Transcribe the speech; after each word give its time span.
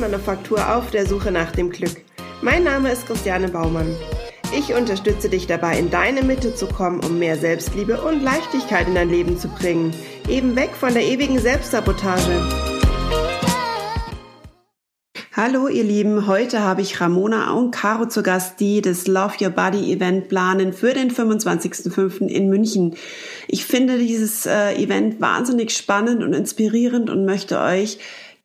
Holzmanufaktur 0.00 0.76
auf 0.76 0.90
der 0.90 1.06
Suche 1.06 1.30
nach 1.30 1.52
dem 1.52 1.68
Glück. 1.68 2.02
Mein 2.40 2.64
Name 2.64 2.90
ist 2.90 3.06
Christiane 3.06 3.48
Baumann. 3.48 3.94
Ich 4.56 4.72
unterstütze 4.72 5.28
dich 5.28 5.46
dabei, 5.46 5.78
in 5.78 5.90
deine 5.90 6.22
Mitte 6.22 6.54
zu 6.54 6.66
kommen, 6.68 7.00
um 7.00 7.18
mehr 7.18 7.36
Selbstliebe 7.36 8.00
und 8.00 8.22
Leichtigkeit 8.22 8.88
in 8.88 8.94
dein 8.94 9.10
Leben 9.10 9.36
zu 9.36 9.48
bringen. 9.48 9.92
Eben 10.26 10.56
weg 10.56 10.70
von 10.70 10.94
der 10.94 11.04
ewigen 11.04 11.38
Selbstsabotage. 11.38 12.32
Hallo 15.32 15.68
ihr 15.68 15.84
Lieben, 15.84 16.26
heute 16.26 16.60
habe 16.60 16.80
ich 16.80 17.00
Ramona 17.00 17.52
und 17.52 17.70
Caro 17.70 18.06
zu 18.06 18.22
Gast, 18.22 18.58
die 18.58 18.80
das 18.80 19.06
Love 19.06 19.34
Your 19.42 19.50
Body 19.50 19.92
Event 19.92 20.28
planen 20.28 20.72
für 20.72 20.94
den 20.94 21.10
25.05. 21.10 22.26
in 22.26 22.48
München. 22.48 22.96
Ich 23.48 23.66
finde 23.66 23.98
dieses 23.98 24.46
äh, 24.46 24.74
Event 24.74 25.20
wahnsinnig 25.20 25.72
spannend 25.72 26.22
und 26.22 26.32
inspirierend 26.32 27.10
und 27.10 27.26
möchte 27.26 27.60
euch 27.60 27.98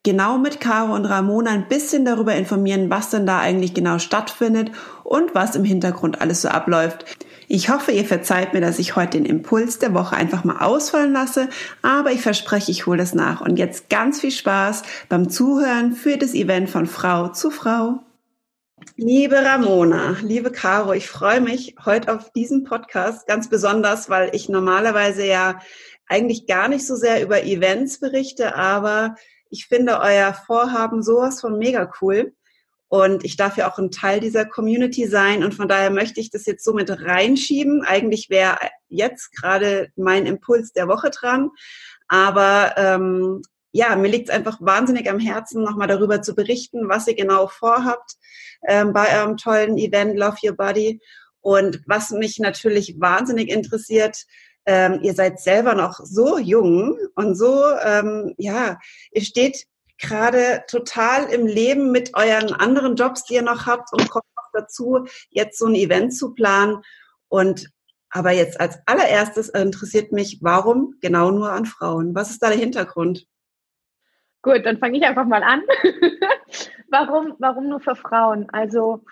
genau 0.06 0.38
mit 0.38 0.62
Caro 0.62 0.94
und 0.96 1.06
Ramona 1.06 1.52
ein 1.52 1.68
bisschen 1.68 2.06
darüber 2.06 2.34
informieren, 2.36 2.90
was 2.90 3.10
denn 3.10 3.26
da 3.26 3.40
eigentlich 3.40 3.74
genau 3.74 4.00
stattfindet 4.00 4.72
und 5.04 5.36
was 5.36 5.56
im 5.58 5.66
Hintergrund 5.66 6.22
alles 6.22 6.44
so 6.44 6.48
abläuft. 6.48 7.04
Ich 7.48 7.70
hoffe, 7.70 7.92
ihr 7.92 8.06
verzeiht 8.06 8.54
mir, 8.54 8.62
dass 8.62 8.80
ich 8.80 8.96
heute 8.96 9.18
den 9.18 9.26
Impuls 9.26 9.80
der 9.80 9.94
Woche 9.94 10.16
einfach 10.16 10.44
mal 10.44 10.64
ausfallen 10.64 11.12
lasse, 11.12 11.50
aber 11.82 12.12
ich 12.12 12.22
verspreche, 12.22 12.72
ich 12.72 12.86
hole 12.86 12.98
das 12.98 13.14
nach. 13.14 13.42
Und 13.42 13.58
jetzt 13.58 13.90
ganz 13.90 14.22
viel 14.22 14.32
Spaß 14.32 14.84
beim 15.10 15.30
Zuhören 15.30 15.94
für 15.94 16.18
das 16.18 16.34
Event 16.34 16.70
von 16.70 16.86
Frau 16.86 17.28
zu 17.30 17.52
Frau. 17.52 18.00
Liebe 18.98 19.44
Ramona, 19.44 20.18
liebe 20.22 20.52
Caro, 20.52 20.94
ich 20.94 21.08
freue 21.08 21.42
mich 21.42 21.76
heute 21.84 22.14
auf 22.14 22.32
diesen 22.32 22.64
Podcast 22.64 23.28
ganz 23.28 23.50
besonders, 23.50 24.10
weil 24.10 24.30
ich 24.34 24.50
normalerweise 24.50 25.26
ja 25.26 25.60
eigentlich 26.08 26.46
gar 26.46 26.68
nicht 26.68 26.86
so 26.86 26.96
sehr 26.96 27.24
über 27.24 27.44
Events 27.44 28.00
berichte, 28.00 28.56
aber 28.56 29.16
ich 29.50 29.68
finde 29.68 30.00
euer 30.00 30.34
Vorhaben 30.34 31.04
sowas 31.04 31.42
von 31.42 31.58
mega 31.58 31.92
cool. 32.02 32.34
Und 32.88 33.26
ich 33.26 33.36
darf 33.36 33.58
ja 33.58 33.70
auch 33.70 33.80
ein 33.80 33.92
Teil 33.92 34.20
dieser 34.20 34.46
Community 34.46 35.08
sein. 35.08 35.44
Und 35.44 35.54
von 35.54 35.68
daher 35.68 35.90
möchte 35.90 36.20
ich 36.22 36.30
das 36.30 36.46
jetzt 36.46 36.64
so 36.64 36.74
mit 36.74 36.90
reinschieben. 36.90 37.84
Eigentlich 37.84 38.30
wäre 38.30 38.58
jetzt 38.90 39.36
gerade 39.36 39.90
mein 39.96 40.26
Impuls 40.26 40.72
der 40.72 40.88
Woche 40.88 41.10
dran. 41.10 41.50
Aber 42.08 42.76
ähm, 42.78 43.42
ja, 43.72 43.96
mir 43.96 44.08
liegt 44.08 44.30
es 44.30 44.36
einfach 44.36 44.60
wahnsinnig 44.62 45.10
am 45.10 45.20
Herzen, 45.20 45.64
nochmal 45.64 45.88
darüber 45.88 46.22
zu 46.22 46.36
berichten, 46.36 46.88
was 46.88 47.08
ihr 47.08 47.16
genau 47.16 47.48
vorhabt 47.48 48.14
ähm, 48.68 48.94
bei 48.94 49.20
eurem 49.20 49.36
tollen 49.36 49.78
Event 49.78 50.18
Love 50.18 50.38
Your 50.44 50.56
Body. 50.56 51.02
Und 51.42 51.82
was 51.86 52.12
mich 52.12 52.40
natürlich 52.40 52.96
wahnsinnig 53.00 53.50
interessiert, 53.50 54.26
ähm, 54.66 55.00
ihr 55.02 55.14
seid 55.14 55.40
selber 55.40 55.76
noch 55.76 56.00
so 56.04 56.38
jung 56.38 56.98
und 57.16 57.36
so, 57.36 57.64
ähm, 57.84 58.34
ja, 58.38 58.80
ihr 59.12 59.22
steht 59.22 59.66
gerade 59.98 60.64
total 60.68 61.26
im 61.26 61.46
Leben 61.46 61.92
mit 61.92 62.16
euren 62.16 62.54
anderen 62.54 62.96
Jobs, 62.96 63.24
die 63.24 63.36
ihr 63.36 63.42
noch 63.42 63.66
habt 63.66 63.94
und 63.94 64.10
kommt 64.10 64.26
noch 64.36 64.50
dazu, 64.54 65.06
jetzt 65.30 65.58
so 65.58 65.68
ein 65.68 65.76
Event 65.76 66.16
zu 66.16 66.34
planen. 66.34 66.82
Und 67.30 67.70
aber 68.10 68.32
jetzt 68.32 68.60
als 68.60 68.80
allererstes 68.86 69.50
interessiert 69.50 70.12
mich, 70.12 70.40
warum 70.42 70.96
genau 71.02 71.32
nur 71.32 71.52
an 71.52 71.66
Frauen? 71.66 72.16
Was 72.16 72.32
ist 72.32 72.42
da 72.42 72.48
der 72.48 72.58
Hintergrund? 72.58 73.28
Gut, 74.42 74.66
dann 74.66 74.78
fange 74.78 74.98
ich 74.98 75.04
einfach 75.04 75.26
mal 75.26 75.44
an. 75.44 75.64
warum, 76.90 77.36
warum 77.40 77.68
nur 77.68 77.80
für 77.80 77.96
Frauen? 77.96 78.48
Also 78.52 79.04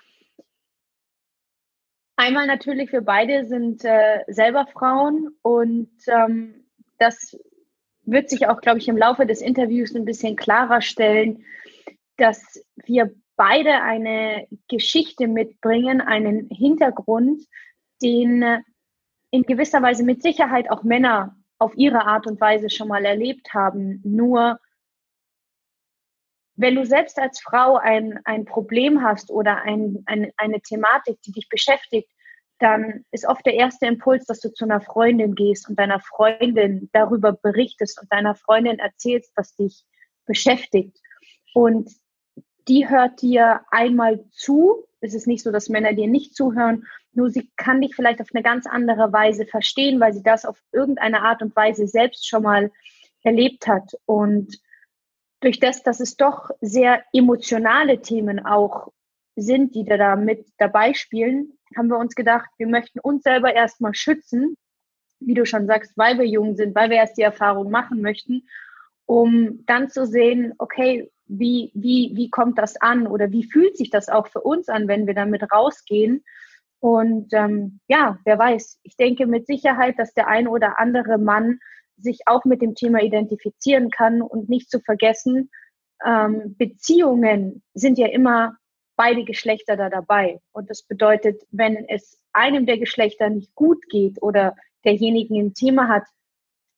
einmal 2.16 2.46
natürlich, 2.46 2.92
wir 2.92 3.02
beide 3.02 3.46
sind 3.46 3.84
äh, 3.84 4.24
selber 4.28 4.66
Frauen 4.66 5.28
und 5.42 5.90
ähm, 6.06 6.64
das 6.98 7.36
wird 8.04 8.30
sich 8.30 8.48
auch, 8.48 8.60
glaube 8.60 8.78
ich, 8.78 8.88
im 8.88 8.96
Laufe 8.96 9.26
des 9.26 9.40
Interviews 9.40 9.94
ein 9.94 10.04
bisschen 10.04 10.36
klarer 10.36 10.82
stellen, 10.82 11.44
dass 12.16 12.64
wir 12.76 13.14
beide 13.36 13.82
eine 13.82 14.46
Geschichte 14.68 15.26
mitbringen, 15.26 16.00
einen 16.00 16.48
Hintergrund, 16.50 17.42
den 18.02 18.44
in 19.30 19.42
gewisser 19.42 19.82
Weise 19.82 20.04
mit 20.04 20.22
Sicherheit 20.22 20.70
auch 20.70 20.84
Männer 20.84 21.36
auf 21.58 21.72
ihre 21.76 22.06
Art 22.06 22.26
und 22.26 22.40
Weise 22.40 22.70
schon 22.70 22.88
mal 22.88 23.04
erlebt 23.04 23.54
haben. 23.54 24.00
Nur 24.04 24.60
wenn 26.56 26.76
du 26.76 26.86
selbst 26.86 27.18
als 27.18 27.40
Frau 27.40 27.76
ein, 27.76 28.20
ein 28.24 28.44
Problem 28.44 29.02
hast 29.02 29.30
oder 29.30 29.62
ein, 29.62 30.02
ein, 30.06 30.32
eine 30.36 30.60
Thematik, 30.60 31.20
die 31.22 31.32
dich 31.32 31.48
beschäftigt, 31.48 32.08
dann 32.58 33.04
ist 33.10 33.26
oft 33.26 33.44
der 33.44 33.54
erste 33.54 33.86
Impuls, 33.86 34.26
dass 34.26 34.40
du 34.40 34.52
zu 34.52 34.64
einer 34.64 34.80
Freundin 34.80 35.34
gehst 35.34 35.68
und 35.68 35.78
deiner 35.78 36.00
Freundin 36.00 36.88
darüber 36.92 37.32
berichtest 37.32 38.00
und 38.00 38.12
deiner 38.12 38.36
Freundin 38.36 38.78
erzählst, 38.78 39.32
was 39.34 39.56
dich 39.56 39.84
beschäftigt. 40.24 40.96
Und 41.52 41.90
die 42.68 42.88
hört 42.88 43.20
dir 43.20 43.62
einmal 43.70 44.24
zu. 44.30 44.86
Es 45.00 45.14
ist 45.14 45.26
nicht 45.26 45.42
so, 45.42 45.50
dass 45.50 45.68
Männer 45.68 45.92
dir 45.92 46.08
nicht 46.08 46.34
zuhören, 46.34 46.86
nur 47.12 47.30
sie 47.30 47.50
kann 47.56 47.80
dich 47.80 47.94
vielleicht 47.94 48.20
auf 48.20 48.28
eine 48.32 48.42
ganz 48.42 48.66
andere 48.66 49.12
Weise 49.12 49.46
verstehen, 49.46 50.00
weil 50.00 50.12
sie 50.12 50.22
das 50.22 50.44
auf 50.44 50.58
irgendeine 50.72 51.22
Art 51.22 51.42
und 51.42 51.54
Weise 51.54 51.86
selbst 51.86 52.26
schon 52.26 52.42
mal 52.42 52.72
erlebt 53.22 53.66
hat. 53.66 53.92
Und 54.06 54.58
durch 55.44 55.60
das, 55.60 55.82
dass 55.82 56.00
es 56.00 56.16
doch 56.16 56.50
sehr 56.60 57.02
emotionale 57.12 58.00
Themen 58.00 58.44
auch 58.44 58.92
sind, 59.36 59.74
die 59.74 59.84
da 59.84 60.16
mit 60.16 60.46
dabei 60.58 60.94
spielen, 60.94 61.58
haben 61.76 61.88
wir 61.88 61.98
uns 61.98 62.14
gedacht, 62.14 62.48
wir 62.56 62.68
möchten 62.68 63.00
uns 63.00 63.22
selber 63.22 63.54
erstmal 63.54 63.94
schützen, 63.94 64.56
wie 65.20 65.34
du 65.34 65.44
schon 65.44 65.66
sagst, 65.66 65.92
weil 65.96 66.18
wir 66.18 66.26
jung 66.26 66.56
sind, 66.56 66.74
weil 66.74 66.90
wir 66.90 66.96
erst 66.96 67.18
die 67.18 67.22
Erfahrung 67.22 67.70
machen 67.70 68.00
möchten, 68.00 68.46
um 69.06 69.64
dann 69.66 69.90
zu 69.90 70.06
sehen, 70.06 70.54
okay, 70.58 71.10
wie, 71.26 71.72
wie, 71.74 72.12
wie 72.14 72.30
kommt 72.30 72.58
das 72.58 72.76
an 72.80 73.06
oder 73.06 73.30
wie 73.30 73.44
fühlt 73.44 73.76
sich 73.76 73.90
das 73.90 74.08
auch 74.08 74.28
für 74.28 74.40
uns 74.40 74.68
an, 74.68 74.88
wenn 74.88 75.06
wir 75.06 75.14
damit 75.14 75.42
rausgehen. 75.52 76.24
Und 76.80 77.32
ähm, 77.32 77.80
ja, 77.88 78.18
wer 78.24 78.38
weiß, 78.38 78.80
ich 78.82 78.96
denke 78.96 79.26
mit 79.26 79.46
Sicherheit, 79.46 79.98
dass 79.98 80.12
der 80.12 80.28
ein 80.28 80.46
oder 80.46 80.78
andere 80.78 81.18
Mann 81.18 81.60
sich 81.96 82.20
auch 82.26 82.44
mit 82.44 82.62
dem 82.62 82.74
Thema 82.74 83.00
identifizieren 83.02 83.90
kann 83.90 84.22
und 84.22 84.48
nicht 84.48 84.70
zu 84.70 84.80
vergessen, 84.80 85.50
ähm, 86.04 86.56
Beziehungen 86.58 87.62
sind 87.74 87.98
ja 87.98 88.08
immer 88.08 88.56
beide 88.96 89.24
Geschlechter 89.24 89.76
da 89.76 89.88
dabei. 89.88 90.40
Und 90.52 90.70
das 90.70 90.82
bedeutet, 90.82 91.42
wenn 91.50 91.88
es 91.88 92.20
einem 92.32 92.66
der 92.66 92.78
Geschlechter 92.78 93.30
nicht 93.30 93.54
gut 93.54 93.88
geht 93.88 94.22
oder 94.22 94.54
derjenigen 94.84 95.38
ein 95.40 95.54
Thema 95.54 95.88
hat, 95.88 96.04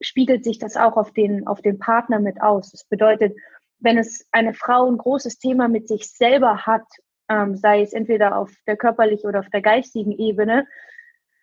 spiegelt 0.01 0.45
sich 0.45 0.59
das 0.59 0.77
auch 0.77 0.97
auf 0.97 1.13
den, 1.13 1.47
auf 1.47 1.63
den 1.63 1.79
Partner 1.79 2.21
mit 2.21 2.41
aus. 2.41 2.71
Das 2.71 2.85
bedeutet, 2.85 3.37
wenn 3.79 3.99
es 3.99 4.27
eine 4.33 4.55
Frau 4.55 4.91
ein 4.91 4.99
großes 4.99 5.39
Thema 5.39 5.69
mit 5.69 5.89
sich 5.89 6.11
selber 6.11 6.67
hat, 6.67 6.87
ähm, 7.29 7.57
sei 7.57 7.83
es 7.83 7.93
entweder 7.93 8.39
auf 8.39 8.53
der 8.67 8.77
körperlichen 8.77 9.29
oder 9.29 9.41
auf 9.41 9.51
der 9.51 9.63
geistigen 9.63 10.13
Ebene, 10.13 10.67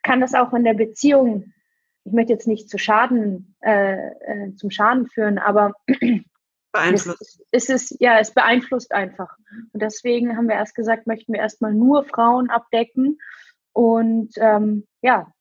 kann 0.01 0.21
das 0.21 0.33
auch 0.33 0.53
in 0.53 0.63
der 0.63 0.73
Beziehung, 0.73 1.53
ich 2.05 2.11
möchte 2.11 2.33
jetzt 2.33 2.47
nicht 2.47 2.69
zu 2.69 2.77
Schaden, 2.77 3.55
äh, 3.61 3.95
äh, 3.95 4.55
zum 4.55 4.69
Schaden 4.69 5.07
führen, 5.07 5.37
aber 5.37 5.73
beeinflusst. 6.73 7.41
Es, 7.51 7.69
ist, 7.69 7.95
ja, 7.99 8.19
es 8.19 8.33
beeinflusst 8.33 8.91
einfach. 8.91 9.37
Und 9.71 9.81
deswegen 9.81 10.35
haben 10.35 10.47
wir 10.47 10.55
erst 10.55 10.75
gesagt, 10.75 11.07
möchten 11.07 11.31
wir 11.33 11.39
erstmal 11.39 11.73
nur 11.73 12.03
Frauen 12.03 12.49
abdecken. 12.49 13.19
Und 13.71 14.33
ähm, 14.37 14.85
ja. 15.01 15.31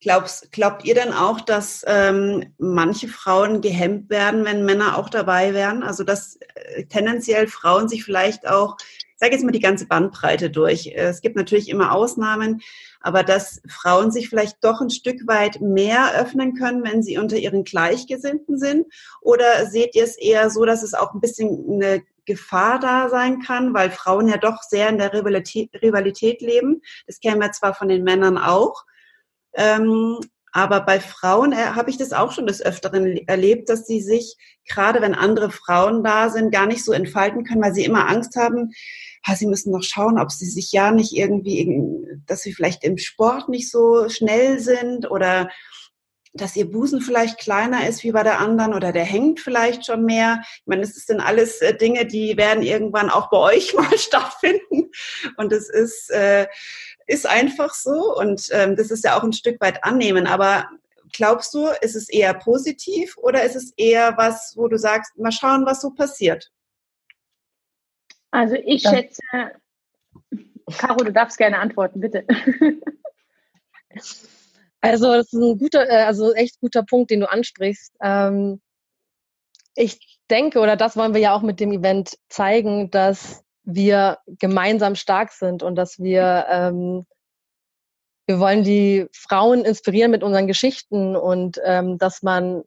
Glaubst, 0.00 0.50
glaubt 0.52 0.84
ihr 0.84 0.94
dann 0.94 1.12
auch, 1.12 1.40
dass 1.40 1.84
ähm, 1.86 2.54
manche 2.58 3.08
Frauen 3.08 3.60
gehemmt 3.60 4.10
werden, 4.10 4.44
wenn 4.44 4.64
Männer 4.64 4.98
auch 4.98 5.08
dabei 5.08 5.54
wären? 5.54 5.82
Also 5.82 6.04
dass 6.04 6.38
äh, 6.54 6.86
tendenziell 6.86 7.46
Frauen 7.46 7.88
sich 7.88 8.04
vielleicht 8.04 8.46
auch, 8.46 8.76
sage 9.22 9.34
jetzt 9.36 9.44
mal 9.44 9.52
die 9.52 9.60
ganze 9.60 9.86
Bandbreite 9.86 10.50
durch. 10.50 10.92
Es 10.96 11.20
gibt 11.20 11.36
natürlich 11.36 11.68
immer 11.68 11.92
Ausnahmen, 11.92 12.60
aber 13.00 13.22
dass 13.22 13.62
Frauen 13.68 14.10
sich 14.10 14.28
vielleicht 14.28 14.64
doch 14.64 14.80
ein 14.80 14.90
Stück 14.90 15.28
weit 15.28 15.60
mehr 15.60 16.20
öffnen 16.20 16.54
können, 16.54 16.82
wenn 16.82 17.04
sie 17.04 17.18
unter 17.18 17.36
ihren 17.36 17.62
Gleichgesinnten 17.62 18.58
sind? 18.58 18.84
Oder 19.20 19.66
seht 19.66 19.94
ihr 19.94 20.02
es 20.02 20.18
eher 20.18 20.50
so, 20.50 20.64
dass 20.64 20.82
es 20.82 20.92
auch 20.92 21.14
ein 21.14 21.20
bisschen 21.20 21.70
eine 21.70 22.02
Gefahr 22.24 22.80
da 22.80 23.08
sein 23.08 23.40
kann, 23.40 23.74
weil 23.74 23.92
Frauen 23.92 24.26
ja 24.26 24.38
doch 24.38 24.60
sehr 24.62 24.88
in 24.88 24.98
der 24.98 25.12
Rivalität, 25.12 25.70
Rivalität 25.80 26.40
leben. 26.40 26.82
Das 27.06 27.20
kennen 27.20 27.40
wir 27.40 27.52
zwar 27.52 27.74
von 27.74 27.86
den 27.86 28.02
Männern 28.02 28.38
auch. 28.38 28.84
Ähm, 29.54 30.18
aber 30.52 30.80
bei 30.82 31.00
Frauen 31.00 31.52
äh, 31.52 31.56
habe 31.56 31.88
ich 31.88 31.96
das 31.96 32.12
auch 32.12 32.30
schon 32.32 32.46
des 32.46 32.62
Öfteren 32.62 33.16
erlebt, 33.26 33.70
dass 33.70 33.86
sie 33.86 34.02
sich, 34.02 34.36
gerade 34.68 35.00
wenn 35.00 35.14
andere 35.14 35.50
Frauen 35.50 36.04
da 36.04 36.28
sind, 36.28 36.52
gar 36.52 36.66
nicht 36.66 36.84
so 36.84 36.92
entfalten 36.92 37.44
können, 37.44 37.62
weil 37.62 37.74
sie 37.74 37.84
immer 37.84 38.08
Angst 38.08 38.36
haben, 38.36 38.70
sie 39.36 39.46
müssen 39.46 39.72
noch 39.72 39.82
schauen, 39.82 40.18
ob 40.18 40.30
sie 40.30 40.46
sich 40.46 40.72
ja 40.72 40.90
nicht 40.90 41.12
irgendwie, 41.12 41.80
dass 42.26 42.42
sie 42.42 42.52
vielleicht 42.52 42.84
im 42.84 42.98
Sport 42.98 43.48
nicht 43.48 43.70
so 43.70 44.08
schnell 44.08 44.58
sind 44.58 45.10
oder 45.10 45.48
dass 46.34 46.56
ihr 46.56 46.70
Busen 46.70 47.02
vielleicht 47.02 47.38
kleiner 47.38 47.86
ist 47.86 48.02
wie 48.04 48.12
bei 48.12 48.22
der 48.22 48.40
anderen 48.40 48.72
oder 48.72 48.92
der 48.92 49.04
hängt 49.04 49.40
vielleicht 49.40 49.84
schon 49.86 50.04
mehr. 50.04 50.42
Ich 50.60 50.66
meine, 50.66 50.80
das 50.82 50.94
sind 50.94 51.20
alles 51.20 51.60
äh, 51.60 51.76
Dinge, 51.76 52.06
die 52.06 52.36
werden 52.36 52.62
irgendwann 52.62 53.10
auch 53.10 53.28
bei 53.28 53.36
euch 53.36 53.74
mal 53.74 53.98
stattfinden. 53.98 54.90
Und 55.36 55.52
es 55.52 55.68
ist, 55.68 56.10
äh, 56.10 56.46
ist 57.06 57.26
einfach 57.26 57.74
so 57.74 58.16
und 58.16 58.48
ähm, 58.52 58.76
das 58.76 58.90
ist 58.90 59.04
ja 59.04 59.18
auch 59.18 59.22
ein 59.22 59.32
Stück 59.32 59.60
weit 59.60 59.84
annehmen. 59.84 60.26
Aber 60.26 60.68
glaubst 61.12 61.52
du, 61.52 61.66
ist 61.82 61.96
es 61.96 62.08
eher 62.08 62.34
positiv 62.34 63.16
oder 63.18 63.42
ist 63.44 63.56
es 63.56 63.72
eher 63.76 64.14
was, 64.16 64.54
wo 64.56 64.68
du 64.68 64.78
sagst, 64.78 65.18
mal 65.18 65.32
schauen, 65.32 65.66
was 65.66 65.82
so 65.82 65.90
passiert? 65.90 66.50
Also 68.32 68.56
ich 68.56 68.82
das 68.82 68.92
schätze, 68.92 69.22
Caro, 70.78 71.04
du 71.04 71.12
darfst 71.12 71.38
gerne 71.38 71.58
antworten, 71.58 72.00
bitte. 72.00 72.26
Also 74.84 75.12
das 75.12 75.32
ist 75.32 75.34
ein 75.34 75.58
guter, 75.58 75.88
äh, 75.88 76.02
also 76.02 76.32
echt 76.32 76.58
guter 76.60 76.82
Punkt, 76.82 77.12
den 77.12 77.20
du 77.20 77.30
ansprichst. 77.30 77.94
Ähm, 78.02 78.60
ich 79.76 80.18
denke, 80.28 80.58
oder 80.58 80.74
das 80.74 80.96
wollen 80.96 81.14
wir 81.14 81.20
ja 81.20 81.34
auch 81.34 81.42
mit 81.42 81.60
dem 81.60 81.70
Event 81.70 82.18
zeigen, 82.28 82.90
dass 82.90 83.44
wir 83.62 84.18
gemeinsam 84.26 84.96
stark 84.96 85.30
sind 85.30 85.62
und 85.62 85.76
dass 85.76 86.00
wir 86.00 86.46
ähm, 86.50 87.06
wir 88.26 88.40
wollen 88.40 88.64
die 88.64 89.06
Frauen 89.12 89.64
inspirieren 89.64 90.10
mit 90.10 90.24
unseren 90.24 90.48
Geschichten 90.48 91.14
und 91.14 91.60
ähm, 91.64 91.98
dass 91.98 92.22
man 92.22 92.64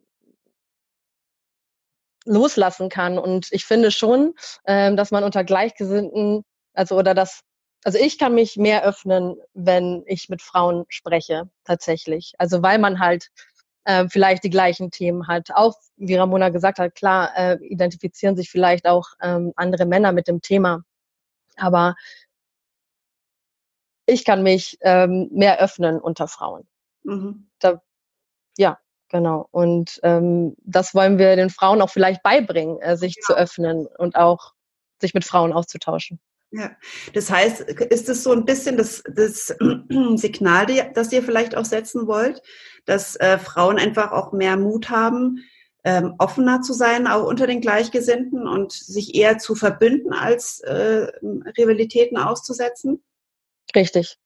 loslassen 2.25 2.89
kann. 2.89 3.17
Und 3.17 3.47
ich 3.51 3.65
finde 3.65 3.91
schon, 3.91 4.33
ähm, 4.65 4.97
dass 4.97 5.11
man 5.11 5.23
unter 5.23 5.43
Gleichgesinnten, 5.43 6.43
also 6.73 6.97
oder 6.97 7.13
dass, 7.13 7.41
also 7.83 7.99
ich 7.99 8.17
kann 8.17 8.33
mich 8.33 8.57
mehr 8.57 8.83
öffnen, 8.83 9.37
wenn 9.53 10.03
ich 10.07 10.29
mit 10.29 10.41
Frauen 10.41 10.85
spreche, 10.89 11.49
tatsächlich. 11.63 12.33
Also 12.37 12.63
weil 12.63 12.79
man 12.79 12.99
halt 12.99 13.29
äh, 13.85 14.07
vielleicht 14.09 14.43
die 14.43 14.49
gleichen 14.49 14.91
Themen 14.91 15.27
hat. 15.27 15.51
Auch, 15.53 15.75
wie 15.95 16.15
Ramona 16.15 16.49
gesagt 16.49 16.79
hat, 16.79 16.95
klar, 16.95 17.31
äh, 17.37 17.57
identifizieren 17.61 18.35
sich 18.35 18.49
vielleicht 18.49 18.87
auch 18.87 19.09
ähm, 19.21 19.53
andere 19.55 19.85
Männer 19.85 20.11
mit 20.11 20.27
dem 20.27 20.41
Thema. 20.41 20.83
Aber 21.57 21.95
ich 24.07 24.25
kann 24.25 24.43
mich 24.43 24.77
ähm, 24.81 25.29
mehr 25.31 25.59
öffnen 25.59 25.99
unter 25.99 26.27
Frauen. 26.27 26.67
Mhm. 27.03 27.47
Da, 27.59 27.81
ja, 28.57 28.79
genau. 29.09 29.47
Und 29.51 29.99
ähm, 30.03 30.55
das 30.63 30.93
wollen 30.93 31.17
wir 31.17 31.35
den 31.35 31.49
Frauen 31.49 31.81
auch 31.81 31.89
vielleicht 31.89 32.23
beibringen, 32.23 32.79
äh, 32.81 32.97
sich 32.97 33.15
ja. 33.15 33.21
zu 33.21 33.33
öffnen 33.35 33.87
und 33.97 34.15
auch 34.15 34.53
sich 35.01 35.13
mit 35.13 35.25
Frauen 35.25 35.53
auszutauschen. 35.53 36.19
Ja, 36.51 36.71
das 37.13 37.29
heißt, 37.29 37.61
ist 37.61 38.07
es 38.07 38.23
so 38.23 38.31
ein 38.31 38.45
bisschen 38.45 38.77
das, 38.77 39.03
das 39.13 39.47
Signal, 40.15 40.67
das 40.93 41.11
ihr 41.11 41.23
vielleicht 41.23 41.55
auch 41.55 41.65
setzen 41.65 42.07
wollt, 42.07 42.41
dass 42.85 43.15
äh, 43.17 43.37
Frauen 43.37 43.77
einfach 43.77 44.11
auch 44.11 44.31
mehr 44.31 44.55
Mut 44.55 44.89
haben, 44.89 45.43
ähm, 45.83 46.15
offener 46.17 46.61
zu 46.61 46.73
sein, 46.73 47.07
auch 47.07 47.25
unter 47.25 47.45
den 47.45 47.61
Gleichgesinnten 47.61 48.47
und 48.47 48.71
sich 48.71 49.15
eher 49.15 49.37
zu 49.37 49.55
verbünden, 49.55 50.13
als 50.13 50.61
äh, 50.61 51.07
Rivalitäten 51.57 52.17
auszusetzen? 52.17 53.03
Richtig, 53.75 54.17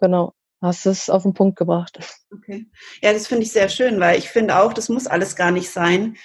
genau. 0.00 0.32
Hast 0.60 0.86
es 0.86 1.08
auf 1.08 1.22
den 1.22 1.34
Punkt 1.34 1.56
gebracht. 1.56 1.98
Okay. 2.32 2.66
Ja, 3.00 3.12
das 3.12 3.28
finde 3.28 3.44
ich 3.44 3.52
sehr 3.52 3.68
schön, 3.68 4.00
weil 4.00 4.18
ich 4.18 4.28
finde 4.28 4.58
auch, 4.58 4.72
das 4.72 4.88
muss 4.88 5.06
alles 5.06 5.36
gar 5.36 5.52
nicht 5.52 5.70
sein. 5.70 6.16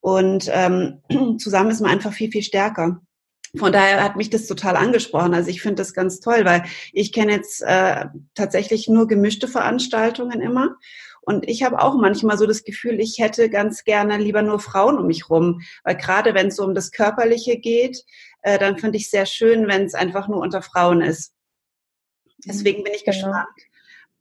Und 0.00 0.50
ähm, 0.52 1.02
zusammen 1.38 1.70
ist 1.70 1.80
man 1.80 1.90
einfach 1.90 2.12
viel, 2.12 2.30
viel 2.30 2.42
stärker. 2.42 3.00
Von 3.56 3.72
daher 3.72 4.02
hat 4.02 4.16
mich 4.16 4.30
das 4.30 4.46
total 4.46 4.76
angesprochen. 4.76 5.32
Also 5.32 5.48
ich 5.48 5.62
finde 5.62 5.76
das 5.76 5.94
ganz 5.94 6.20
toll, 6.20 6.44
weil 6.44 6.64
ich 6.92 7.12
kenne 7.12 7.32
jetzt 7.32 7.62
äh, 7.62 8.06
tatsächlich 8.34 8.88
nur 8.88 9.06
gemischte 9.06 9.48
Veranstaltungen 9.48 10.42
immer. 10.42 10.76
Und 11.22 11.48
ich 11.48 11.62
habe 11.62 11.80
auch 11.80 11.94
manchmal 11.94 12.38
so 12.38 12.46
das 12.46 12.64
Gefühl, 12.64 13.00
ich 13.00 13.18
hätte 13.18 13.48
ganz 13.48 13.84
gerne 13.84 14.18
lieber 14.18 14.42
nur 14.42 14.60
Frauen 14.60 14.98
um 14.98 15.06
mich 15.06 15.30
rum. 15.30 15.60
Weil 15.84 15.96
gerade 15.96 16.34
wenn 16.34 16.48
es 16.48 16.56
so 16.56 16.64
um 16.64 16.74
das 16.74 16.90
Körperliche 16.90 17.58
geht, 17.58 18.02
äh, 18.42 18.58
dann 18.58 18.78
finde 18.78 18.98
ich 18.98 19.10
sehr 19.10 19.26
schön, 19.26 19.66
wenn 19.68 19.84
es 19.84 19.94
einfach 19.94 20.28
nur 20.28 20.40
unter 20.40 20.62
Frauen 20.62 21.00
ist. 21.00 21.32
Deswegen 22.46 22.84
bin 22.84 22.92
ich 22.94 23.04
genau. 23.04 23.32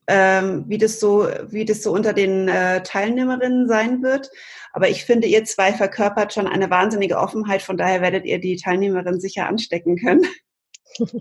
Ähm, 0.08 0.66
wie 0.68 0.78
das 0.78 1.00
so, 1.00 1.28
wie 1.50 1.66
das 1.66 1.84
so 1.84 1.92
unter 1.92 2.14
den 2.14 2.48
äh, 2.48 2.82
Teilnehmerinnen 2.84 3.68
sein 3.68 4.02
wird. 4.02 4.30
Aber 4.72 4.90
ich 4.90 5.06
finde, 5.06 5.28
ihr 5.28 5.44
zwei 5.44 5.74
verkörpert 5.74 6.34
schon 6.34 6.48
eine 6.48 6.70
wahnsinnige 6.70 7.18
Offenheit. 7.18 7.62
Von 7.62 7.78
daher 7.78 8.02
werdet 8.02 8.26
ihr 8.26 8.40
die 8.40 8.56
Teilnehmerinnen 8.56 9.20
sicher 9.20 9.48
anstecken 9.48 9.98
können. 9.98 10.26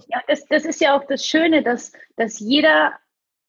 Ja, 0.09 0.23
das, 0.27 0.47
das 0.47 0.65
ist 0.65 0.81
ja 0.81 0.97
auch 0.97 1.05
das 1.07 1.27
Schöne, 1.27 1.63
dass, 1.63 1.93
dass 2.17 2.39
jeder 2.39 2.95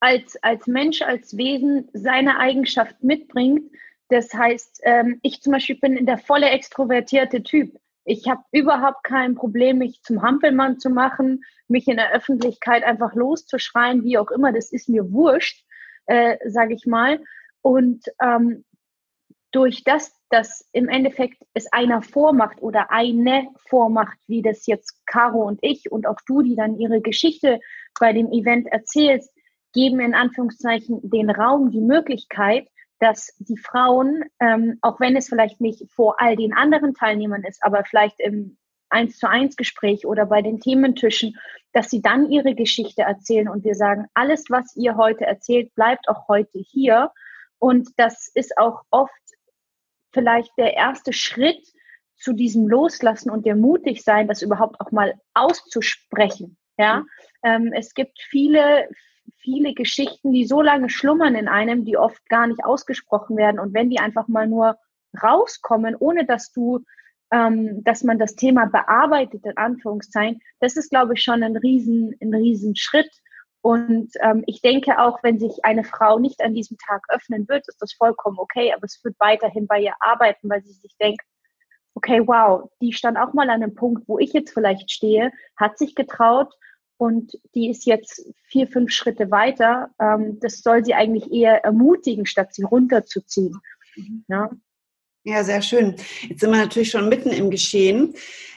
als, 0.02 0.36
als 0.44 0.68
Mensch, 0.68 1.02
als 1.02 1.38
Wesen 1.38 1.90
seine 1.94 2.38
Eigenschaft 2.38 3.02
mitbringt. 3.02 3.72
Das 4.10 4.34
heißt, 4.34 4.82
ähm, 4.84 5.20
ich 5.22 5.42
zum 5.42 5.54
Beispiel 5.54 5.78
bin 5.80 6.06
der 6.06 6.18
volle 6.18 6.50
extrovertierte 6.50 7.44
Typ. 7.44 7.78
Ich 8.10 8.30
habe 8.30 8.42
überhaupt 8.54 9.04
kein 9.04 9.36
Problem, 9.36 9.80
mich 9.80 10.02
zum 10.02 10.22
Hampelmann 10.22 10.80
zu 10.80 10.90
machen, 10.90 11.44
mich 11.68 11.90
in 11.90 11.98
der 11.98 12.14
Öffentlichkeit 12.14 12.86
einfach 12.86 13.14
loszuschreien, 13.16 14.06
wie 14.06 14.18
auch 14.18 14.32
immer. 14.32 14.54
Das 14.54 14.72
ist 14.72 14.88
mir 14.88 15.12
wurscht, 15.12 15.66
äh, 16.06 16.38
sage 16.46 16.74
ich 16.74 16.86
mal. 16.86 17.22
Und 17.62 18.06
ähm, 18.22 18.64
durch 19.52 19.84
das, 19.84 20.14
dass 20.30 20.70
im 20.72 20.88
Endeffekt 20.88 21.44
es 21.54 21.70
einer 21.74 22.02
vormacht 22.02 22.62
oder 22.62 22.92
eine 22.92 23.50
vormacht, 23.68 24.18
wie 24.26 24.42
das 24.42 24.68
jetzt 24.68 25.06
Caro 25.06 25.46
und 25.46 25.60
ich 25.62 25.92
und 25.92 26.08
auch 26.08 26.22
du, 26.26 26.42
die 26.42 26.56
dann 26.56 26.80
ihre 26.80 27.02
Geschichte 27.02 27.60
bei 28.00 28.14
dem 28.14 28.32
Event 28.32 28.68
erzählst, 28.68 29.34
geben 29.74 30.00
in 30.00 30.16
Anführungszeichen 30.16 31.02
den 31.04 31.30
Raum, 31.30 31.72
die 31.72 31.82
Möglichkeit, 31.82 32.70
dass 33.00 33.34
die 33.40 33.58
Frauen, 33.58 34.24
ähm, 34.40 34.78
auch 34.82 35.00
wenn 35.00 35.16
es 35.16 35.30
vielleicht 35.30 35.62
nicht 35.62 35.90
vor 35.92 36.16
all 36.20 36.36
den 36.36 36.54
anderen 36.54 36.94
Teilnehmern 36.94 37.44
ist, 37.44 37.64
aber 37.64 37.84
vielleicht 37.84 38.20
im 38.20 38.58
eins 38.90 39.18
zu 39.18 39.30
eins 39.30 39.56
Gespräch 39.56 40.06
oder 40.06 40.26
bei 40.26 40.42
den 40.42 40.60
Thementischen, 40.60 41.38
dass 41.74 41.90
sie 41.90 42.02
dann 42.02 42.30
ihre 42.30 42.56
Geschichte 42.56 43.02
erzählen 43.02 43.50
und 43.50 43.64
wir 43.64 43.76
sagen, 43.76 44.08
alles, 44.14 44.46
was 44.50 44.76
ihr 44.76 44.96
heute 44.96 45.26
erzählt, 45.26 45.74
bleibt 45.76 46.08
auch 46.08 46.28
heute 46.28 46.60
hier. 46.60 47.12
Und 47.60 47.90
das 47.98 48.30
ist 48.34 48.58
auch 48.58 48.84
oft 48.90 49.12
vielleicht 50.14 50.52
der 50.58 50.74
erste 50.74 51.14
Schritt 51.14 51.62
zu 52.16 52.34
diesem 52.34 52.68
Loslassen 52.68 53.30
und 53.30 53.46
der 53.46 53.56
mutig 53.56 54.04
sein, 54.04 54.28
das 54.28 54.42
überhaupt 54.42 54.80
auch 54.82 54.92
mal 54.92 55.14
auszusprechen. 55.34 56.58
Ja, 56.78 57.00
mhm. 57.00 57.08
ähm, 57.44 57.74
es 57.74 57.94
gibt 57.94 58.20
viele, 58.22 58.90
viele 59.48 59.74
Geschichten, 59.74 60.34
die 60.34 60.46
so 60.46 60.62
lange 60.62 60.90
schlummern 60.90 61.36
in 61.36 61.48
einem, 61.48 61.86
die 61.86 61.96
oft 61.96 62.28
gar 62.28 62.48
nicht 62.48 62.66
ausgesprochen 62.66 63.38
werden. 63.38 63.62
Und 63.62 63.74
wenn 63.74 63.90
die 63.90 64.00
einfach 64.00 64.28
mal 64.28 64.46
nur 64.46 64.78
rauskommen, 65.24 65.96
ohne 65.98 66.26
dass 66.26 66.52
du, 66.52 66.84
ähm, 67.32 67.82
dass 67.86 68.04
man 68.04 68.20
das 68.20 68.36
Thema 68.36 68.66
bearbeitet, 68.66 69.46
in 69.46 69.56
Anführungszeichen, 69.56 70.42
das 70.60 70.76
ist, 70.76 70.90
glaube 70.90 71.14
ich, 71.14 71.24
schon 71.24 71.44
ein 71.44 71.56
riesen, 71.56 72.14
ein 72.22 72.34
riesen 72.34 72.76
Schritt. 72.76 73.10
Und 73.62 74.12
ähm, 74.22 74.44
ich 74.48 74.62
denke 74.62 75.00
auch, 75.00 75.24
wenn 75.24 75.40
sich 75.40 75.64
eine 75.64 75.86
Frau 75.86 76.20
nicht 76.20 76.42
an 76.42 76.54
diesem 76.54 76.78
Tag 76.86 77.04
öffnen 77.08 77.48
wird, 77.48 77.70
ist 77.70 77.82
das 77.82 77.94
vollkommen 77.94 78.40
okay, 78.40 78.74
aber 78.74 78.84
es 78.84 79.02
wird 79.02 79.16
weiterhin 79.18 79.66
bei 79.66 79.80
ihr 79.80 79.94
arbeiten, 80.02 80.50
weil 80.50 80.62
sie 80.62 80.74
sich 80.74 80.98
denkt, 80.98 81.22
okay, 81.96 82.22
wow, 82.28 82.70
die 82.82 82.92
stand 82.92 83.18
auch 83.18 83.32
mal 83.32 83.50
an 83.50 83.64
einem 83.64 83.76
Punkt, 83.76 84.04
wo 84.08 84.20
ich 84.20 84.34
jetzt 84.34 84.54
vielleicht 84.54 84.92
stehe, 84.92 85.32
hat 85.56 85.78
sich 85.78 85.96
getraut 85.96 86.54
und 86.98 87.40
die 87.54 87.70
ist 87.70 87.86
jetzt 87.86 88.26
vier, 88.44 88.68
fünf 88.68 88.92
Schritte 88.92 89.32
weiter. 89.32 89.90
Ähm, 90.00 90.40
das 90.40 90.62
soll 90.62 90.84
sie 90.84 90.94
eigentlich 90.94 91.32
eher 91.32 91.64
ermutigen, 91.64 92.26
statt 92.26 92.54
sie 92.54 92.64
runterzuziehen. 92.64 93.60
Mhm. 93.96 94.26
Ja. 94.28 94.50
ja, 95.24 95.44
sehr 95.44 95.62
schön. 95.62 95.96
Jetzt 96.28 96.42
sind 96.42 96.52
wir 96.52 96.58
natürlich 96.58 96.92
schon 96.92 97.10
mitten 97.10 97.30
im 97.30 97.50
Geschehen. 97.50 98.16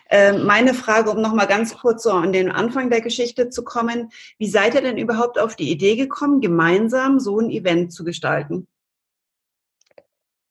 Ähm, 0.08 0.44
meine 0.44 0.74
Frage, 0.74 1.10
um 1.10 1.20
nochmal 1.20 1.46
ganz 1.46 1.76
kurz 1.76 2.02
so 2.02 2.10
an 2.10 2.32
den 2.32 2.50
Anfang 2.50 2.90
der 2.90 3.00
Geschichte 3.00 3.48
zu 3.48 3.62
kommen. 3.62 4.10
Wie 4.38 4.48
seid 4.48 4.74
ihr 4.74 4.82
denn 4.82 4.98
überhaupt 4.98 5.38
auf 5.38 5.54
die 5.54 5.70
Idee 5.70 5.96
gekommen, 5.96 6.40
gemeinsam 6.40 7.20
so 7.20 7.38
ein 7.38 7.50
Event 7.50 7.92
zu 7.92 8.02
gestalten? 8.04 8.66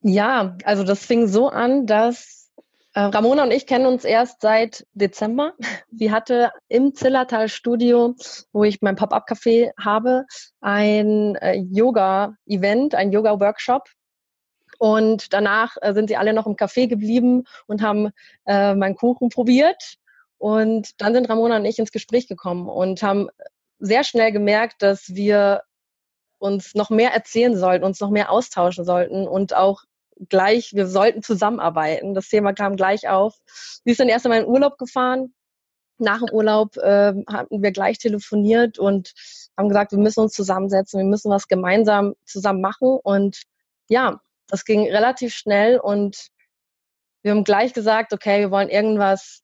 Ja, 0.02 0.58
also 0.64 0.84
das 0.84 1.06
fing 1.06 1.28
so 1.28 1.50
an, 1.50 1.86
dass 1.86 2.39
Ramona 3.08 3.44
und 3.44 3.52
ich 3.52 3.68
kennen 3.68 3.86
uns 3.86 4.04
erst 4.04 4.42
seit 4.42 4.86
Dezember. 4.94 5.54
Sie 5.92 6.12
hatte 6.12 6.52
im 6.68 6.94
Zillertal-Studio, 6.94 8.16
wo 8.52 8.64
ich 8.64 8.82
mein 8.82 8.96
Pop-up-Café 8.96 9.72
habe, 9.80 10.26
ein 10.62 11.36
äh, 11.36 11.56
Yoga-Event, 11.56 12.96
ein 12.96 13.12
Yoga-Workshop. 13.12 13.90
Und 14.78 15.34
danach 15.34 15.76
äh, 15.82 15.94
sind 15.94 16.10
sie 16.10 16.18
alle 16.18 16.34
noch 16.34 16.48
im 16.48 16.56
Café 16.56 16.88
geblieben 16.88 17.44
und 17.68 17.82
haben 17.82 18.12
äh, 18.46 18.74
meinen 18.76 18.96
Kuchen 18.96 19.30
probiert. 19.30 19.96
Und 20.38 21.02
dann 21.02 21.14
sind 21.14 21.30
Ramona 21.30 21.58
und 21.58 21.66
ich 21.66 21.80
ins 21.80 21.92
Gespräch 21.92 22.28
gekommen 22.28 22.70
und 22.70 23.04
haben 23.04 23.30
sehr 23.80 24.04
schnell 24.04 24.32
gemerkt, 24.32 24.82
dass 24.82 25.14
wir 25.14 25.64
uns 26.38 26.76
noch 26.76 26.90
mehr 26.90 27.14
erzählen 27.14 27.58
sollten, 27.58 27.84
uns 27.84 28.00
noch 28.00 28.10
mehr 28.10 28.32
austauschen 28.32 28.86
sollten 28.86 29.28
und 29.28 29.56
auch 29.56 29.84
gleich, 30.28 30.74
wir 30.74 30.88
sollten 30.88 31.22
zusammenarbeiten. 31.24 32.14
Das 32.14 32.28
Thema 32.28 32.54
kam 32.54 32.76
gleich 32.76 33.08
auf. 33.08 33.36
Sie 33.46 33.92
ist 33.92 34.00
dann 34.00 34.10
erst 34.10 34.26
einmal 34.26 34.42
in 34.42 34.48
Urlaub 34.48 34.78
gefahren. 34.78 35.34
Nach 35.98 36.20
dem 36.20 36.34
Urlaub 36.34 36.78
äh, 36.78 37.14
hatten 37.28 37.62
wir 37.62 37.72
gleich 37.72 37.98
telefoniert 37.98 38.80
und 38.80 39.14
haben 39.58 39.70
gesagt, 39.70 39.92
wir 39.92 40.00
müssen 40.00 40.22
uns 40.22 40.34
zusammensetzen, 40.34 41.00
wir 41.00 41.06
müssen 41.06 41.32
was 41.32 41.48
gemeinsam 41.48 42.16
zusammen 42.26 42.62
machen. 42.62 42.98
Und 43.04 43.44
ja, 43.90 44.20
das 44.48 44.66
ging 44.66 44.90
relativ 44.90 45.34
schnell 45.34 45.80
und 45.80 46.30
wir 47.22 47.32
haben 47.32 47.44
gleich 47.44 47.74
gesagt, 47.74 48.14
okay, 48.14 48.40
wir 48.40 48.52
wollen 48.52 48.70
irgendwas 48.70 49.42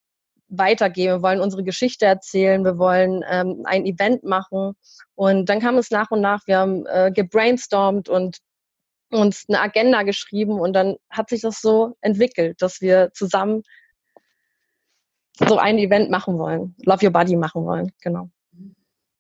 weitergeben, 0.48 1.16
wir 1.16 1.22
wollen 1.22 1.42
unsere 1.42 1.64
Geschichte 1.64 2.06
erzählen, 2.06 2.64
wir 2.64 2.78
wollen 2.78 3.24
ähm, 3.30 3.64
ein 3.66 3.86
Event 3.86 4.24
machen. 4.24 4.76
Und 5.16 5.50
dann 5.50 5.60
kam 5.60 5.78
es 5.78 5.92
nach 5.92 6.12
und 6.12 6.22
nach, 6.22 6.42
wir 6.48 6.60
haben 6.60 6.86
äh, 6.86 7.12
gebrainstormt 7.14 8.08
und 8.08 8.38
uns 9.12 9.46
eine 9.48 9.62
Agenda 9.62 10.04
geschrieben 10.04 10.60
und 10.60 10.74
dann 10.74 10.96
hat 11.10 11.30
sich 11.30 11.42
das 11.42 11.62
so 11.62 11.96
entwickelt, 12.02 12.62
dass 12.62 12.82
wir 12.82 13.12
zusammen 13.14 13.64
so 15.48 15.58
ein 15.58 15.78
Event 15.78 16.10
machen 16.10 16.38
wollen, 16.38 16.76
Love 16.86 17.06
Your 17.06 17.12
Body 17.12 17.36
machen 17.36 17.66
wollen, 17.66 17.92
genau. 18.02 18.30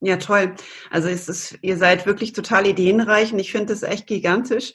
Ja, 0.01 0.17
toll. 0.17 0.53
Also 0.91 1.07
es 1.07 1.27
ist, 1.27 1.57
ihr 1.61 1.77
seid 1.77 2.05
wirklich 2.05 2.33
total 2.33 2.67
ideenreich 2.67 3.33
und 3.33 3.39
ich 3.39 3.51
finde 3.51 3.73
das 3.73 3.83
echt 3.83 4.07
gigantisch. 4.07 4.73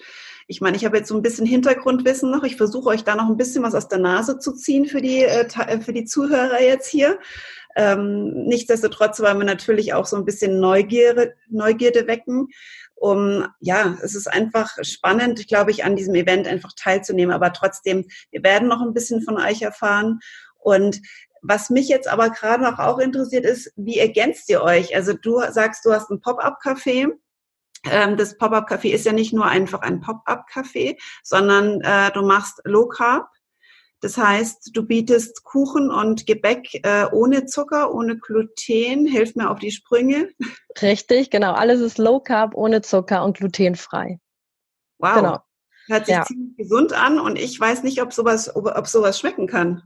Ich 0.48 0.60
meine, 0.60 0.76
ich 0.76 0.84
habe 0.84 0.96
jetzt 0.96 1.08
so 1.08 1.14
ein 1.14 1.22
bisschen 1.22 1.46
Hintergrundwissen 1.46 2.30
noch. 2.30 2.42
Ich 2.42 2.56
versuche 2.56 2.88
euch 2.88 3.04
da 3.04 3.14
noch 3.14 3.28
ein 3.28 3.36
bisschen 3.36 3.62
was 3.62 3.74
aus 3.74 3.86
der 3.86 4.00
Nase 4.00 4.40
zu 4.40 4.52
ziehen 4.52 4.86
für 4.86 5.00
die, 5.00 5.22
äh, 5.22 5.46
äh, 5.46 5.80
für 5.80 5.92
die 5.92 6.04
Zuhörer 6.04 6.60
jetzt 6.60 6.88
hier. 6.88 7.20
Ähm, 7.76 8.46
nichtsdestotrotz 8.46 9.20
wollen 9.20 9.38
wir 9.38 9.44
natürlich 9.44 9.94
auch 9.94 10.06
so 10.06 10.16
ein 10.16 10.24
bisschen 10.24 10.58
Neugierde, 10.58 11.34
Neugierde 11.48 12.08
wecken. 12.08 12.48
Um, 13.00 13.46
ja, 13.60 13.96
es 14.02 14.14
ist 14.14 14.26
einfach 14.26 14.76
spannend, 14.82 15.48
glaube 15.48 15.70
ich, 15.70 15.84
an 15.84 15.96
diesem 15.96 16.14
Event 16.14 16.46
einfach 16.46 16.72
teilzunehmen. 16.76 17.34
Aber 17.34 17.50
trotzdem, 17.54 18.06
wir 18.30 18.42
werden 18.42 18.68
noch 18.68 18.82
ein 18.82 18.92
bisschen 18.92 19.22
von 19.22 19.40
euch 19.40 19.62
erfahren. 19.62 20.20
Und 20.58 21.00
was 21.40 21.70
mich 21.70 21.88
jetzt 21.88 22.08
aber 22.08 22.28
gerade 22.28 22.62
noch 22.62 22.78
auch 22.78 22.98
interessiert 22.98 23.46
ist, 23.46 23.72
wie 23.76 23.98
ergänzt 23.98 24.50
ihr 24.50 24.62
euch? 24.62 24.94
Also 24.94 25.14
du 25.14 25.40
sagst, 25.50 25.86
du 25.86 25.92
hast 25.94 26.10
ein 26.10 26.20
Pop-up-Café. 26.20 27.10
Ähm, 27.90 28.16
das 28.18 28.36
Pop-up-Café 28.36 28.92
ist 28.92 29.06
ja 29.06 29.12
nicht 29.12 29.32
nur 29.32 29.46
einfach 29.46 29.80
ein 29.80 30.02
Pop-up-Café, 30.02 30.98
sondern 31.22 31.80
äh, 31.80 32.10
du 32.12 32.20
machst 32.20 32.60
Low 32.64 32.86
Carb. 32.86 33.30
Das 34.00 34.16
heißt, 34.16 34.70
du 34.74 34.82
bietest 34.82 35.44
Kuchen 35.44 35.90
und 35.90 36.26
Gebäck 36.26 36.74
äh, 36.84 37.06
ohne 37.12 37.44
Zucker, 37.44 37.92
ohne 37.94 38.18
Gluten. 38.18 39.06
Hilf 39.06 39.34
mir 39.36 39.50
auf 39.50 39.58
die 39.58 39.70
Sprünge. 39.70 40.30
Richtig, 40.80 41.30
genau. 41.30 41.52
Alles 41.52 41.80
ist 41.80 41.98
Low 41.98 42.20
Carb, 42.20 42.54
ohne 42.54 42.80
Zucker 42.80 43.24
und 43.24 43.36
glutenfrei. 43.36 44.18
Wow. 44.98 45.14
Genau. 45.14 45.38
Hört 45.86 46.06
sich 46.06 46.14
ja. 46.14 46.24
ziemlich 46.24 46.56
gesund 46.56 46.92
an 46.92 47.18
und 47.18 47.36
ich 47.36 47.58
weiß 47.58 47.82
nicht, 47.82 48.00
ob 48.00 48.12
sowas, 48.12 48.54
ob, 48.54 48.66
ob 48.66 48.86
sowas 48.86 49.18
schmecken 49.18 49.46
kann. 49.46 49.82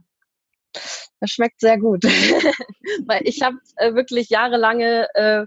Das 1.19 1.31
schmeckt 1.31 1.59
sehr 1.59 1.77
gut. 1.77 2.03
Weil 3.05 3.21
ich 3.23 3.41
habe 3.41 3.57
äh, 3.77 3.95
wirklich 3.95 4.29
jahrelange, 4.29 5.07
äh, 5.15 5.45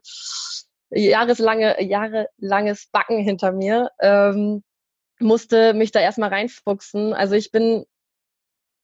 jahreslange, 0.90 1.82
jahrelanges 1.82 2.88
Backen 2.90 3.18
hinter 3.18 3.52
mir. 3.52 3.90
Ähm, 4.00 4.62
musste 5.20 5.74
mich 5.74 5.90
da 5.90 6.00
erstmal 6.00 6.30
reinfuchsen. 6.30 7.12
Also 7.12 7.34
ich 7.34 7.50
bin 7.50 7.84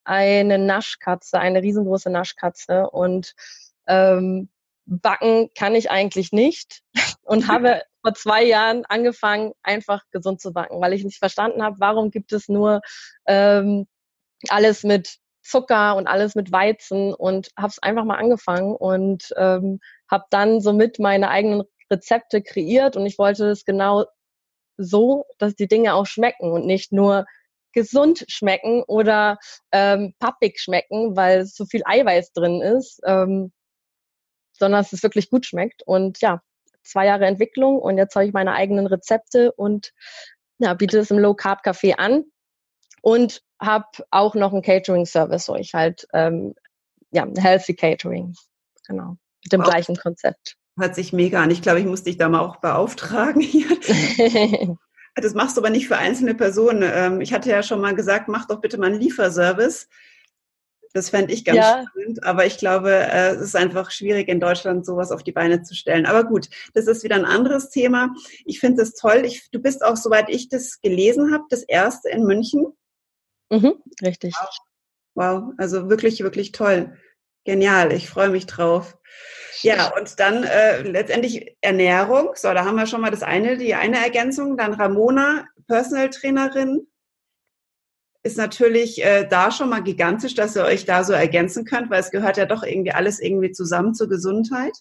eine 0.04 0.58
Naschkatze, 0.58 1.38
eine 1.38 1.62
riesengroße 1.62 2.10
Naschkatze 2.10 2.90
und 2.90 3.34
ähm, 3.86 4.48
backen 4.86 5.50
kann 5.54 5.74
ich 5.74 5.90
eigentlich 5.90 6.32
nicht 6.32 6.82
und 7.22 7.48
habe 7.48 7.82
vor 8.02 8.14
zwei 8.14 8.44
Jahren 8.44 8.84
angefangen, 8.84 9.52
einfach 9.62 10.02
gesund 10.10 10.40
zu 10.40 10.52
backen, 10.52 10.80
weil 10.80 10.92
ich 10.92 11.04
nicht 11.04 11.18
verstanden 11.18 11.62
habe, 11.62 11.76
warum 11.78 12.10
gibt 12.10 12.32
es 12.32 12.48
nur 12.48 12.82
ähm, 13.26 13.86
alles 14.48 14.82
mit 14.82 15.18
Zucker 15.42 15.96
und 15.96 16.06
alles 16.06 16.34
mit 16.34 16.52
Weizen 16.52 17.14
und 17.14 17.50
habe 17.56 17.68
es 17.68 17.78
einfach 17.78 18.04
mal 18.04 18.16
angefangen 18.16 18.74
und 18.74 19.32
ähm, 19.36 19.80
habe 20.10 20.24
dann 20.30 20.60
somit 20.60 20.98
meine 20.98 21.28
eigenen 21.28 21.62
Rezepte 21.90 22.42
kreiert 22.42 22.96
und 22.96 23.06
ich 23.06 23.18
wollte 23.18 23.46
es 23.50 23.64
genau 23.64 24.06
so, 24.76 25.24
dass 25.38 25.54
die 25.54 25.68
Dinge 25.68 25.94
auch 25.94 26.06
schmecken 26.06 26.50
und 26.50 26.66
nicht 26.66 26.92
nur 26.92 27.26
gesund 27.74 28.24
schmecken 28.28 28.82
oder 28.86 29.38
ähm, 29.72 30.14
pappig 30.18 30.60
schmecken, 30.60 31.16
weil 31.16 31.44
so 31.44 31.66
viel 31.66 31.82
Eiweiß 31.84 32.32
drin 32.32 32.62
ist, 32.62 33.00
ähm, 33.04 33.52
sondern 34.52 34.82
dass 34.82 34.92
es 34.92 35.02
wirklich 35.02 35.30
gut 35.30 35.46
schmeckt. 35.46 35.82
Und 35.84 36.20
ja, 36.20 36.40
zwei 36.82 37.06
Jahre 37.06 37.26
Entwicklung 37.26 37.78
und 37.78 37.98
jetzt 37.98 38.14
habe 38.14 38.26
ich 38.26 38.32
meine 38.32 38.52
eigenen 38.52 38.86
Rezepte 38.86 39.52
und 39.52 39.92
ja, 40.58 40.74
biete 40.74 40.98
es 40.98 41.10
im 41.10 41.18
Low 41.18 41.34
Carb 41.34 41.64
Café 41.64 41.94
an 41.96 42.24
und 43.02 43.42
habe 43.60 43.86
auch 44.10 44.34
noch 44.34 44.52
einen 44.52 44.62
Catering-Service, 44.62 45.48
wo 45.48 45.56
ich 45.56 45.74
halt 45.74 46.06
ähm, 46.12 46.54
ja 47.10 47.26
Healthy 47.36 47.74
Catering, 47.74 48.34
genau, 48.86 49.16
mit 49.42 49.52
dem 49.52 49.60
wow. 49.60 49.68
gleichen 49.68 49.96
Konzept. 49.96 50.56
Hört 50.78 50.94
sich 50.94 51.12
mega 51.12 51.42
an. 51.42 51.50
Ich 51.50 51.62
glaube, 51.62 51.80
ich 51.80 51.86
muss 51.86 52.02
dich 52.02 52.16
da 52.16 52.28
mal 52.28 52.40
auch 52.40 52.56
beauftragen 52.56 53.40
hier. 53.40 53.68
das 55.14 55.34
machst 55.34 55.56
du 55.56 55.60
aber 55.60 55.70
nicht 55.70 55.88
für 55.88 55.96
einzelne 55.96 56.34
Personen. 56.34 56.82
Ähm, 56.82 57.20
ich 57.20 57.32
hatte 57.32 57.50
ja 57.50 57.62
schon 57.62 57.80
mal 57.80 57.94
gesagt, 57.94 58.28
mach 58.28 58.46
doch 58.46 58.60
bitte 58.60 58.78
mal 58.78 58.86
einen 58.86 59.00
Lieferservice. 59.00 59.88
Das 60.92 61.10
fände 61.10 61.32
ich 61.32 61.44
ganz 61.44 61.58
ja. 61.58 61.84
spannend, 61.90 62.22
aber 62.22 62.46
ich 62.46 62.56
glaube, 62.56 62.92
äh, 62.92 63.30
es 63.30 63.40
ist 63.40 63.56
einfach 63.56 63.90
schwierig 63.90 64.28
in 64.28 64.38
Deutschland 64.38 64.86
sowas 64.86 65.10
auf 65.10 65.24
die 65.24 65.32
Beine 65.32 65.62
zu 65.62 65.74
stellen. 65.74 66.06
Aber 66.06 66.22
gut, 66.22 66.48
das 66.72 66.86
ist 66.86 67.02
wieder 67.02 67.16
ein 67.16 67.24
anderes 67.24 67.70
Thema. 67.70 68.14
Ich 68.44 68.60
finde 68.60 68.82
es 68.82 68.94
toll. 68.94 69.22
Ich, 69.24 69.50
du 69.50 69.58
bist 69.58 69.84
auch, 69.84 69.96
soweit 69.96 70.28
ich 70.28 70.48
das 70.48 70.80
gelesen 70.80 71.32
habe, 71.32 71.44
das 71.50 71.64
erste 71.64 72.10
in 72.10 72.24
München. 72.24 72.66
Mhm, 73.50 73.74
richtig. 74.02 74.34
Wow, 75.14 75.52
also 75.58 75.88
wirklich, 75.88 76.20
wirklich 76.20 76.52
toll. 76.52 76.96
Genial, 77.44 77.92
ich 77.92 78.08
freue 78.08 78.30
mich 78.30 78.46
drauf. 78.46 78.96
Ja, 79.62 79.92
und 79.96 80.18
dann 80.20 80.44
äh, 80.44 80.82
letztendlich 80.82 81.56
Ernährung. 81.60 82.30
So, 82.34 82.52
da 82.52 82.64
haben 82.64 82.76
wir 82.76 82.86
schon 82.86 83.00
mal 83.00 83.10
das 83.10 83.22
eine, 83.22 83.56
die 83.56 83.74
eine 83.74 84.02
Ergänzung. 84.02 84.56
Dann 84.56 84.74
Ramona, 84.74 85.46
Personal 85.66 86.10
Trainerin, 86.10 86.86
ist 88.24 88.38
natürlich 88.38 89.04
äh, 89.04 89.26
da 89.28 89.50
schon 89.50 89.68
mal 89.68 89.82
gigantisch, 89.82 90.34
dass 90.34 90.56
ihr 90.56 90.64
euch 90.64 90.86
da 90.86 91.04
so 91.04 91.12
ergänzen 91.12 91.64
könnt, 91.64 91.90
weil 91.90 92.00
es 92.00 92.10
gehört 92.10 92.38
ja 92.38 92.46
doch 92.46 92.62
irgendwie 92.62 92.92
alles 92.92 93.20
irgendwie 93.20 93.52
zusammen 93.52 93.94
zur 93.94 94.08
Gesundheit. 94.08 94.72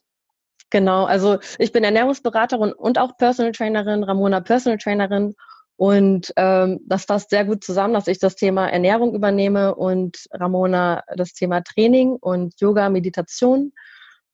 Genau, 0.70 1.03
also 1.03 1.38
ich 1.60 1.72
bin 1.72 1.84
Ernährungsberaterin 1.84 2.72
und 2.72 2.98
auch 2.98 3.18
Personal 3.18 3.51
Trainerin, 3.51 4.03
Ramona 4.03 4.39
Personal 4.39 4.77
Trainerin 4.77 5.36
und 5.75 6.34
ähm, 6.38 6.80
das 6.86 7.06
passt 7.06 7.32
sehr 7.32 7.46
gut 7.46 7.63
zusammen, 7.63 7.94
dass 7.94 8.08
ich 8.08 8.20
das 8.20 8.36
Thema 8.36 8.70
Ernährung 8.70 9.13
übernehme 9.13 9.75
und 9.75 10.25
Ramona 10.32 11.03
das 11.15 11.34
Thema 11.34 11.62
Training 11.62 12.12
und 12.12 12.60
Yoga, 12.60 12.89
Meditation. 12.89 13.74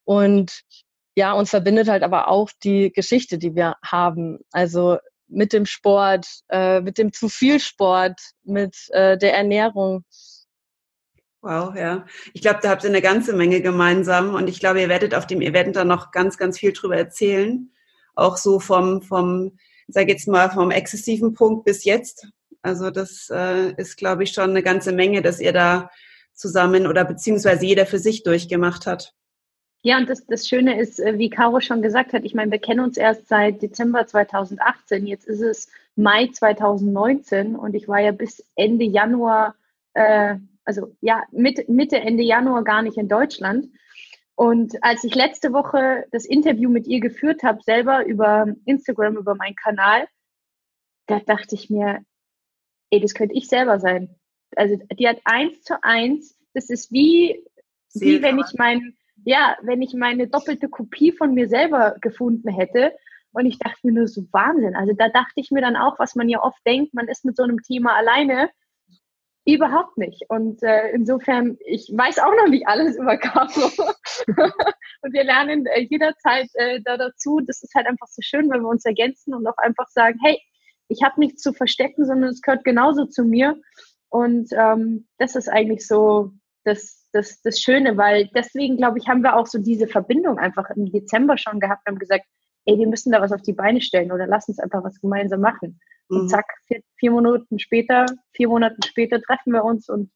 Und 0.10 0.64
ja, 1.16 1.34
uns 1.34 1.52
verbindet 1.52 1.88
halt 1.88 2.02
aber 2.02 2.30
auch 2.30 2.50
die 2.64 2.92
Geschichte, 2.92 3.38
die 3.38 3.54
wir 3.54 3.76
haben. 3.86 4.40
Also 4.52 4.98
mit 5.28 5.54
dem 5.54 5.68
Sport, 5.68 6.26
äh, 6.50 6.82
mit 6.82 6.98
dem 6.98 7.14
zu 7.14 7.30
viel 7.30 7.60
Sport, 7.60 8.20
mit 8.44 8.76
äh, 8.90 9.20
der 9.20 9.36
Ernährung. 9.38 10.04
Wow, 11.44 11.76
ja. 11.76 12.08
Ich 12.34 12.42
glaube, 12.42 12.58
da 12.64 12.70
habt 12.70 12.84
ihr 12.84 12.90
eine 12.90 13.04
ganze 13.04 13.34
Menge 13.34 13.62
gemeinsam 13.62 14.34
und 14.34 14.50
ich 14.50 14.60
glaube, 14.60 14.82
ihr 14.82 14.90
werdet 14.90 15.14
auf 15.14 15.28
dem 15.28 15.42
Event 15.42 15.76
dann 15.76 15.90
noch 15.90 16.10
ganz, 16.10 16.40
ganz 16.40 16.58
viel 16.58 16.74
drüber 16.74 16.98
erzählen. 16.98 17.72
Auch 18.16 18.38
so 18.38 18.60
vom, 18.60 19.04
vom 19.04 19.60
sage 19.88 20.12
jetzt 20.12 20.28
mal, 20.28 20.50
vom 20.50 20.72
exzessiven 20.72 21.36
Punkt 21.36 21.66
bis 21.66 21.84
jetzt. 21.84 22.28
Also 22.64 22.90
das 22.90 23.30
äh, 23.32 23.74
ist, 23.74 23.96
glaube 23.96 24.24
ich, 24.24 24.32
schon 24.32 24.50
eine 24.50 24.64
ganze 24.64 24.92
Menge, 24.92 25.22
dass 25.22 25.40
ihr 25.40 25.54
da 25.54 25.92
zusammen 26.34 26.88
oder 26.88 27.06
beziehungsweise 27.06 27.68
jeder 27.68 27.86
für 27.86 28.00
sich 28.00 28.24
durchgemacht 28.24 28.88
hat. 28.88 29.14
Ja, 29.82 29.98
und 29.98 30.10
das, 30.10 30.26
das 30.26 30.48
Schöne 30.48 30.80
ist, 30.80 31.00
äh, 31.00 31.18
wie 31.18 31.30
Caro 31.30 31.62
schon 31.62 31.82
gesagt 31.82 32.12
hat, 32.14 32.26
ich 32.26 32.34
meine, 32.34 32.52
wir 32.52 32.60
kennen 32.60 32.82
uns 32.82 32.98
erst 32.98 33.28
seit 33.28 33.62
Dezember 33.62 34.06
2018, 34.06 35.08
jetzt 35.08 35.26
ist 35.26 35.42
es 35.42 35.70
Mai 35.96 36.28
2019 36.28 37.56
und 37.56 37.74
ich 37.76 37.88
war 37.88 38.00
ja 38.00 38.12
bis 38.12 38.46
Ende 38.56 38.84
Januar, 38.86 39.56
äh, 39.94 40.36
also 40.66 40.96
ja, 41.00 41.24
Mitte, 41.32 41.64
Mitte, 41.68 41.98
Ende 41.98 42.24
Januar 42.24 42.64
gar 42.64 42.82
nicht 42.82 42.98
in 42.98 43.08
Deutschland. 43.08 43.70
Und 44.36 44.84
als 44.84 45.04
ich 45.04 45.16
letzte 45.16 45.54
Woche 45.54 46.06
das 46.12 46.26
Interview 46.26 46.70
mit 46.70 46.88
ihr 46.88 47.00
geführt 47.00 47.44
habe, 47.44 47.62
selber 47.62 48.06
über 48.06 48.48
Instagram, 48.66 49.18
über 49.18 49.36
meinen 49.36 49.56
Kanal, 49.56 50.08
da 51.08 51.20
dachte 51.20 51.56
ich 51.56 51.70
mir, 51.70 52.00
ey, 52.90 53.00
das 53.00 53.14
könnte 53.14 53.36
ich 53.36 53.48
selber 53.48 53.80
sein. 53.80 54.16
Also 54.56 54.78
die 54.98 55.08
hat 55.08 55.20
eins 55.26 55.62
zu 55.64 55.82
eins, 55.84 56.38
das 56.54 56.70
ist 56.70 56.92
wie, 56.92 57.44
wie 57.94 58.22
wenn 58.22 58.40
ich 58.40 58.54
mein, 58.58 58.96
ja, 59.26 59.58
wenn 59.62 59.82
ich 59.82 59.94
meine 59.94 60.28
doppelte 60.28 60.70
Kopie 60.70 61.12
von 61.12 61.34
mir 61.34 61.50
selber 61.50 61.96
gefunden 62.02 62.50
hätte. 62.50 62.94
Und 63.32 63.46
ich 63.46 63.60
dachte 63.60 63.80
mir 63.84 63.94
nur 63.94 64.08
so 64.08 64.24
Wahnsinn. 64.32 64.76
Also 64.76 64.94
da 64.94 65.10
dachte 65.10 65.34
ich 65.36 65.52
mir 65.52 65.62
dann 65.62 65.76
auch, 65.76 66.00
was 66.00 66.16
man 66.16 66.30
ja 66.30 66.42
oft 66.42 66.60
denkt, 66.66 66.94
man 66.94 67.08
ist 67.08 67.26
mit 67.26 67.38
so 67.38 67.44
einem 67.44 67.62
Thema 67.62 67.96
alleine. 67.96 68.50
Überhaupt 69.46 69.98
nicht. 69.98 70.24
Und 70.30 70.62
äh, 70.64 70.90
insofern, 70.92 71.58
ich 71.66 71.92
weiß 71.94 72.20
auch 72.20 72.36
noch 72.36 72.48
nicht 72.48 72.68
alles 72.68 72.98
über 72.98 73.18
Caro. 73.18 73.70
und 75.02 75.14
wir 75.14 75.24
lernen 75.24 75.66
äh, 75.68 75.82
jederzeit 75.82 76.50
äh, 76.56 76.82
da 76.84 76.98
dazu. 76.98 77.40
Das 77.46 77.62
ist 77.62 77.74
halt 77.76 77.88
einfach 77.88 78.08
so 78.08 78.22
schön, 78.22 78.50
wenn 78.50 78.62
wir 78.62 78.70
uns 78.70 78.86
ergänzen 78.86 79.34
und 79.34 79.48
auch 79.48 79.58
einfach 79.58 79.88
sagen, 79.90 80.20
hey, 80.24 80.40
ich 80.88 81.04
habe 81.04 81.20
nichts 81.20 81.42
zu 81.42 81.54
verstecken, 81.54 82.06
sondern 82.06 82.32
es 82.32 82.42
gehört 82.42 82.64
genauso 82.64 83.06
zu 83.06 83.24
mir. 83.24 83.60
Und 84.10 84.50
ähm, 84.54 85.08
das 85.18 85.36
ist 85.36 85.50
eigentlich 85.50 85.88
so 85.88 86.32
das, 86.64 86.99
das, 87.12 87.42
das 87.42 87.60
Schöne, 87.60 87.98
weil 87.98 88.30
deswegen, 88.36 88.78
glaube 88.78 89.00
ich, 89.00 89.08
haben 89.08 89.24
wir 89.24 89.36
auch 89.36 89.48
so 89.48 89.60
diese 89.60 89.88
Verbindung 89.88 90.38
einfach 90.38 90.70
im 90.76 90.92
Dezember 90.92 91.38
schon 91.38 91.60
gehabt 91.60 91.82
und 91.86 91.94
haben 91.94 92.00
gesagt, 92.00 92.26
ey, 92.66 92.78
wir 92.78 92.88
müssen 92.88 93.12
da 93.12 93.22
was 93.22 93.32
auf 93.32 93.42
die 93.42 93.54
Beine 93.54 93.82
stellen 93.82 94.12
oder 94.12 94.28
lass 94.28 94.48
uns 94.48 94.60
einfach 94.60 94.84
was 94.84 95.00
gemeinsam 95.02 95.42
machen. 95.42 95.80
Und 96.08 96.24
mhm. 96.24 96.28
zack, 96.28 96.46
vier, 96.68 96.82
vier 96.98 97.12
Minuten 97.12 97.60
später, 97.60 98.06
vier 98.34 98.48
Monate 98.48 98.78
später 98.86 99.22
treffen 99.22 99.54
wir 99.54 99.64
uns 99.64 99.90
und 99.90 100.12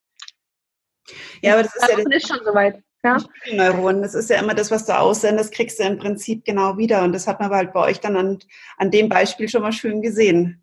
ja, 1.41 1.53
aber 1.53 1.63
das 1.63 1.75
ist 1.75 1.89
ja 1.89 1.97
das 1.97 2.05
ist 2.15 2.27
schon 2.27 2.45
soweit. 2.45 2.81
Ja. 3.03 3.17
Neuronen, 3.51 4.01
das 4.01 4.15
ist 4.15 4.29
ja 4.29 4.39
immer 4.39 4.53
das, 4.53 4.71
was 4.71 4.85
du 4.85 4.97
aussendest, 4.97 5.53
kriegst 5.53 5.77
du 5.77 5.83
im 5.83 5.97
Prinzip 5.97 6.45
genau 6.45 6.77
wieder. 6.77 7.03
Und 7.03 7.11
das 7.11 7.27
hat 7.27 7.41
man 7.41 7.49
halt 7.49 7.73
bei 7.73 7.81
euch 7.81 7.99
dann 7.99 8.15
an, 8.15 8.39
an 8.77 8.91
dem 8.91 9.09
Beispiel 9.09 9.49
schon 9.49 9.61
mal 9.61 9.73
schön 9.73 10.01
gesehen. 10.01 10.61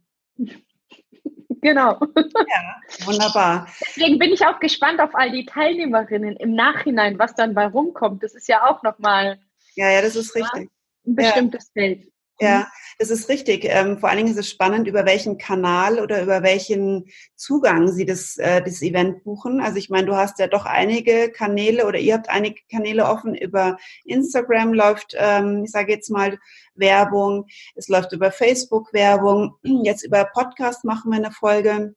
Genau. 1.60 1.98
Ja, 2.16 3.06
wunderbar. 3.06 3.68
Deswegen 3.80 4.18
bin 4.18 4.32
ich 4.32 4.44
auch 4.46 4.60
gespannt 4.60 5.00
auf 5.00 5.14
all 5.14 5.30
die 5.30 5.46
Teilnehmerinnen 5.46 6.36
im 6.36 6.54
Nachhinein, 6.54 7.18
was 7.18 7.34
dann 7.34 7.54
bei 7.54 7.66
rumkommt. 7.66 8.22
Das 8.22 8.34
ist 8.34 8.48
ja 8.48 8.66
auch 8.66 8.82
nochmal. 8.82 9.38
Ja, 9.74 9.90
ja, 9.90 10.02
das 10.02 10.16
ist 10.16 10.34
richtig. 10.34 10.70
Ein 11.06 11.14
bestimmtes 11.14 11.70
ja. 11.74 11.82
Feld. 11.82 12.12
Ja, 12.40 12.68
das 12.98 13.10
ist 13.10 13.28
richtig. 13.28 13.66
Ähm, 13.66 13.98
vor 13.98 14.08
allen 14.08 14.18
Dingen 14.18 14.30
ist 14.30 14.38
es 14.38 14.48
spannend, 14.48 14.88
über 14.88 15.04
welchen 15.04 15.36
Kanal 15.36 16.00
oder 16.00 16.22
über 16.22 16.42
welchen 16.42 17.06
Zugang 17.36 17.88
Sie 17.88 18.06
das, 18.06 18.36
äh, 18.38 18.62
das 18.62 18.82
Event 18.82 19.24
buchen. 19.24 19.60
Also 19.60 19.76
ich 19.76 19.90
meine, 19.90 20.06
du 20.06 20.16
hast 20.16 20.38
ja 20.38 20.46
doch 20.46 20.64
einige 20.64 21.30
Kanäle 21.30 21.86
oder 21.86 21.98
ihr 21.98 22.14
habt 22.14 22.30
einige 22.30 22.60
Kanäle 22.70 23.06
offen. 23.06 23.34
Über 23.34 23.76
Instagram 24.04 24.72
läuft, 24.72 25.14
ähm, 25.18 25.64
ich 25.64 25.70
sage 25.70 25.92
jetzt 25.92 26.10
mal, 26.10 26.38
Werbung. 26.74 27.46
Es 27.74 27.88
läuft 27.88 28.12
über 28.12 28.32
Facebook 28.32 28.92
Werbung. 28.92 29.54
Jetzt 29.82 30.04
über 30.04 30.24
Podcast 30.24 30.84
machen 30.84 31.10
wir 31.10 31.18
eine 31.18 31.30
Folge. 31.30 31.94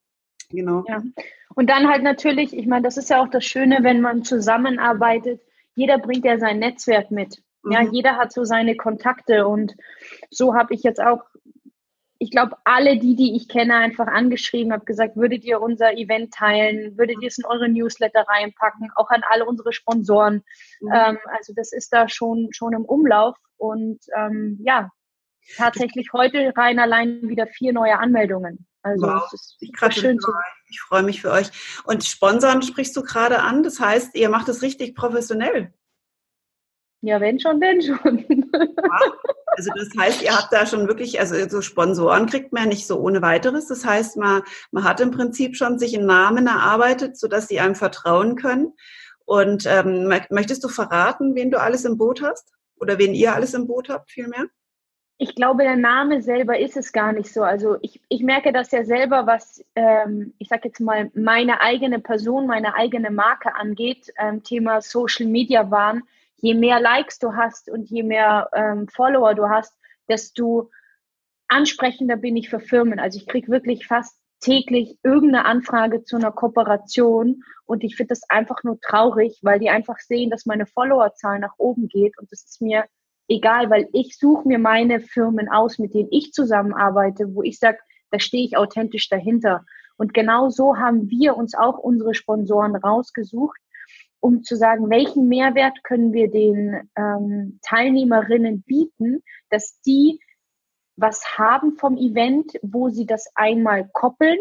Genau. 0.50 0.84
Ja. 0.88 1.02
Und 1.56 1.70
dann 1.70 1.90
halt 1.90 2.04
natürlich, 2.04 2.56
ich 2.56 2.68
meine, 2.68 2.84
das 2.84 2.98
ist 2.98 3.10
ja 3.10 3.22
auch 3.22 3.30
das 3.30 3.46
Schöne, 3.46 3.80
wenn 3.82 4.02
man 4.02 4.24
zusammenarbeitet. 4.24 5.42
Jeder 5.76 5.98
bringt 5.98 6.26
ja 6.26 6.38
sein 6.38 6.60
Netzwerk 6.60 7.12
mit. 7.12 7.42
Ja, 7.70 7.84
mhm. 7.84 7.94
jeder 7.94 8.18
hat 8.18 8.34
so 8.34 8.44
seine 8.44 8.76
Kontakte 8.76 9.48
und 9.48 9.76
so 10.30 10.56
habe 10.56 10.74
ich 10.74 10.84
jetzt 10.84 11.02
auch, 11.02 11.22
ich 12.20 12.32
glaube, 12.32 12.58
alle 12.64 12.98
die, 12.98 13.16
die 13.16 13.36
ich 13.36 13.48
kenne, 13.48 13.76
einfach 13.76 14.08
angeschrieben, 14.08 14.74
habe 14.74 14.86
gesagt, 14.86 15.16
würdet 15.16 15.44
ihr 15.44 15.62
unser 15.62 15.94
Event 15.94 16.34
teilen, 16.34 16.98
würdet 16.98 17.22
ihr 17.22 17.28
es 17.28 17.38
in 17.38 17.46
eure 17.46 17.70
Newsletter 17.70 18.26
reinpacken, 18.28 18.92
auch 18.96 19.10
an 19.10 19.24
alle 19.30 19.46
unsere 19.46 19.74
Sponsoren. 19.74 20.44
Mhm. 20.82 20.92
Ähm, 20.94 21.18
also 21.26 21.54
das 21.56 21.74
ist 21.74 21.92
da 21.94 22.08
schon, 22.08 22.50
schon 22.52 22.74
im 22.74 22.86
Umlauf 22.86 23.38
und 23.58 24.00
ähm, 24.16 24.60
ja, 24.64 24.90
tatsächlich 25.58 26.10
heute 26.14 26.54
rein 26.56 26.80
allein 26.80 27.28
wieder 27.28 27.48
vier 27.48 27.74
neue 27.74 27.98
Anmeldungen. 28.00 28.68
Also 28.82 29.08
wow. 29.08 29.24
es 29.34 29.58
ist 29.60 29.94
schön 29.94 30.20
zu 30.20 30.32
Ich 30.70 30.82
freue 30.82 31.04
mich 31.04 31.22
für 31.22 31.32
euch. 31.32 31.50
Und 31.86 32.04
Sponsoren 32.04 32.62
sprichst 32.62 32.96
du 32.98 33.02
gerade 33.02 33.40
an. 33.40 33.64
Das 33.64 33.80
heißt, 33.80 34.14
ihr 34.16 34.30
macht 34.30 34.50
es 34.50 34.62
richtig 34.62 34.94
professionell. 34.94 35.74
Ja, 37.06 37.20
wenn 37.20 37.38
schon, 37.38 37.60
denn 37.60 37.82
schon. 37.82 38.26
Ja, 38.54 39.00
also 39.48 39.72
das 39.76 39.90
heißt, 40.00 40.22
ihr 40.22 40.34
habt 40.34 40.54
da 40.54 40.66
schon 40.66 40.88
wirklich, 40.88 41.20
also 41.20 41.36
so 41.50 41.62
Sponsoren 41.62 42.28
kriegt 42.28 42.54
man 42.54 42.64
ja 42.64 42.70
nicht 42.70 42.88
so 42.88 42.98
ohne 42.98 43.22
weiteres. 43.22 43.68
Das 43.68 43.84
heißt, 43.84 44.16
man, 44.16 44.42
man 44.72 44.86
hat 44.86 45.02
im 45.02 45.12
Prinzip 45.12 45.58
schon 45.58 45.78
sich 45.80 45.98
einen 45.98 46.08
Namen 46.08 46.48
erarbeitet, 46.48 47.18
sodass 47.18 47.50
sie 47.50 47.60
einem 47.60 47.76
vertrauen 47.76 48.38
können. 48.38 48.74
Und 49.26 49.66
ähm, 49.66 50.08
möchtest 50.30 50.64
du 50.64 50.70
verraten, 50.70 51.36
wen 51.36 51.52
du 51.52 51.60
alles 51.60 51.84
im 51.84 51.98
Boot 51.98 52.22
hast? 52.22 52.54
Oder 52.80 52.98
wen 52.98 53.14
ihr 53.14 53.34
alles 53.34 53.54
im 53.54 53.68
Boot 53.68 53.90
habt, 53.90 54.10
vielmehr? 54.10 54.46
Ich 55.18 55.36
glaube, 55.36 55.64
der 55.64 55.76
Name 55.76 56.22
selber 56.22 56.58
ist 56.58 56.78
es 56.78 56.94
gar 56.94 57.12
nicht 57.12 57.34
so. 57.34 57.44
Also 57.44 57.76
ich, 57.82 58.02
ich 58.08 58.24
merke 58.24 58.54
das 58.54 58.72
ja 58.72 58.86
selber, 58.86 59.28
was, 59.28 59.62
ähm, 59.76 60.34
ich 60.40 60.48
sage 60.48 60.70
jetzt 60.70 60.80
mal, 60.80 61.12
meine 61.16 61.60
eigene 61.60 62.00
Person, 62.00 62.48
meine 62.48 62.76
eigene 62.76 63.12
Marke 63.12 63.56
angeht, 63.56 64.14
ähm, 64.18 64.42
Thema 64.42 64.82
Social 64.82 65.28
Media 65.28 65.70
waren 65.70 66.04
je 66.44 66.54
mehr 66.56 66.82
Likes 66.82 67.20
du 67.20 67.34
hast 67.36 67.70
und 67.70 67.90
je 67.90 68.04
mehr 68.04 68.50
ähm, 68.54 68.88
Follower 68.90 69.34
du 69.34 69.48
hast, 69.48 69.74
desto 70.10 70.70
ansprechender 71.48 72.18
bin 72.18 72.36
ich 72.36 72.50
für 72.50 72.60
Firmen. 72.60 73.00
Also 73.00 73.18
ich 73.18 73.28
kriege 73.28 73.50
wirklich 73.50 73.88
fast 73.88 74.20
täglich 74.42 74.98
irgendeine 75.04 75.46
Anfrage 75.46 76.04
zu 76.04 76.18
einer 76.18 76.34
Kooperation 76.34 77.44
und 77.66 77.86
ich 77.86 77.96
finde 77.96 78.10
das 78.10 78.30
einfach 78.30 78.62
nur 78.66 78.78
traurig, 78.82 79.40
weil 79.42 79.60
die 79.60 79.70
einfach 79.70 79.98
sehen, 80.00 80.30
dass 80.30 80.46
meine 80.46 80.66
Followerzahl 80.66 81.40
nach 81.40 81.54
oben 81.58 81.88
geht 81.88 82.20
und 82.20 82.30
das 82.30 82.44
ist 82.44 82.62
mir 82.62 82.84
egal, 83.30 83.70
weil 83.70 83.88
ich 83.94 84.18
suche 84.18 84.46
mir 84.46 84.60
meine 84.60 85.00
Firmen 85.00 85.48
aus, 85.48 85.80
mit 85.80 85.94
denen 85.94 86.10
ich 86.12 86.34
zusammenarbeite, 86.34 87.34
wo 87.34 87.42
ich 87.42 87.58
sage, 87.58 87.78
da 88.12 88.20
stehe 88.20 88.46
ich 88.46 88.58
authentisch 88.58 89.08
dahinter. 89.08 89.64
Und 89.96 90.14
genau 90.14 90.50
so 90.50 90.76
haben 90.76 91.10
wir 91.10 91.38
uns 91.38 91.56
auch 91.56 91.78
unsere 91.78 92.14
Sponsoren 92.14 92.76
rausgesucht, 92.76 93.58
um 94.24 94.42
zu 94.42 94.56
sagen, 94.56 94.90
welchen 94.90 95.28
Mehrwert 95.28 95.84
können 95.84 96.14
wir 96.14 96.32
den 96.32 96.90
ähm, 96.96 97.60
Teilnehmerinnen 97.62 98.64
bieten, 98.64 99.22
dass 99.50 99.82
die 99.82 100.22
was 100.96 101.38
haben 101.38 101.76
vom 101.76 101.98
Event, 101.98 102.54
wo 102.62 102.88
sie 102.88 103.06
das 103.06 103.30
einmal 103.36 103.90
koppeln 103.92 104.38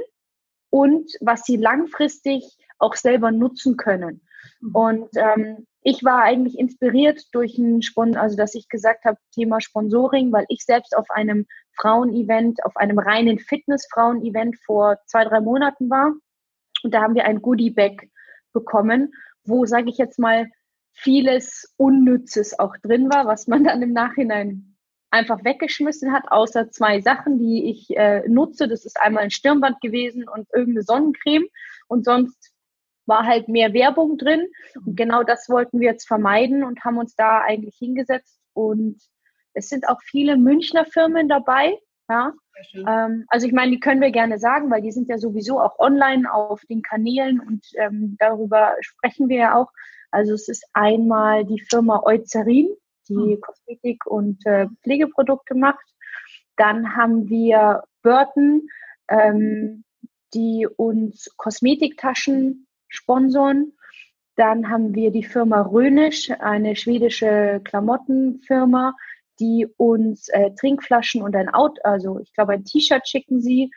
und 0.71 1.11
was 1.21 1.43
sie 1.43 1.57
langfristig 1.57 2.45
auch 2.79 2.95
selber 2.95 3.33
nutzen 3.33 3.77
können. 3.77 4.23
Mhm. 4.61 4.71
Und 4.73 5.09
ähm, 5.17 5.67
ich 5.81 6.05
war 6.05 6.23
eigentlich 6.23 6.61
inspiriert 6.61 7.21
durch 7.33 7.59
ein 7.59 7.83
Sponsor, 7.83 8.23
also 8.23 8.37
dass 8.37 8.55
ich 8.55 8.69
gesagt 8.69 9.05
habe, 9.05 9.19
Thema 9.35 9.61
Sponsoring, 9.61 10.31
weil 10.31 10.45
ich 10.49 10.65
selbst 10.65 10.97
auf 10.97 11.11
einem 11.11 11.47
Frauen-Event, 11.81 12.65
auf 12.65 12.77
einem 12.77 13.01
reinen 13.01 13.41
Fitness-Frauen-Event 13.41 14.61
vor 14.65 14.99
zwei, 15.07 15.25
drei 15.25 15.41
Monaten 15.41 15.91
war. 15.91 16.13
Und 16.85 16.95
da 16.95 17.03
haben 17.03 17.17
wir 17.17 17.25
ein 17.25 17.43
Goodie-Bag 17.43 18.09
bekommen 18.53 19.13
wo, 19.45 19.67
sage 19.67 19.91
ich 19.91 19.99
jetzt 19.99 20.19
mal, 20.19 20.49
vieles 20.93 21.73
Unnützes 21.77 22.59
auch 22.59 22.77
drin 22.83 23.11
war, 23.11 23.27
was 23.27 23.47
man 23.47 23.65
dann 23.65 23.83
im 23.83 23.93
Nachhinein 23.93 24.77
einfach 25.11 25.45
weggeschmissen 25.45 26.13
hat, 26.13 26.25
außer 26.31 26.71
zwei 26.71 27.01
Sachen, 27.01 27.39
die 27.39 27.71
ich 27.71 27.95
äh, 27.97 28.27
nutze. 28.29 28.67
Das 28.67 28.85
ist 28.85 28.99
einmal 28.99 29.25
ein 29.25 29.31
Stirnband 29.31 29.81
gewesen 29.81 30.27
und 30.29 30.49
irgendeine 30.53 30.85
Sonnencreme. 30.85 31.47
Und 31.87 32.05
sonst 32.05 32.53
war 33.05 33.27
halt 33.27 33.49
mehr 33.49 33.75
Werbung 33.75 34.17
drin. 34.17 34.49
Und 34.87 34.97
genau 34.97 35.23
das 35.23 35.49
wollten 35.49 35.81
wir 35.81 35.89
jetzt 35.89 36.07
vermeiden 36.07 36.65
und 36.65 36.83
haben 36.85 36.97
uns 36.97 37.15
da 37.15 37.41
eigentlich 37.41 37.77
hingesetzt. 37.77 38.41
Und 38.55 39.03
es 39.53 39.69
sind 39.69 39.87
auch 39.87 40.01
viele 40.03 40.39
Münchner 40.39 40.87
Firmen 40.87 41.29
dabei. 41.29 41.79
Ja, 42.09 42.33
ähm, 42.75 43.25
also 43.29 43.47
ich 43.47 43.53
meine, 43.53 43.71
die 43.71 43.81
können 43.81 44.01
wir 44.01 44.11
gerne 44.11 44.39
sagen, 44.39 44.71
weil 44.71 44.83
die 44.83 44.93
sind 44.93 45.09
ja 45.09 45.19
sowieso 45.19 45.61
auch 45.61 45.79
online 45.79 46.33
auf 46.33 46.63
den 46.69 46.83
Kanälen 46.83 47.41
und 47.41 47.65
ähm, 47.77 48.17
darüber 48.19 48.75
sprechen 48.81 49.29
wir 49.29 49.37
ja 49.39 49.55
auch. 49.57 49.71
Also 50.11 50.35
es 50.35 50.49
ist 50.49 50.67
einmal 50.73 51.45
die 51.45 51.61
Firma 51.61 52.03
Eucerin, 52.05 52.69
die 53.09 53.15
hm. 53.15 53.41
Kosmetik 53.41 54.07
und 54.07 54.45
äh, 54.47 54.67
Pflegeprodukte 54.83 55.55
macht. 55.55 55.85
Dann 56.57 56.97
haben 56.97 57.29
wir 57.29 57.85
Burton, 58.03 58.69
ähm, 59.09 59.85
die 60.35 60.67
uns 60.77 61.35
Kosmetiktaschen 61.37 62.67
sponsoren. 62.89 63.73
Dann 64.37 64.69
haben 64.69 64.95
wir 64.95 65.11
die 65.11 65.25
Firma 65.25 65.63
Rönisch, 65.63 66.31
eine 66.31 66.77
schwedische 66.77 67.61
Klamottenfirma, 67.65 68.95
die 69.41 69.67
uns 69.77 70.29
äh, 70.29 70.51
Trinkflaschen 70.55 71.23
und 71.23 71.35
ein 71.37 71.49
Out, 71.49 71.85
also 71.85 72.19
ich 72.21 72.33
glaube 72.35 72.53
ein 72.55 72.65
T-Shirt 72.65 73.07
schicken 73.09 73.41
sie. 73.41 73.71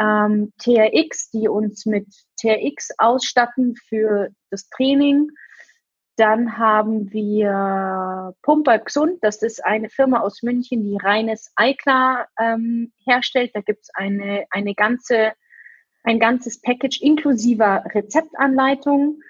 Ähm, 0.00 0.52
TRX, 0.58 1.30
die 1.30 1.48
uns 1.48 1.86
mit 1.86 2.06
TRX 2.40 2.90
ausstatten 2.98 3.76
für 3.88 4.30
das 4.50 4.68
Training. 4.70 5.30
Dann 6.16 6.58
haben 6.58 7.12
wir 7.12 8.34
Pumper 8.42 8.78
Gesund, 8.78 9.18
das 9.22 9.42
ist 9.42 9.64
eine 9.64 9.88
Firma 9.88 10.20
aus 10.20 10.42
München, 10.42 10.82
die 10.84 10.96
reines 10.96 11.52
Eiklar 11.56 12.28
ähm, 12.38 12.92
herstellt. 13.04 13.52
Da 13.54 13.60
gibt 13.60 13.82
es 13.82 13.90
eine, 13.94 14.44
eine 14.50 14.74
ganze, 14.74 15.32
ein 16.02 16.18
ganzes 16.18 16.60
Package 16.60 17.00
inklusiver 17.00 17.84
Rezeptanleitung. 17.94 19.20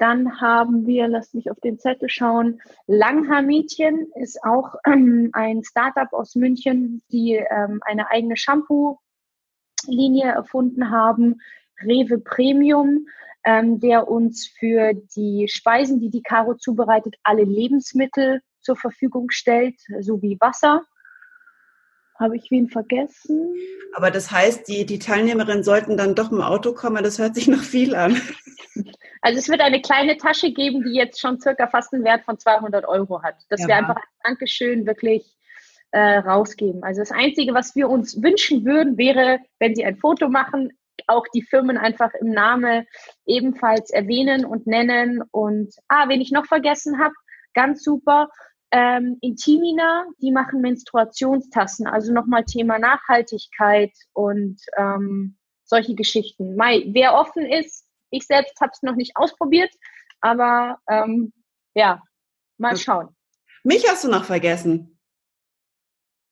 Dann 0.00 0.40
haben 0.40 0.86
wir, 0.86 1.08
lasst 1.08 1.34
mich 1.34 1.50
auf 1.50 1.60
den 1.60 1.78
Zettel 1.78 2.08
schauen, 2.08 2.62
Langhaar-Mädchen 2.86 4.10
ist 4.14 4.42
auch 4.42 4.76
ähm, 4.86 5.28
ein 5.34 5.62
Startup 5.62 6.10
aus 6.14 6.34
München, 6.34 7.02
die 7.12 7.34
ähm, 7.34 7.82
eine 7.84 8.10
eigene 8.10 8.38
Shampoo-Linie 8.38 10.32
erfunden 10.32 10.90
haben. 10.90 11.42
Rewe 11.82 12.18
Premium, 12.18 13.08
ähm, 13.44 13.78
der 13.78 14.08
uns 14.08 14.46
für 14.46 14.94
die 14.94 15.48
Speisen, 15.48 16.00
die 16.00 16.08
die 16.08 16.22
Caro 16.22 16.54
zubereitet, 16.54 17.16
alle 17.22 17.44
Lebensmittel 17.44 18.40
zur 18.62 18.76
Verfügung 18.76 19.28
stellt, 19.28 19.78
sowie 20.00 20.38
Wasser. 20.40 20.82
Habe 22.18 22.36
ich 22.36 22.50
wen 22.50 22.70
vergessen? 22.70 23.54
Aber 23.94 24.10
das 24.10 24.30
heißt, 24.30 24.66
die, 24.66 24.86
die 24.86 24.98
Teilnehmerinnen 24.98 25.62
sollten 25.62 25.98
dann 25.98 26.14
doch 26.14 26.32
im 26.32 26.40
Auto 26.40 26.72
kommen. 26.72 27.04
Das 27.04 27.18
hört 27.18 27.34
sich 27.34 27.48
noch 27.48 27.62
viel 27.62 27.94
an. 27.94 28.16
Also 29.22 29.38
es 29.38 29.48
wird 29.48 29.60
eine 29.60 29.80
kleine 29.80 30.16
Tasche 30.16 30.52
geben, 30.52 30.82
die 30.84 30.94
jetzt 30.94 31.20
schon 31.20 31.40
circa 31.40 31.66
fast 31.66 31.92
einen 31.92 32.04
Wert 32.04 32.24
von 32.24 32.38
200 32.38 32.86
Euro 32.86 33.22
hat. 33.22 33.36
Dass 33.48 33.60
ja. 33.62 33.68
wir 33.68 33.76
einfach 33.76 33.96
ein 33.96 34.02
Dankeschön 34.24 34.86
wirklich 34.86 35.36
äh, 35.90 36.18
rausgeben. 36.18 36.82
Also 36.82 37.00
das 37.00 37.12
Einzige, 37.12 37.52
was 37.52 37.74
wir 37.74 37.88
uns 37.88 38.22
wünschen 38.22 38.64
würden, 38.64 38.96
wäre, 38.96 39.40
wenn 39.58 39.74
Sie 39.74 39.84
ein 39.84 39.96
Foto 39.96 40.28
machen, 40.28 40.72
auch 41.06 41.26
die 41.34 41.42
Firmen 41.42 41.76
einfach 41.76 42.14
im 42.14 42.30
Namen 42.30 42.86
ebenfalls 43.26 43.90
erwähnen 43.90 44.44
und 44.44 44.66
nennen. 44.66 45.22
Und 45.32 45.74
ah, 45.88 46.08
wen 46.08 46.20
ich 46.20 46.30
noch 46.30 46.46
vergessen 46.46 46.98
habe, 46.98 47.14
ganz 47.54 47.82
super, 47.82 48.28
ähm, 48.72 49.18
Intimina, 49.20 50.04
die 50.22 50.30
machen 50.30 50.60
Menstruationstassen, 50.60 51.86
also 51.86 52.12
nochmal 52.12 52.44
Thema 52.44 52.78
Nachhaltigkeit 52.78 53.92
und 54.12 54.60
ähm, 54.76 55.36
solche 55.64 55.94
Geschichten. 55.94 56.54
Mai, 56.54 56.84
wer 56.88 57.14
offen 57.14 57.44
ist, 57.46 57.86
ich 58.10 58.26
selbst 58.26 58.60
habe 58.60 58.72
es 58.72 58.82
noch 58.82 58.96
nicht 58.96 59.16
ausprobiert, 59.16 59.72
aber 60.20 60.78
ähm, 60.88 61.32
ja, 61.74 62.02
mal 62.58 62.76
schauen. 62.76 63.08
Mich 63.64 63.88
hast 63.88 64.04
du 64.04 64.08
noch 64.08 64.24
vergessen. 64.24 64.98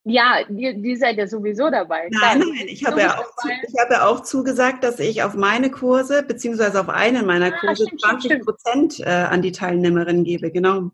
Ja, 0.05 0.39
die, 0.49 0.81
die 0.81 0.97
seid 0.97 1.19
ja 1.19 1.27
sowieso 1.27 1.69
dabei. 1.69 2.09
Nein, 2.11 2.39
nein, 2.39 2.67
ich 2.67 2.87
habe, 2.87 3.01
ja 3.03 3.19
auch, 3.19 3.31
ich 3.45 3.79
habe 3.79 3.95
ja 3.95 4.07
auch 4.07 4.21
zugesagt, 4.21 4.83
dass 4.83 4.99
ich 5.01 5.23
auf 5.23 5.35
meine 5.35 5.71
Kurse, 5.71 6.23
beziehungsweise 6.23 6.81
auf 6.81 6.89
einen 6.89 7.27
meiner 7.27 7.53
ah, 7.53 7.59
Kurse, 7.59 7.85
stimmt, 7.85 8.01
20 8.01 8.43
Prozent 8.43 9.01
äh, 9.01 9.05
an 9.05 9.43
die 9.43 9.53
Teilnehmerinnen 9.53 10.25
gebe, 10.25 10.51
genau. 10.51 10.93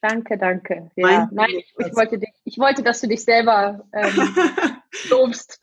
Danke, 0.00 0.38
danke. 0.38 0.90
Ja, 0.94 1.28
nein, 1.32 1.48
ich, 1.50 1.74
ich, 1.78 1.96
wollte 1.96 2.18
dich, 2.18 2.30
ich 2.44 2.58
wollte, 2.58 2.82
dass 2.84 3.00
du 3.00 3.08
dich 3.08 3.24
selber 3.24 3.84
ähm, 3.92 4.12
lobst. 5.08 5.58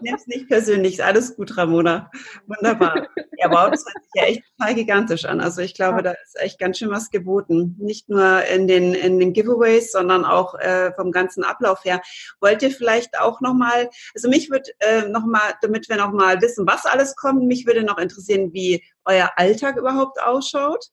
Nimm 0.00 0.14
es 0.14 0.26
nicht 0.26 0.48
persönlich, 0.48 0.94
ist 0.94 1.00
alles 1.00 1.36
gut, 1.36 1.56
Ramona. 1.56 2.10
Wunderbar. 2.46 3.08
Ja, 3.36 3.50
wow, 3.50 3.70
das 3.70 3.84
hört 3.84 4.04
sich 4.04 4.12
ja 4.14 4.24
echt 4.24 4.42
total 4.56 4.74
gigantisch 4.74 5.24
an. 5.24 5.40
Also 5.40 5.62
ich 5.62 5.74
glaube, 5.74 5.98
ja. 5.98 6.02
da 6.02 6.10
ist 6.12 6.38
echt 6.40 6.58
ganz 6.58 6.78
schön 6.78 6.90
was 6.90 7.10
geboten. 7.10 7.76
Nicht 7.78 8.08
nur 8.08 8.44
in 8.44 8.66
den, 8.68 8.94
in 8.94 9.18
den 9.18 9.32
Giveaways, 9.32 9.92
sondern 9.92 10.24
auch 10.24 10.54
äh, 10.56 10.92
vom 10.94 11.12
ganzen 11.12 11.44
Ablauf 11.44 11.84
her. 11.84 12.02
Wollt 12.40 12.62
ihr 12.62 12.70
vielleicht 12.70 13.18
auch 13.18 13.40
nochmal, 13.40 13.88
also 14.14 14.28
mich 14.28 14.50
würde 14.50 14.70
äh, 14.80 15.08
nochmal, 15.08 15.54
damit 15.62 15.88
wir 15.88 15.96
nochmal 15.96 16.40
wissen, 16.42 16.66
was 16.66 16.86
alles 16.86 17.16
kommt, 17.16 17.44
mich 17.44 17.66
würde 17.66 17.82
noch 17.82 17.98
interessieren, 17.98 18.52
wie 18.52 18.84
euer 19.04 19.30
Alltag 19.36 19.76
überhaupt 19.76 20.20
ausschaut. 20.20 20.86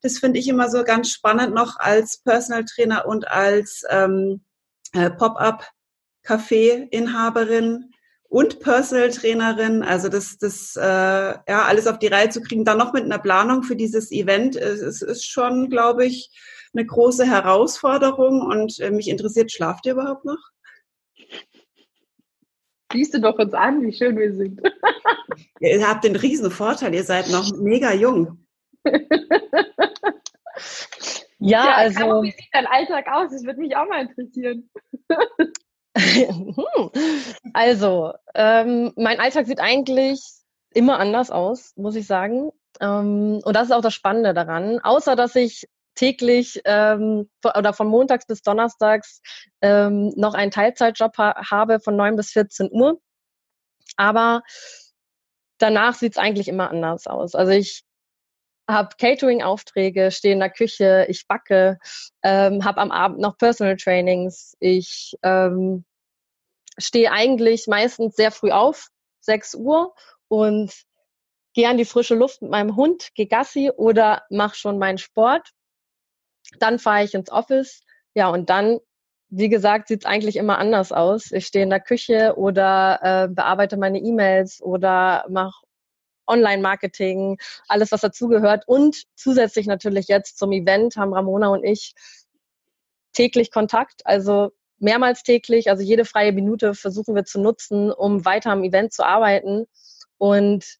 Das 0.00 0.18
finde 0.18 0.40
ich 0.40 0.48
immer 0.48 0.68
so 0.68 0.82
ganz 0.82 1.10
spannend 1.10 1.54
noch 1.54 1.78
als 1.78 2.18
Personal 2.22 2.64
Trainer 2.64 3.06
und 3.06 3.28
als 3.28 3.84
ähm, 3.88 4.44
äh, 4.92 5.10
Pop-up-Café-Inhaberin 6.22 7.90
und 8.28 8.60
Personal 8.60 9.10
Trainerin. 9.10 9.82
Also 9.82 10.08
das, 10.08 10.38
das 10.38 10.76
äh, 10.76 10.80
ja 10.82 11.64
alles 11.64 11.86
auf 11.86 11.98
die 11.98 12.06
Reihe 12.06 12.30
zu 12.30 12.40
kriegen, 12.40 12.64
dann 12.64 12.78
noch 12.78 12.92
mit 12.92 13.04
einer 13.04 13.18
Planung 13.18 13.62
für 13.62 13.76
dieses 13.76 14.10
Event, 14.10 14.56
es, 14.56 14.80
es 14.80 15.02
ist 15.02 15.26
schon, 15.26 15.68
glaube 15.68 16.06
ich, 16.06 16.30
eine 16.74 16.86
große 16.86 17.26
Herausforderung. 17.26 18.40
Und 18.42 18.80
äh, 18.80 18.90
mich 18.90 19.08
interessiert, 19.08 19.52
schlaft 19.52 19.86
ihr 19.86 19.92
überhaupt 19.92 20.24
noch? 20.24 20.38
Siehst 22.92 23.14
du 23.14 23.20
doch 23.20 23.38
uns 23.38 23.54
an, 23.54 23.82
wie 23.82 23.92
schön 23.92 24.18
wir 24.18 24.34
sind. 24.34 24.60
ihr 25.60 25.88
habt 25.88 26.04
den 26.04 26.16
riesen 26.16 26.50
Vorteil, 26.50 26.94
ihr 26.94 27.04
seid 27.04 27.30
noch 27.30 27.50
mega 27.56 27.92
jung. 27.94 28.44
ja, 31.38 31.64
ja, 31.66 31.74
also. 31.74 32.22
wie 32.22 32.32
sieht 32.32 32.48
dein 32.52 32.66
Alltag 32.66 33.06
aus? 33.10 33.30
Das 33.30 33.44
würde 33.44 33.60
mich 33.60 33.74
auch 33.76 33.88
mal 33.88 34.02
interessieren. 34.02 34.68
also, 37.52 38.12
ähm, 38.34 38.92
mein 38.96 39.20
Alltag 39.20 39.46
sieht 39.46 39.60
eigentlich 39.60 40.20
immer 40.74 40.98
anders 40.98 41.30
aus, 41.30 41.72
muss 41.76 41.96
ich 41.96 42.06
sagen. 42.06 42.50
Ähm, 42.80 43.40
und 43.44 43.54
das 43.54 43.64
ist 43.64 43.72
auch 43.72 43.82
das 43.82 43.94
Spannende 43.94 44.34
daran. 44.34 44.80
Außer, 44.80 45.16
dass 45.16 45.36
ich 45.36 45.68
täglich 45.94 46.60
ähm, 46.64 47.28
oder 47.44 47.72
von 47.74 47.88
montags 47.88 48.26
bis 48.26 48.42
donnerstags 48.42 49.20
ähm, 49.60 50.12
noch 50.16 50.34
einen 50.34 50.50
Teilzeitjob 50.50 51.18
ha 51.18 51.50
habe 51.50 51.80
von 51.80 51.96
9 51.96 52.16
bis 52.16 52.30
14 52.30 52.70
Uhr. 52.72 52.98
Aber 53.96 54.42
danach 55.58 55.94
sieht 55.94 56.12
es 56.12 56.18
eigentlich 56.18 56.48
immer 56.48 56.70
anders 56.70 57.06
aus. 57.06 57.34
Also 57.34 57.52
ich 57.52 57.84
habe 58.72 58.96
Catering-Aufträge, 58.98 60.10
stehe 60.10 60.34
in 60.34 60.40
der 60.40 60.50
Küche, 60.50 61.06
ich 61.08 61.26
backe, 61.28 61.78
ähm, 62.22 62.64
habe 62.64 62.80
am 62.80 62.90
Abend 62.90 63.20
noch 63.20 63.38
Personal 63.38 63.76
Trainings. 63.76 64.56
Ich 64.60 65.16
ähm, 65.22 65.84
stehe 66.78 67.12
eigentlich 67.12 67.66
meistens 67.66 68.16
sehr 68.16 68.30
früh 68.30 68.50
auf, 68.50 68.88
6 69.20 69.54
Uhr 69.54 69.94
und 70.28 70.72
gehe 71.54 71.68
an 71.68 71.78
die 71.78 71.84
frische 71.84 72.14
Luft 72.14 72.42
mit 72.42 72.50
meinem 72.50 72.76
Hund, 72.76 73.10
gehe 73.14 73.26
Gassi 73.26 73.70
oder 73.70 74.22
mache 74.30 74.56
schon 74.56 74.78
meinen 74.78 74.98
Sport. 74.98 75.50
Dann 76.58 76.78
fahre 76.78 77.04
ich 77.04 77.14
ins 77.14 77.30
Office. 77.30 77.82
Ja, 78.14 78.28
und 78.28 78.50
dann, 78.50 78.78
wie 79.28 79.48
gesagt, 79.48 79.88
sieht 79.88 80.00
es 80.00 80.06
eigentlich 80.06 80.36
immer 80.36 80.58
anders 80.58 80.92
aus. 80.92 81.32
Ich 81.32 81.46
stehe 81.46 81.64
in 81.64 81.70
der 81.70 81.80
Küche 81.80 82.34
oder 82.36 82.98
äh, 83.02 83.28
bearbeite 83.28 83.76
meine 83.76 83.98
E-Mails 83.98 84.62
oder 84.62 85.24
mache 85.28 85.64
Online-Marketing, 86.26 87.38
alles, 87.68 87.92
was 87.92 88.00
dazugehört. 88.00 88.64
Und 88.66 89.04
zusätzlich 89.14 89.66
natürlich 89.66 90.08
jetzt 90.08 90.38
zum 90.38 90.52
Event 90.52 90.96
haben 90.96 91.12
Ramona 91.12 91.48
und 91.48 91.64
ich 91.64 91.94
täglich 93.12 93.50
Kontakt, 93.50 94.06
also 94.06 94.52
mehrmals 94.78 95.22
täglich, 95.22 95.70
also 95.70 95.82
jede 95.82 96.04
freie 96.04 96.32
Minute 96.32 96.74
versuchen 96.74 97.14
wir 97.14 97.24
zu 97.24 97.40
nutzen, 97.40 97.92
um 97.92 98.24
weiter 98.24 98.50
am 98.50 98.64
Event 98.64 98.92
zu 98.92 99.04
arbeiten. 99.04 99.66
Und 100.18 100.78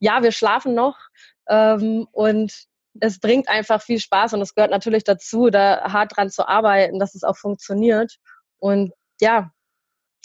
ja, 0.00 0.22
wir 0.22 0.32
schlafen 0.32 0.74
noch 0.74 0.98
ähm, 1.48 2.06
und 2.12 2.66
es 3.00 3.18
bringt 3.18 3.48
einfach 3.48 3.82
viel 3.82 3.98
Spaß 3.98 4.34
und 4.34 4.42
es 4.42 4.54
gehört 4.54 4.70
natürlich 4.70 5.04
dazu, 5.04 5.50
da 5.50 5.92
hart 5.92 6.16
dran 6.16 6.30
zu 6.30 6.46
arbeiten, 6.46 6.98
dass 6.98 7.14
es 7.14 7.24
auch 7.24 7.36
funktioniert. 7.36 8.16
Und 8.58 8.92
ja, 9.20 9.50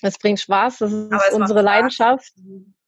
es 0.02 0.18
bringt 0.18 0.40
Spaß, 0.40 0.80
das 0.80 0.94
ist 0.94 1.34
unsere 1.34 1.62
Leidenschaft. 1.62 2.32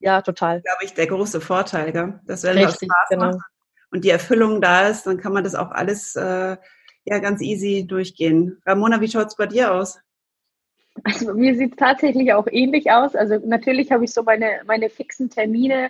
Ja, 0.01 0.21
total. 0.21 0.61
Glaube 0.61 0.83
ich, 0.83 0.93
der 0.93 1.07
große 1.07 1.41
Vorteil, 1.41 1.91
gell? 1.91 2.19
dass 2.25 2.43
wenn 2.43 2.57
Richtig, 2.57 2.89
Spaß 2.91 3.09
genau. 3.09 3.25
macht 3.27 3.45
und 3.91 4.03
die 4.03 4.09
Erfüllung 4.09 4.61
da 4.61 4.87
ist, 4.87 5.05
dann 5.05 5.17
kann 5.17 5.33
man 5.33 5.43
das 5.43 5.55
auch 5.55 5.71
alles 5.71 6.15
äh, 6.15 6.57
ja 7.05 7.19
ganz 7.19 7.41
easy 7.41 7.85
durchgehen. 7.87 8.61
Ramona, 8.65 9.01
wie 9.01 9.07
schaut 9.07 9.27
es 9.27 9.35
bei 9.35 9.47
dir 9.47 9.73
aus? 9.73 9.99
Also 11.03 11.33
mir 11.33 11.55
sieht 11.55 11.71
es 11.71 11.77
tatsächlich 11.77 12.33
auch 12.33 12.47
ähnlich 12.51 12.91
aus. 12.91 13.15
Also 13.15 13.37
natürlich 13.45 13.91
habe 13.91 14.03
ich 14.03 14.13
so 14.13 14.23
meine, 14.23 14.61
meine 14.65 14.89
fixen 14.89 15.29
Termine 15.29 15.89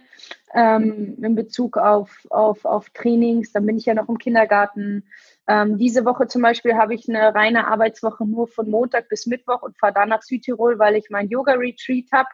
ähm, 0.53 1.17
in 1.21 1.35
Bezug 1.35 1.77
auf, 1.77 2.27
auf, 2.29 2.65
auf 2.65 2.89
Trainings. 2.91 3.51
Dann 3.51 3.65
bin 3.65 3.77
ich 3.77 3.85
ja 3.85 3.95
noch 3.95 4.09
im 4.09 4.19
Kindergarten. 4.19 5.03
Ähm, 5.47 5.79
diese 5.79 6.05
Woche 6.05 6.27
zum 6.27 6.43
Beispiel 6.43 6.75
habe 6.75 6.93
ich 6.93 7.09
eine 7.09 7.33
reine 7.33 7.67
Arbeitswoche 7.67 8.25
nur 8.25 8.47
von 8.47 8.69
Montag 8.69 9.09
bis 9.09 9.25
Mittwoch 9.25 9.63
und 9.63 9.77
fahre 9.77 9.93
dann 9.93 10.09
nach 10.09 10.21
Südtirol, 10.21 10.77
weil 10.77 10.95
ich 10.95 11.09
mein 11.09 11.29
Yoga-Retreat 11.29 12.11
habe. 12.11 12.29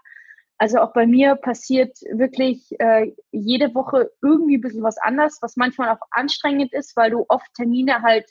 Also 0.57 0.79
auch 0.79 0.93
bei 0.93 1.05
mir 1.05 1.35
passiert 1.35 1.97
wirklich 2.11 2.71
äh, 2.79 3.13
jede 3.31 3.75
Woche 3.75 4.11
irgendwie 4.21 4.57
ein 4.57 4.61
bisschen 4.61 4.83
was 4.83 4.97
anders, 4.97 5.37
was 5.41 5.55
manchmal 5.55 5.89
auch 5.89 6.01
anstrengend 6.11 6.73
ist, 6.73 6.95
weil 6.95 7.11
du 7.11 7.25
oft 7.27 7.53
Termine 7.55 8.01
halt 8.01 8.25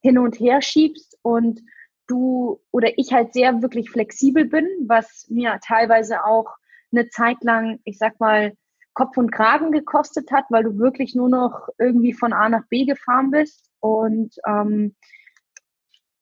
hin 0.00 0.18
und 0.18 0.40
her 0.40 0.60
schiebst 0.60 1.16
und 1.22 1.60
du 2.08 2.60
oder 2.72 2.98
ich 2.98 3.12
halt 3.12 3.32
sehr 3.32 3.62
wirklich 3.62 3.90
flexibel 3.90 4.44
bin, 4.44 4.66
was 4.86 5.26
mir 5.28 5.58
teilweise 5.64 6.24
auch 6.24 6.56
eine 6.90 7.08
Zeit 7.10 7.42
lang, 7.42 7.80
ich 7.84 7.98
sag 7.98 8.18
mal, 8.18 8.54
Kopf 8.94 9.16
und 9.16 9.30
Kragen 9.30 9.70
gekostet 9.70 10.32
hat, 10.32 10.46
weil 10.48 10.64
du 10.64 10.78
wirklich 10.78 11.14
nur 11.14 11.28
noch 11.28 11.68
irgendwie 11.78 12.12
von 12.12 12.32
A 12.32 12.48
nach 12.48 12.66
B 12.68 12.84
gefahren 12.84 13.30
bist. 13.30 13.70
Und 13.78 14.34
ähm, 14.44 14.96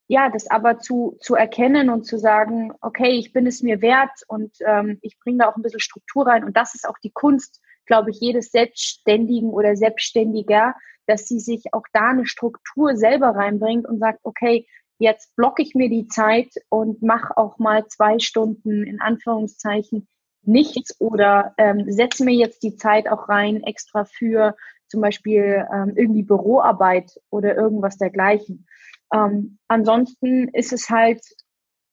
ja, 0.09 0.31
das 0.31 0.49
aber 0.49 0.79
zu, 0.79 1.17
zu 1.21 1.35
erkennen 1.35 1.91
und 1.91 2.05
zu 2.05 2.19
sagen, 2.19 2.73
okay, 2.81 3.19
ich 3.19 3.33
bin 3.33 3.47
es 3.47 3.63
mir 3.63 3.81
wert 3.81 4.23
und 4.29 4.57
ähm, 4.65 4.99
ich 5.03 5.19
bringe 5.19 5.39
da 5.39 5.49
auch 5.49 5.57
ein 5.57 5.63
bisschen 5.63 5.81
Struktur 5.81 6.27
rein. 6.27 6.45
Und 6.45 6.57
das 6.57 6.75
ist 6.75 6.89
auch 6.89 6.99
die 7.03 7.11
Kunst, 7.11 7.61
glaube 7.87 8.11
ich, 8.11 8.21
jedes 8.21 8.51
Selbstständigen 8.51 9.51
oder 9.51 9.77
Selbstständiger, 9.77 10.75
dass 11.07 11.27
sie 11.27 11.41
sich 11.41 11.73
auch 11.73 11.85
da 11.93 12.11
eine 12.11 12.27
Struktur 12.27 12.97
selber 12.97 13.31
reinbringt 13.31 13.87
und 13.87 13.99
sagt, 13.99 14.21
okay, 14.23 14.67
jetzt 14.99 15.35
blocke 15.37 15.63
ich 15.63 15.75
mir 15.75 15.89
die 15.89 16.07
Zeit 16.07 16.55
und 16.69 17.03
mache 17.03 17.37
auch 17.37 17.59
mal 17.59 17.87
zwei 17.87 18.19
Stunden 18.19 18.85
in 18.85 19.01
Anführungszeichen 19.01 20.09
nichts 20.43 21.01
oder 21.01 21.55
ähm, 21.59 21.91
setze 21.91 22.25
mir 22.25 22.35
jetzt 22.35 22.63
die 22.63 22.77
Zeit 22.77 23.09
auch 23.09 23.29
rein 23.29 23.63
extra 23.65 24.05
für 24.05 24.57
zum 24.89 25.01
Beispiel 25.01 25.67
ähm, 25.73 25.95
irgendwie 25.97 26.23
Büroarbeit 26.23 27.21
oder 27.31 27.57
irgendwas 27.57 27.99
dergleichen. 27.99 28.67
Ähm, 29.13 29.59
ansonsten 29.69 30.49
ist 30.49 30.73
es 30.73 30.91
halt, 30.91 31.23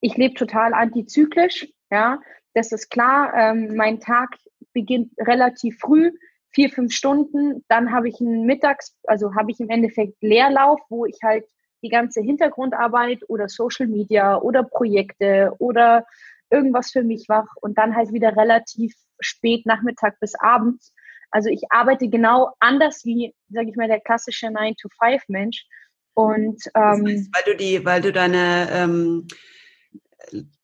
ich 0.02 0.18
lebe 0.18 0.34
total 0.34 0.74
antizyklisch, 0.74 1.68
ja, 1.92 2.20
das 2.54 2.72
ist 2.72 2.90
klar. 2.90 3.34
Ähm, 3.36 3.76
mein 3.76 4.00
Tag 4.00 4.38
beginnt 4.74 5.12
relativ 5.20 5.80
früh, 5.80 6.12
vier, 6.50 6.70
fünf 6.70 6.94
Stunden. 6.94 7.64
Dann 7.68 7.92
habe 7.92 8.10
ich 8.10 8.20
einen 8.20 8.46
Mittags, 8.46 8.96
also 9.06 9.36
habe 9.36 9.52
ich 9.52 9.60
im 9.60 9.70
Endeffekt 9.70 10.22
Leerlauf, 10.22 10.80
wo 10.90 11.06
ich 11.06 11.18
halt 11.24 11.46
die 11.84 11.90
ganze 11.90 12.22
Hintergrundarbeit 12.22 13.22
oder 13.28 13.50
Social 13.50 13.88
Media 13.88 14.38
oder 14.38 14.64
Projekte 14.64 15.54
oder 15.60 16.06
irgendwas 16.50 16.92
für 16.92 17.04
mich 17.04 17.28
wach 17.28 17.48
und 17.62 17.78
dann 17.78 17.96
halt 17.96 18.14
wieder 18.14 18.38
relativ 18.38 18.96
spät 19.20 19.66
Nachmittag 19.66 20.20
bis 20.20 20.36
abends. 20.36 20.94
Also 21.32 21.50
ich 21.50 21.64
arbeite 21.72 22.10
genau 22.10 22.52
anders 22.60 23.04
wie, 23.06 23.34
sage 23.50 23.70
ich 23.70 23.76
mal, 23.76 23.88
der 23.88 24.00
klassische 24.00 24.48
9-to-5-Mensch. 24.48 25.66
Und 26.14 26.64
ähm, 26.76 27.06
das 27.06 27.14
heißt, 27.14 27.30
weil 27.34 27.54
du 27.54 27.58
die, 27.58 27.86
weil 27.86 28.02
du 28.02 28.12
deine, 28.12 28.70
ähm, 28.72 29.28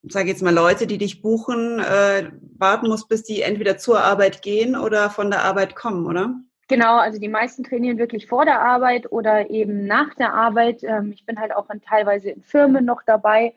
sage 0.03 0.29
jetzt 0.29 0.43
mal 0.43 0.53
Leute, 0.53 0.87
die 0.87 0.97
dich 0.97 1.21
buchen, 1.21 1.79
äh, 1.79 2.31
warten 2.57 2.87
musst, 2.87 3.09
bis 3.09 3.23
die 3.23 3.41
entweder 3.41 3.77
zur 3.77 4.01
Arbeit 4.01 4.41
gehen 4.41 4.75
oder 4.75 5.09
von 5.09 5.29
der 5.29 5.43
Arbeit 5.43 5.75
kommen, 5.75 6.05
oder? 6.05 6.35
Genau, 6.69 6.97
also 6.97 7.19
die 7.19 7.29
meisten 7.29 7.63
trainieren 7.63 7.97
wirklich 7.97 8.27
vor 8.27 8.45
der 8.45 8.61
Arbeit 8.61 9.11
oder 9.11 9.49
eben 9.49 9.87
nach 9.87 10.13
der 10.13 10.35
Arbeit. 10.35 10.83
Ähm, 10.83 11.11
ich 11.11 11.25
bin 11.25 11.39
halt 11.39 11.51
auch 11.51 11.67
in, 11.71 11.81
teilweise 11.81 12.29
in 12.29 12.43
Firmen 12.43 12.85
noch 12.85 13.01
dabei. 13.03 13.55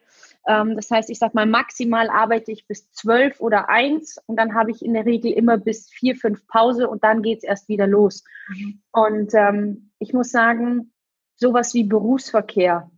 Ähm, 0.48 0.76
das 0.76 0.90
heißt, 0.90 1.10
ich 1.10 1.18
sag 1.18 1.34
mal, 1.34 1.44
maximal 1.44 2.08
arbeite 2.08 2.50
ich 2.52 2.66
bis 2.66 2.90
zwölf 2.92 3.38
oder 3.38 3.68
eins 3.68 4.18
und 4.26 4.36
dann 4.36 4.54
habe 4.54 4.70
ich 4.70 4.82
in 4.82 4.94
der 4.94 5.04
Regel 5.04 5.30
immer 5.30 5.58
bis 5.58 5.90
vier, 5.90 6.16
fünf 6.16 6.46
Pause 6.48 6.88
und 6.88 7.04
dann 7.04 7.20
geht 7.20 7.38
es 7.38 7.44
erst 7.44 7.68
wieder 7.68 7.86
los. 7.86 8.24
Mhm. 8.48 8.80
Und 8.92 9.34
ähm, 9.34 9.90
ich 9.98 10.14
muss 10.14 10.30
sagen, 10.30 10.90
sowas 11.42 11.74
wie 11.74 11.84
Berufsverkehr 11.84 12.90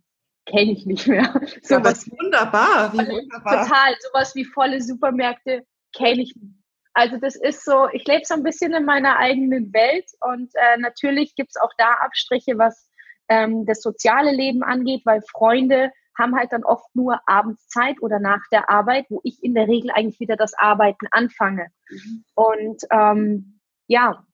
kenne 0.45 0.71
ich 0.71 0.85
nicht 0.85 1.07
mehr. 1.07 1.41
So 1.63 1.75
ja, 1.75 1.83
was 1.83 2.09
wunderbar, 2.09 2.93
wie 2.93 2.99
wunderbar. 2.99 3.63
Total, 3.65 3.95
sowas 3.99 4.35
wie 4.35 4.45
volle 4.45 4.81
Supermärkte 4.81 5.65
kenne 5.93 6.21
ich 6.21 6.35
nicht. 6.35 6.55
Also 6.93 7.17
das 7.17 7.35
ist 7.35 7.65
so, 7.65 7.89
ich 7.91 8.07
lebe 8.07 8.23
so 8.23 8.35
ein 8.35 8.43
bisschen 8.43 8.73
in 8.73 8.85
meiner 8.85 9.17
eigenen 9.17 9.73
Welt 9.73 10.05
und 10.21 10.49
äh, 10.55 10.77
natürlich 10.77 11.35
gibt 11.35 11.49
es 11.49 11.61
auch 11.61 11.71
da 11.77 11.95
Abstriche, 11.95 12.57
was 12.57 12.89
ähm, 13.27 13.65
das 13.65 13.81
soziale 13.81 14.31
Leben 14.31 14.63
angeht, 14.63 15.01
weil 15.03 15.21
Freunde 15.21 15.91
haben 16.17 16.37
halt 16.37 16.53
dann 16.53 16.63
oft 16.63 16.95
nur 16.95 17.19
abends 17.25 17.67
Zeit 17.67 18.01
oder 18.01 18.19
nach 18.19 18.41
der 18.49 18.69
Arbeit, 18.69 19.07
wo 19.09 19.19
ich 19.23 19.43
in 19.43 19.55
der 19.55 19.67
Regel 19.67 19.91
eigentlich 19.91 20.21
wieder 20.21 20.37
das 20.37 20.53
Arbeiten 20.57 21.07
anfange. 21.11 21.67
Mhm. 21.89 22.23
Und 22.33 22.81
ähm, 22.91 23.59
ja, 23.87 24.25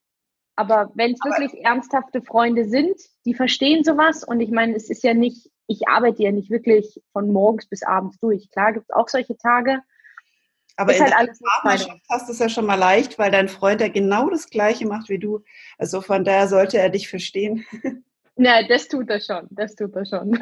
aber 0.56 0.92
wenn 0.96 1.14
es 1.14 1.20
wirklich 1.24 1.64
ernsthafte 1.64 2.22
Freunde 2.22 2.66
sind, 2.66 2.96
die 3.26 3.34
verstehen 3.34 3.84
sowas 3.84 4.24
und 4.24 4.42
ich 4.42 4.52
meine, 4.52 4.76
es 4.76 4.90
ist 4.90 5.04
ja 5.04 5.14
nicht, 5.14 5.50
ich 5.68 5.88
arbeite 5.88 6.24
ja 6.24 6.32
nicht 6.32 6.50
wirklich 6.50 7.02
von 7.14 7.32
morgens 7.32 7.68
bis 7.68 7.84
abends 7.84 8.20
durch. 8.20 8.50
Klar 8.52 8.74
gibt 8.74 8.86
es 8.90 8.96
auch 8.96 9.08
solche 9.08 9.38
Tage, 9.38 9.82
aber 10.82 10.96
in 10.96 11.02
halt 11.02 11.30
der 11.30 11.34
Partnerschaft 11.62 12.02
hast 12.10 12.28
du 12.28 12.34
es 12.34 12.40
ja 12.40 12.50
schon 12.50 12.66
mal 12.66 12.76
leicht, 12.76 13.20
weil 13.20 13.30
dein 13.32 13.50
Freund 13.50 13.82
ja 13.82 13.88
genau 13.88 14.30
das 14.30 14.50
Gleiche 14.50 14.88
macht 14.88 15.10
wie 15.10 15.20
du. 15.20 15.44
Also 15.78 16.02
von 16.02 16.24
daher 16.24 16.48
sollte 16.48 16.78
er 16.78 16.90
dich 16.90 17.10
verstehen. 17.10 17.66
Ja, 18.38 18.66
das 18.66 18.88
tut 18.88 19.10
er 19.10 19.20
schon. 19.20 19.46
Das 19.52 19.76
tut 19.76 19.94
er 19.94 20.06
schon. 20.06 20.32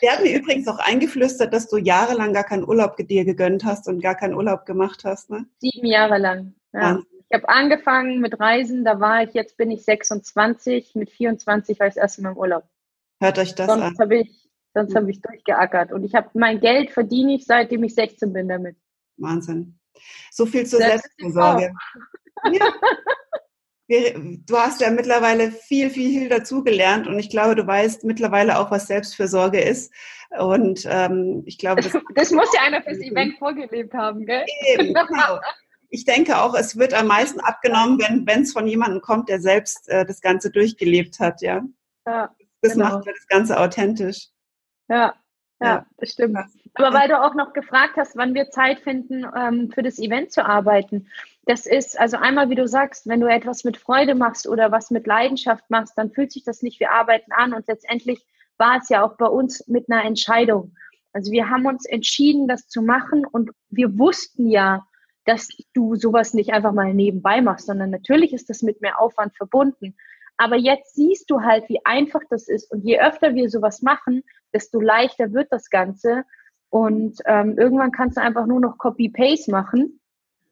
Wir 0.00 0.12
haben 0.12 0.24
mir 0.24 0.36
übrigens 0.36 0.66
auch 0.66 0.78
eingeflüstert, 0.80 1.54
dass 1.54 1.68
du 1.68 1.78
jahrelang 1.78 2.34
gar 2.34 2.44
keinen 2.44 2.64
Urlaub 2.64 2.96
dir 2.96 3.24
gegönnt 3.24 3.64
hast 3.64 3.88
und 3.88 4.02
gar 4.02 4.16
keinen 4.16 4.34
Urlaub 4.34 4.66
gemacht 4.66 5.04
hast. 5.04 5.30
Ne? 5.30 5.46
Sieben 5.58 5.86
Jahre 5.86 6.18
lang. 6.18 6.54
Ja. 6.74 7.00
Ich 7.28 7.36
habe 7.36 7.48
angefangen 7.48 8.20
mit 8.20 8.38
Reisen, 8.38 8.84
da 8.84 9.00
war 9.00 9.22
ich, 9.22 9.34
jetzt 9.34 9.56
bin 9.56 9.70
ich 9.70 9.84
26, 9.84 10.94
mit 10.94 11.10
24 11.10 11.80
war 11.80 11.88
ich 11.88 11.96
erst 11.96 12.20
Mal 12.20 12.30
im 12.30 12.36
Urlaub. 12.36 12.64
Hört 13.20 13.38
euch 13.38 13.54
das 13.54 13.66
sonst 13.66 13.82
an. 13.82 13.96
Hab 13.98 14.10
ich, 14.12 14.48
sonst 14.74 14.94
habe 14.94 15.10
ich 15.10 15.20
durchgeackert. 15.20 15.92
Und 15.92 16.04
ich 16.04 16.14
habe 16.14 16.30
mein 16.34 16.60
Geld 16.60 16.90
verdiene 16.90 17.34
ich, 17.34 17.44
seitdem 17.44 17.82
ich 17.82 17.94
16 17.94 18.32
bin 18.32 18.48
damit. 18.48 18.76
Wahnsinn. 19.16 19.78
So 20.30 20.46
viel 20.46 20.66
zur 20.66 20.80
Selbstversorge. 20.80 21.72
Ja. 22.52 22.72
Du 23.88 24.56
hast 24.56 24.80
ja 24.80 24.90
mittlerweile 24.90 25.52
viel, 25.52 25.90
viel 25.90 26.28
dazugelernt 26.28 27.06
und 27.06 27.20
ich 27.20 27.30
glaube, 27.30 27.54
du 27.54 27.64
weißt 27.64 28.02
mittlerweile 28.02 28.58
auch, 28.58 28.72
was 28.72 28.88
Selbstfürsorge 28.88 29.60
ist. 29.60 29.92
Und 30.36 30.84
ähm, 30.90 31.44
ich 31.46 31.56
glaube, 31.56 31.82
das, 31.82 31.92
das 32.14 32.32
muss 32.32 32.52
ja 32.52 32.62
einer 32.62 32.82
fürs 32.82 32.98
Event 33.00 33.38
vorgelebt 33.38 33.94
haben, 33.94 34.26
gell? 34.26 34.44
Eben, 34.72 34.92
genau. 34.92 35.38
Ich 35.96 36.04
denke 36.04 36.36
auch, 36.36 36.54
es 36.54 36.76
wird 36.76 36.92
am 36.92 37.06
meisten 37.06 37.40
abgenommen, 37.40 37.98
wenn 38.26 38.42
es 38.42 38.52
von 38.52 38.66
jemandem 38.66 39.00
kommt, 39.00 39.30
der 39.30 39.40
selbst 39.40 39.88
äh, 39.88 40.04
das 40.04 40.20
Ganze 40.20 40.50
durchgelebt 40.50 41.18
hat, 41.20 41.40
ja. 41.40 41.62
ja 42.06 42.28
das 42.60 42.74
genau. 42.74 42.84
macht 42.84 43.06
das 43.06 43.26
Ganze 43.28 43.58
authentisch. 43.58 44.28
Ja, 44.90 45.14
ja, 45.58 45.86
das 45.96 46.10
stimmt. 46.10 46.36
Aber 46.74 46.92
weil 46.92 47.08
du 47.08 47.18
auch 47.18 47.34
noch 47.34 47.54
gefragt 47.54 47.94
hast, 47.96 48.14
wann 48.14 48.34
wir 48.34 48.50
Zeit 48.50 48.80
finden, 48.80 49.24
ähm, 49.34 49.70
für 49.72 49.82
das 49.82 49.98
Event 49.98 50.32
zu 50.32 50.44
arbeiten. 50.44 51.08
Das 51.46 51.64
ist, 51.64 51.98
also 51.98 52.18
einmal, 52.18 52.50
wie 52.50 52.56
du 52.56 52.68
sagst, 52.68 53.06
wenn 53.06 53.20
du 53.20 53.26
etwas 53.26 53.64
mit 53.64 53.78
Freude 53.78 54.14
machst 54.14 54.46
oder 54.46 54.70
was 54.70 54.90
mit 54.90 55.06
Leidenschaft 55.06 55.64
machst, 55.70 55.96
dann 55.96 56.10
fühlt 56.10 56.30
sich 56.30 56.44
das 56.44 56.60
nicht 56.60 56.78
wie 56.78 56.88
Arbeiten 56.88 57.32
an. 57.32 57.54
Und 57.54 57.66
letztendlich 57.68 58.22
war 58.58 58.80
es 58.82 58.90
ja 58.90 59.02
auch 59.02 59.16
bei 59.16 59.28
uns 59.28 59.66
mit 59.66 59.90
einer 59.90 60.04
Entscheidung. 60.04 60.76
Also 61.14 61.32
wir 61.32 61.48
haben 61.48 61.64
uns 61.64 61.86
entschieden, 61.86 62.48
das 62.48 62.68
zu 62.68 62.82
machen 62.82 63.24
und 63.24 63.50
wir 63.70 63.98
wussten 63.98 64.50
ja, 64.50 64.86
dass 65.26 65.48
du 65.74 65.96
sowas 65.96 66.34
nicht 66.34 66.52
einfach 66.52 66.72
mal 66.72 66.94
nebenbei 66.94 67.42
machst, 67.42 67.66
sondern 67.66 67.90
natürlich 67.90 68.32
ist 68.32 68.48
das 68.48 68.62
mit 68.62 68.80
mehr 68.80 69.00
Aufwand 69.00 69.36
verbunden. 69.36 69.96
Aber 70.36 70.56
jetzt 70.56 70.94
siehst 70.94 71.30
du 71.30 71.42
halt, 71.42 71.68
wie 71.68 71.84
einfach 71.84 72.20
das 72.30 72.48
ist. 72.48 72.70
Und 72.70 72.84
je 72.84 73.00
öfter 73.00 73.34
wir 73.34 73.50
sowas 73.50 73.82
machen, 73.82 74.22
desto 74.52 74.80
leichter 74.80 75.32
wird 75.32 75.50
das 75.50 75.68
Ganze. 75.68 76.24
Und 76.68 77.18
ähm, 77.26 77.58
irgendwann 77.58 77.90
kannst 77.90 78.16
du 78.16 78.22
einfach 78.22 78.46
nur 78.46 78.60
noch 78.60 78.78
Copy-Paste 78.78 79.50
machen. 79.50 80.00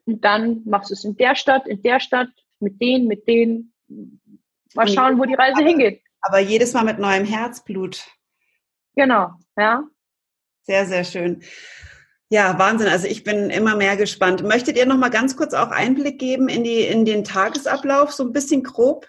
Und 0.06 0.24
dann 0.24 0.62
machst 0.64 0.90
du 0.90 0.94
es 0.94 1.04
in 1.04 1.16
der 1.16 1.36
Stadt, 1.36 1.68
in 1.68 1.82
der 1.82 2.00
Stadt, 2.00 2.28
mit 2.60 2.80
denen, 2.80 3.06
mit 3.06 3.28
denen. 3.28 3.72
Mal 4.74 4.88
schauen, 4.88 5.18
wo 5.18 5.24
die 5.24 5.34
Reise 5.34 5.58
aber, 5.58 5.68
hingeht. 5.68 6.02
Aber 6.20 6.40
jedes 6.40 6.72
Mal 6.72 6.84
mit 6.84 6.98
neuem 6.98 7.24
Herzblut. 7.24 8.06
Genau, 8.96 9.30
ja. 9.56 9.84
Sehr, 10.62 10.86
sehr 10.86 11.04
schön. 11.04 11.42
Ja, 12.34 12.58
Wahnsinn. 12.58 12.88
Also 12.88 13.06
ich 13.06 13.22
bin 13.22 13.50
immer 13.50 13.76
mehr 13.76 13.96
gespannt. 13.96 14.42
Möchtet 14.42 14.76
ihr 14.76 14.86
noch 14.86 14.96
mal 14.96 15.10
ganz 15.10 15.36
kurz 15.36 15.54
auch 15.54 15.70
Einblick 15.70 16.18
geben 16.18 16.48
in 16.48 16.64
die 16.64 16.80
in 16.80 17.04
den 17.04 17.22
Tagesablauf, 17.22 18.12
so 18.12 18.24
ein 18.24 18.32
bisschen 18.32 18.62
grob? 18.62 19.06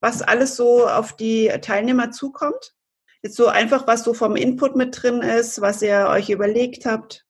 was 0.00 0.22
alles 0.22 0.56
so 0.56 0.86
auf 0.86 1.16
die 1.16 1.48
Teilnehmer 1.62 2.10
zukommt? 2.10 2.74
Jetzt 3.22 3.36
so 3.36 3.48
einfach, 3.48 3.86
was 3.86 4.04
so 4.04 4.14
vom 4.14 4.36
Input 4.36 4.76
mit 4.76 5.02
drin 5.02 5.20
ist, 5.22 5.60
was 5.60 5.82
ihr 5.82 6.06
euch 6.08 6.30
überlegt 6.30 6.86
habt. 6.86 7.26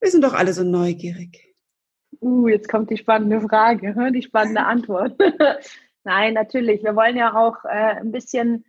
Wir 0.00 0.10
sind 0.10 0.22
doch 0.22 0.34
alle 0.34 0.52
so 0.52 0.62
neugierig. 0.62 1.52
Uh, 2.20 2.48
jetzt 2.48 2.68
kommt 2.68 2.90
die 2.90 2.96
spannende 2.96 3.40
Frage, 3.40 4.12
die 4.12 4.22
spannende 4.22 4.64
Antwort. 4.64 5.18
Nein, 6.04 6.34
natürlich. 6.34 6.84
Wir 6.84 6.94
wollen 6.94 7.16
ja 7.16 7.34
auch 7.34 7.64
äh, 7.64 7.96
ein 7.96 8.12
bisschen 8.12 8.64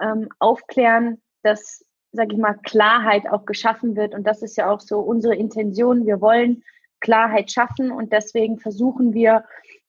ähm, 0.00 0.28
aufklären, 0.38 1.20
dass, 1.42 1.84
sage 2.12 2.34
ich 2.34 2.38
mal, 2.38 2.54
Klarheit 2.62 3.28
auch 3.28 3.44
geschaffen 3.44 3.96
wird. 3.96 4.14
Und 4.14 4.26
das 4.26 4.42
ist 4.42 4.56
ja 4.56 4.70
auch 4.70 4.80
so 4.80 5.00
unsere 5.00 5.34
Intention. 5.36 6.06
Wir 6.06 6.20
wollen 6.20 6.62
Klarheit 7.00 7.50
schaffen 7.50 7.90
und 7.90 8.12
deswegen 8.12 8.58
versuchen 8.58 9.14
wir 9.14 9.44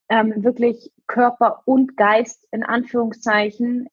ähm, 0.09 0.43
wirklich 0.43 0.91
Körper 1.07 1.61
und 1.65 1.97
Geist 1.97 2.47
in 2.51 2.63
Anführungszeichen 2.63 3.89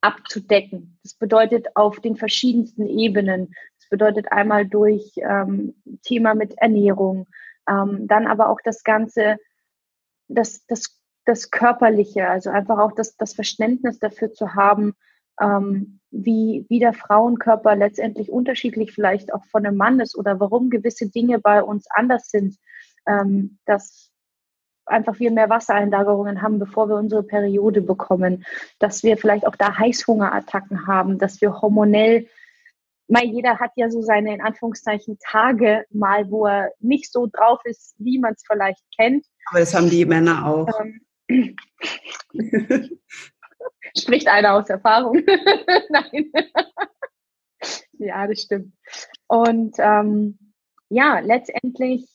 abzudecken. 0.00 0.98
Das 1.02 1.14
bedeutet 1.14 1.68
auf 1.76 2.00
den 2.00 2.16
verschiedensten 2.16 2.86
Ebenen. 2.86 3.54
Das 3.78 3.88
bedeutet 3.88 4.30
einmal 4.32 4.66
durch 4.66 5.12
ähm, 5.16 5.74
Thema 6.02 6.34
mit 6.34 6.58
Ernährung, 6.58 7.26
ähm, 7.68 8.06
dann 8.06 8.26
aber 8.26 8.50
auch 8.50 8.60
das 8.62 8.84
Ganze, 8.84 9.38
das, 10.28 10.66
das, 10.66 11.00
das 11.24 11.50
Körperliche, 11.50 12.28
also 12.28 12.50
einfach 12.50 12.78
auch 12.78 12.92
das, 12.92 13.16
das 13.16 13.34
Verständnis 13.34 13.98
dafür 13.98 14.32
zu 14.32 14.54
haben, 14.54 14.94
ähm, 15.40 16.00
wie, 16.10 16.66
wie 16.68 16.78
der 16.78 16.92
Frauenkörper 16.92 17.74
letztendlich 17.74 18.30
unterschiedlich 18.30 18.92
vielleicht 18.92 19.32
auch 19.32 19.44
von 19.46 19.66
einem 19.66 19.76
Mann 19.76 20.00
ist 20.00 20.16
oder 20.16 20.38
warum 20.38 20.70
gewisse 20.70 21.10
Dinge 21.10 21.38
bei 21.38 21.62
uns 21.62 21.86
anders 21.90 22.28
sind. 22.28 22.56
Ähm, 23.06 23.58
das 23.66 24.10
einfach 24.86 25.16
viel 25.16 25.30
mehr 25.30 25.48
Wassereinlagerungen 25.48 26.42
haben, 26.42 26.58
bevor 26.58 26.88
wir 26.88 26.96
unsere 26.96 27.22
Periode 27.22 27.80
bekommen, 27.80 28.44
dass 28.78 29.02
wir 29.02 29.16
vielleicht 29.16 29.46
auch 29.46 29.56
da 29.56 29.78
Heißhungerattacken 29.78 30.86
haben, 30.86 31.18
dass 31.18 31.40
wir 31.40 31.60
hormonell, 31.60 32.28
mal 33.08 33.24
jeder 33.24 33.58
hat 33.58 33.70
ja 33.76 33.90
so 33.90 34.02
seine 34.02 34.34
in 34.34 34.40
Anführungszeichen 34.40 35.18
Tage 35.20 35.84
mal, 35.90 36.30
wo 36.30 36.46
er 36.46 36.72
nicht 36.80 37.10
so 37.12 37.26
drauf 37.26 37.60
ist, 37.64 37.94
wie 37.98 38.18
man 38.18 38.34
es 38.34 38.44
vielleicht 38.46 38.82
kennt. 38.96 39.26
Aber 39.50 39.60
das 39.60 39.74
haben 39.74 39.90
die 39.90 40.04
Männer 40.04 40.46
auch. 40.46 40.68
Ähm, 41.28 41.56
spricht 43.96 44.28
einer 44.28 44.54
aus 44.54 44.68
Erfahrung. 44.68 45.22
Nein. 45.88 46.32
ja, 47.92 48.26
das 48.26 48.42
stimmt. 48.42 48.72
Und 49.26 49.76
ähm, 49.78 50.38
ja, 50.88 51.20
letztendlich 51.20 52.08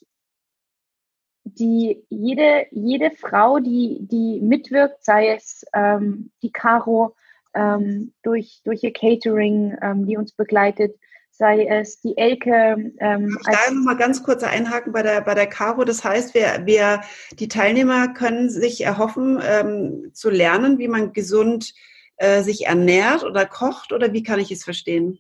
die 1.43 2.06
jede, 2.10 2.67
jede 2.71 3.12
Frau, 3.12 3.60
die, 3.60 3.99
die 4.02 4.39
mitwirkt, 4.41 5.04
sei 5.04 5.30
es 5.34 5.65
ähm, 5.73 6.32
die 6.41 6.52
Caro 6.52 7.15
ähm, 7.54 8.13
durch, 8.21 8.62
durch 8.63 8.84
ihr 8.84 8.93
Catering, 8.93 9.78
ähm, 9.82 10.06
die 10.06 10.17
uns 10.17 10.34
begleitet, 10.34 10.97
sei 11.39 11.65
es 11.65 12.02
die 12.02 12.17
Elke. 12.17 12.91
Ähm, 12.99 13.38
ich 13.39 13.47
da 13.47 13.71
noch 13.71 13.86
mal 13.86 13.95
ganz 13.95 14.21
kurz 14.23 14.43
einhaken 14.43 14.91
bei 14.91 15.02
der, 15.02 15.21
bei 15.21 15.34
der 15.34 15.47
Caro. 15.47 15.86
Das 15.86 16.04
heißt, 16.04 16.34
wir, 16.34 16.65
wir, 16.65 17.02
die 17.39 17.47
Teilnehmer 17.47 18.10
können 18.10 18.49
sich 18.49 18.84
erhoffen, 18.84 19.41
ähm, 19.41 20.12
zu 20.13 20.30
lernen, 20.30 20.80
wie 20.80 20.89
man 20.89 21.13
gesund 21.13 21.73
äh, 22.17 22.43
sich 22.43 22.67
ernährt 22.67 23.23
oder 23.23 23.45
kocht 23.45 23.93
oder 23.93 24.12
wie 24.12 24.21
kann 24.21 24.41
ich 24.41 24.52
es 24.52 24.65
verstehen? 24.65 25.17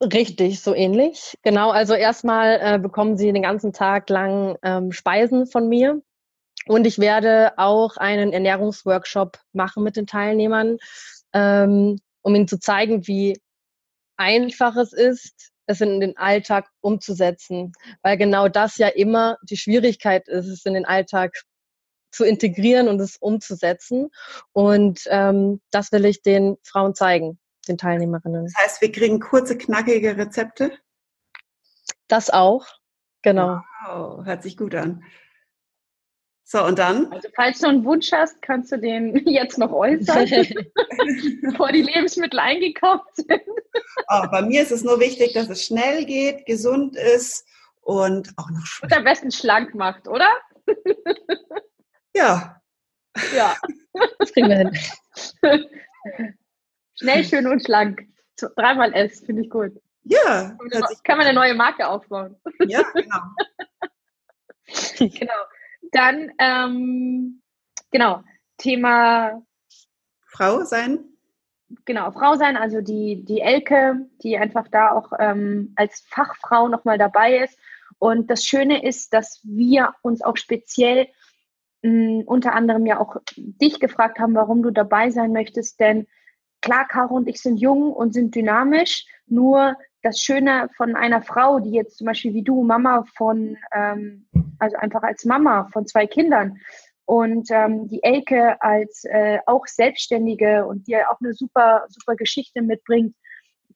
Richtig, 0.00 0.60
so 0.60 0.74
ähnlich. 0.74 1.36
Genau, 1.42 1.70
also 1.70 1.94
erstmal 1.94 2.60
äh, 2.62 2.78
bekommen 2.78 3.16
Sie 3.16 3.32
den 3.32 3.42
ganzen 3.42 3.72
Tag 3.72 4.08
lang 4.08 4.56
ähm, 4.62 4.92
Speisen 4.92 5.46
von 5.46 5.68
mir. 5.68 6.00
Und 6.66 6.86
ich 6.86 7.00
werde 7.00 7.52
auch 7.56 7.96
einen 7.96 8.32
Ernährungsworkshop 8.32 9.38
machen 9.52 9.82
mit 9.82 9.96
den 9.96 10.06
Teilnehmern, 10.06 10.78
ähm, 11.32 11.98
um 12.22 12.34
ihnen 12.34 12.46
zu 12.46 12.60
zeigen, 12.60 13.08
wie 13.08 13.40
einfach 14.16 14.76
es 14.76 14.92
ist, 14.92 15.52
es 15.66 15.80
in 15.80 16.00
den 16.00 16.16
Alltag 16.16 16.68
umzusetzen. 16.80 17.72
Weil 18.02 18.16
genau 18.16 18.48
das 18.48 18.78
ja 18.78 18.88
immer 18.88 19.38
die 19.42 19.56
Schwierigkeit 19.56 20.28
ist, 20.28 20.46
es 20.46 20.64
in 20.64 20.74
den 20.74 20.84
Alltag 20.84 21.42
zu 22.10 22.24
integrieren 22.24 22.88
und 22.88 23.00
es 23.00 23.16
umzusetzen. 23.16 24.10
Und 24.52 25.02
ähm, 25.08 25.60
das 25.70 25.92
will 25.92 26.04
ich 26.04 26.22
den 26.22 26.56
Frauen 26.62 26.94
zeigen 26.94 27.38
den 27.68 27.78
Teilnehmerinnen. 27.78 28.44
Das 28.44 28.64
heißt, 28.64 28.80
wir 28.80 28.92
kriegen 28.92 29.20
kurze, 29.20 29.58
knackige 29.58 30.16
Rezepte? 30.16 30.72
Das 32.08 32.30
auch, 32.30 32.64
genau. 33.22 33.60
Wow, 33.84 34.24
hört 34.24 34.42
sich 34.42 34.56
gut 34.56 34.74
an. 34.74 35.02
So, 36.48 36.64
und 36.64 36.78
dann? 36.78 37.12
Also, 37.12 37.28
falls 37.34 37.58
du 37.58 37.66
einen 37.66 37.84
Wunsch 37.84 38.12
hast, 38.12 38.40
kannst 38.40 38.70
du 38.70 38.78
den 38.78 39.16
jetzt 39.26 39.58
noch 39.58 39.72
äußern, 39.72 40.28
bevor 41.42 41.72
die 41.72 41.82
Lebensmittel 41.82 42.38
eingekauft 42.38 43.16
sind. 43.16 43.42
Oh, 44.08 44.22
bei 44.30 44.42
mir 44.42 44.62
ist 44.62 44.70
es 44.70 44.84
nur 44.84 45.00
wichtig, 45.00 45.32
dass 45.32 45.48
es 45.48 45.66
schnell 45.66 46.04
geht, 46.04 46.46
gesund 46.46 46.94
ist 46.94 47.44
und 47.80 48.32
auch 48.36 48.48
noch 48.50 48.64
schmeckt. 48.64 48.92
Und 48.92 48.98
am 48.98 49.04
besten 49.04 49.32
schlank 49.32 49.74
macht, 49.74 50.06
oder? 50.06 50.28
Ja. 52.14 52.62
Ja. 53.34 53.56
Das 54.20 54.32
kriegen 54.32 54.48
wir 54.48 54.58
hin. 54.58 55.66
Schnell, 56.94 57.24
schön 57.24 57.48
und 57.48 57.64
schlank. 57.64 58.02
Dreimal 58.54 58.94
S, 58.94 59.20
finde 59.20 59.42
ich 59.42 59.50
gut. 59.50 59.72
Ja. 60.04 60.56
Kann 61.02 61.18
man 61.18 61.26
eine 61.26 61.34
neue 61.34 61.54
Marke 61.54 61.88
aufbauen. 61.88 62.36
Ja, 62.68 62.82
genau. 62.94 63.20
genau. 65.18 65.34
Dann, 65.92 66.32
ähm, 66.38 67.42
genau, 67.90 68.22
Thema 68.58 69.42
Frau 70.26 70.64
sein. 70.64 70.98
Genau, 71.84 72.10
Frau 72.12 72.36
sein, 72.36 72.56
also 72.56 72.80
die, 72.80 73.24
die 73.24 73.40
Elke, 73.40 74.08
die 74.22 74.38
einfach 74.38 74.68
da 74.68 74.92
auch 74.92 75.12
ähm, 75.18 75.72
als 75.76 76.00
Fachfrau 76.08 76.68
nochmal 76.68 76.98
dabei 76.98 77.38
ist. 77.38 77.58
Und 77.98 78.30
das 78.30 78.44
Schöne 78.44 78.84
ist, 78.84 79.12
dass 79.12 79.40
wir 79.42 79.94
uns 80.02 80.22
auch 80.22 80.36
speziell 80.36 81.08
mh, 81.82 81.90
hm, 81.90 82.22
unter 82.26 82.54
anderem 82.54 82.86
ja 82.86 83.00
auch 83.00 83.16
dich 83.36 83.80
gefragt 83.80 84.18
haben, 84.18 84.34
warum 84.34 84.62
du 84.62 84.70
dabei 84.70 85.10
sein 85.10 85.32
möchtest. 85.32 85.80
Denn 85.80 86.06
klar, 86.60 86.86
Caro 86.86 87.14
und 87.14 87.28
ich 87.28 87.40
sind 87.40 87.56
jung 87.56 87.92
und 87.92 88.12
sind 88.12 88.34
dynamisch, 88.34 89.06
nur 89.26 89.76
das 90.06 90.20
Schöne 90.20 90.68
von 90.76 90.94
einer 90.94 91.20
Frau, 91.20 91.58
die 91.58 91.72
jetzt 91.72 91.98
zum 91.98 92.06
Beispiel 92.06 92.32
wie 92.32 92.44
du 92.44 92.62
Mama 92.62 93.04
von, 93.16 93.56
ähm, 93.74 94.26
also 94.60 94.76
einfach 94.76 95.02
als 95.02 95.24
Mama 95.24 95.68
von 95.72 95.86
zwei 95.86 96.06
Kindern 96.06 96.60
und 97.06 97.48
ähm, 97.50 97.88
die 97.88 98.04
Elke 98.04 98.62
als 98.62 99.04
äh, 99.04 99.38
auch 99.46 99.66
Selbstständige 99.66 100.64
und 100.66 100.86
die 100.86 100.96
auch 100.96 101.20
eine 101.20 101.34
super, 101.34 101.86
super 101.88 102.14
Geschichte 102.14 102.62
mitbringt, 102.62 103.16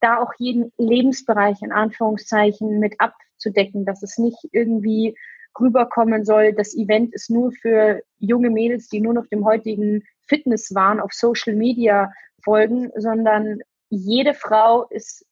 da 0.00 0.18
auch 0.18 0.32
jeden 0.38 0.72
Lebensbereich 0.78 1.62
in 1.62 1.72
Anführungszeichen 1.72 2.78
mit 2.78 2.94
abzudecken, 3.00 3.84
dass 3.84 4.04
es 4.04 4.16
nicht 4.16 4.38
irgendwie 4.52 5.16
rüberkommen 5.58 6.24
soll, 6.24 6.52
das 6.52 6.76
Event 6.76 7.12
ist 7.12 7.28
nur 7.28 7.50
für 7.50 8.02
junge 8.18 8.50
Mädels, 8.50 8.88
die 8.88 9.00
nur 9.00 9.14
noch 9.14 9.26
dem 9.26 9.44
heutigen 9.44 10.04
Fitnesswahn 10.28 11.00
auf 11.00 11.12
Social 11.12 11.56
Media 11.56 12.12
folgen, 12.44 12.92
sondern 12.96 13.58
jede 13.88 14.34
Frau 14.34 14.86
ist 14.90 15.26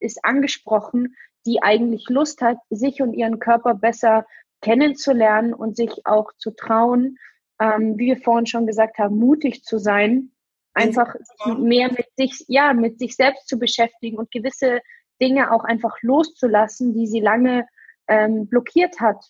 ist 0.00 0.24
angesprochen, 0.24 1.16
die 1.46 1.62
eigentlich 1.62 2.08
Lust 2.08 2.40
hat, 2.42 2.58
sich 2.70 3.00
und 3.00 3.14
ihren 3.14 3.38
Körper 3.38 3.74
besser 3.74 4.26
kennenzulernen 4.60 5.54
und 5.54 5.76
sich 5.76 6.06
auch 6.06 6.32
zu 6.38 6.50
trauen, 6.50 7.18
ähm, 7.60 7.98
wie 7.98 8.06
wir 8.06 8.18
vorhin 8.18 8.46
schon 8.46 8.66
gesagt 8.66 8.98
haben, 8.98 9.16
mutig 9.16 9.64
zu 9.64 9.78
sein, 9.78 10.32
einfach 10.74 11.14
mehr 11.58 11.90
mit 11.90 12.06
sich, 12.16 12.44
ja, 12.48 12.72
mit 12.72 12.98
sich 12.98 13.16
selbst 13.16 13.48
zu 13.48 13.58
beschäftigen 13.58 14.18
und 14.18 14.30
gewisse 14.30 14.80
Dinge 15.20 15.52
auch 15.52 15.64
einfach 15.64 15.96
loszulassen, 16.02 16.94
die 16.94 17.06
sie 17.06 17.20
lange 17.20 17.66
ähm, 18.08 18.48
blockiert 18.48 19.00
hat. 19.00 19.24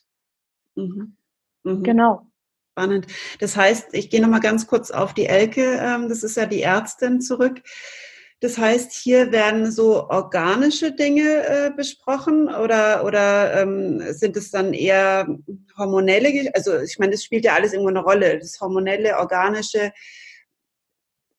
Mhm. 0.74 1.16
Mhm. 1.62 1.82
Genau. 1.82 2.26
Spannend. 2.72 3.06
Das 3.40 3.56
heißt, 3.56 3.94
ich 3.94 4.10
gehe 4.10 4.20
nochmal 4.20 4.40
ganz 4.40 4.66
kurz 4.66 4.90
auf 4.90 5.12
die 5.12 5.26
Elke, 5.26 5.78
ähm, 5.80 6.08
das 6.08 6.22
ist 6.22 6.36
ja 6.36 6.46
die 6.46 6.62
Ärztin 6.62 7.20
zurück. 7.20 7.62
Das 8.40 8.56
heißt, 8.56 8.92
hier 8.92 9.32
werden 9.32 9.70
so 9.70 10.08
organische 10.08 10.92
Dinge 10.92 11.46
äh, 11.46 11.70
besprochen 11.76 12.48
oder, 12.48 13.04
oder 13.04 13.60
ähm, 13.60 14.00
sind 14.14 14.34
es 14.38 14.50
dann 14.50 14.72
eher 14.72 15.28
hormonelle? 15.76 16.50
Also 16.54 16.78
ich 16.80 16.98
meine, 16.98 17.12
das 17.12 17.22
spielt 17.22 17.44
ja 17.44 17.52
alles 17.52 17.74
irgendwo 17.74 17.90
eine 17.90 18.02
Rolle. 18.02 18.38
Das 18.38 18.58
hormonelle, 18.58 19.18
organische. 19.18 19.92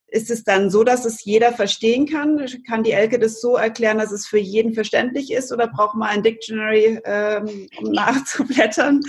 Ist 0.05 0.29
es 0.29 0.43
dann 0.43 0.69
so, 0.69 0.83
dass 0.83 1.05
es 1.05 1.23
jeder 1.23 1.53
verstehen 1.53 2.05
kann? 2.05 2.45
Kann 2.67 2.83
die 2.83 2.91
Elke 2.91 3.17
das 3.17 3.41
so 3.41 3.55
erklären, 3.55 3.97
dass 3.97 4.11
es 4.11 4.27
für 4.27 4.37
jeden 4.37 4.75
verständlich 4.75 5.31
ist 5.31 5.51
oder 5.51 5.67
braucht 5.67 5.95
man 5.95 6.09
ein 6.09 6.21
Dictionary, 6.21 6.99
ähm, 7.03 7.67
um 7.79 7.91
nachzublättern? 7.93 9.01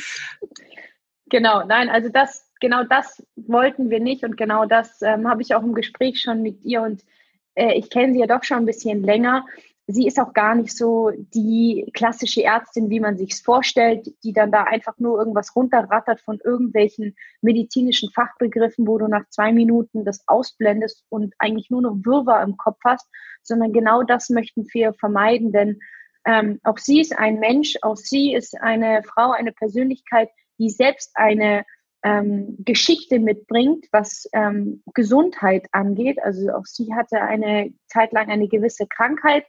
Genau, 1.27 1.65
nein, 1.67 1.91
also 1.91 2.09
das, 2.09 2.51
genau 2.61 2.85
das 2.85 3.23
wollten 3.37 3.91
wir 3.91 4.01
nicht 4.01 4.25
und 4.25 4.37
genau 4.37 4.65
das 4.65 5.03
ähm, 5.03 5.29
habe 5.29 5.43
ich 5.43 5.55
auch 5.55 5.63
im 5.63 5.75
Gespräch 5.75 6.21
schon 6.23 6.41
mit 6.41 6.65
ihr 6.65 6.83
und 6.83 7.03
äh, 7.55 7.75
ich 7.75 7.91
kenne 7.91 8.13
sie 8.13 8.21
ja 8.21 8.27
doch 8.27 8.45
schon 8.45 8.59
ein 8.59 8.67
bisschen 8.67 9.03
länger. 9.03 9.45
Sie 9.89 10.07
ist 10.07 10.21
auch 10.21 10.33
gar 10.33 10.55
nicht 10.55 10.77
so 10.77 11.11
die 11.17 11.91
klassische 11.93 12.45
Ärztin, 12.45 12.89
wie 12.89 13.01
man 13.01 13.19
sich 13.19 13.35
vorstellt, 13.43 14.09
die 14.23 14.33
dann 14.33 14.53
da 14.53 14.63
einfach 14.63 14.97
nur 14.99 15.19
irgendwas 15.19 15.55
runterrattert 15.57 16.21
von 16.21 16.39
irgendwelchen 16.43 17.17
medizinischen 17.41 18.11
Fachbegriffen, 18.11 18.87
wo 18.87 18.99
du 18.99 19.09
nach 19.09 19.29
zwei 19.29 19.53
Minuten 19.53 20.05
das 20.05 20.23
ausblendest 20.29 21.05
und 21.09 21.35
eigentlich 21.39 21.69
nur 21.69 21.83
noch 21.83 21.97
Wirrwarr 22.05 22.45
im 22.45 22.57
Kopf 22.57 22.79
hast, 22.85 23.09
sondern 23.43 23.73
genau 23.73 24.05
das 24.05 24.31
möchten 24.31 24.67
wir 24.73 24.95
vermeiden, 24.95 25.53
denn 25.53 25.81
ähm, 26.25 26.61
auch 26.63 26.79
sie 26.79 27.01
ist 27.01 27.19
ein 27.19 27.41
Mensch, 27.41 27.77
auch 27.83 27.97
sie 27.97 28.35
ist 28.35 28.61
eine 28.61 29.03
Frau, 29.03 29.33
eine 29.33 29.53
Persönlichkeit, 29.53 30.29
die 30.59 30.71
selbst 30.71 31.11
eine 31.15 31.65
ähm, 32.03 32.57
Geschichte 32.59 33.19
mitbringt, 33.19 33.87
was 33.93 34.29
ähm, 34.33 34.83
Gesundheit 34.95 35.67
angeht. 35.73 36.19
Also 36.23 36.53
auch 36.53 36.65
sie 36.65 36.93
hatte 36.95 37.21
eine 37.21 37.73
Zeit 37.87 38.13
lang 38.13 38.29
eine 38.29 38.49
gewisse 38.49 38.87
Krankheit 38.87 39.45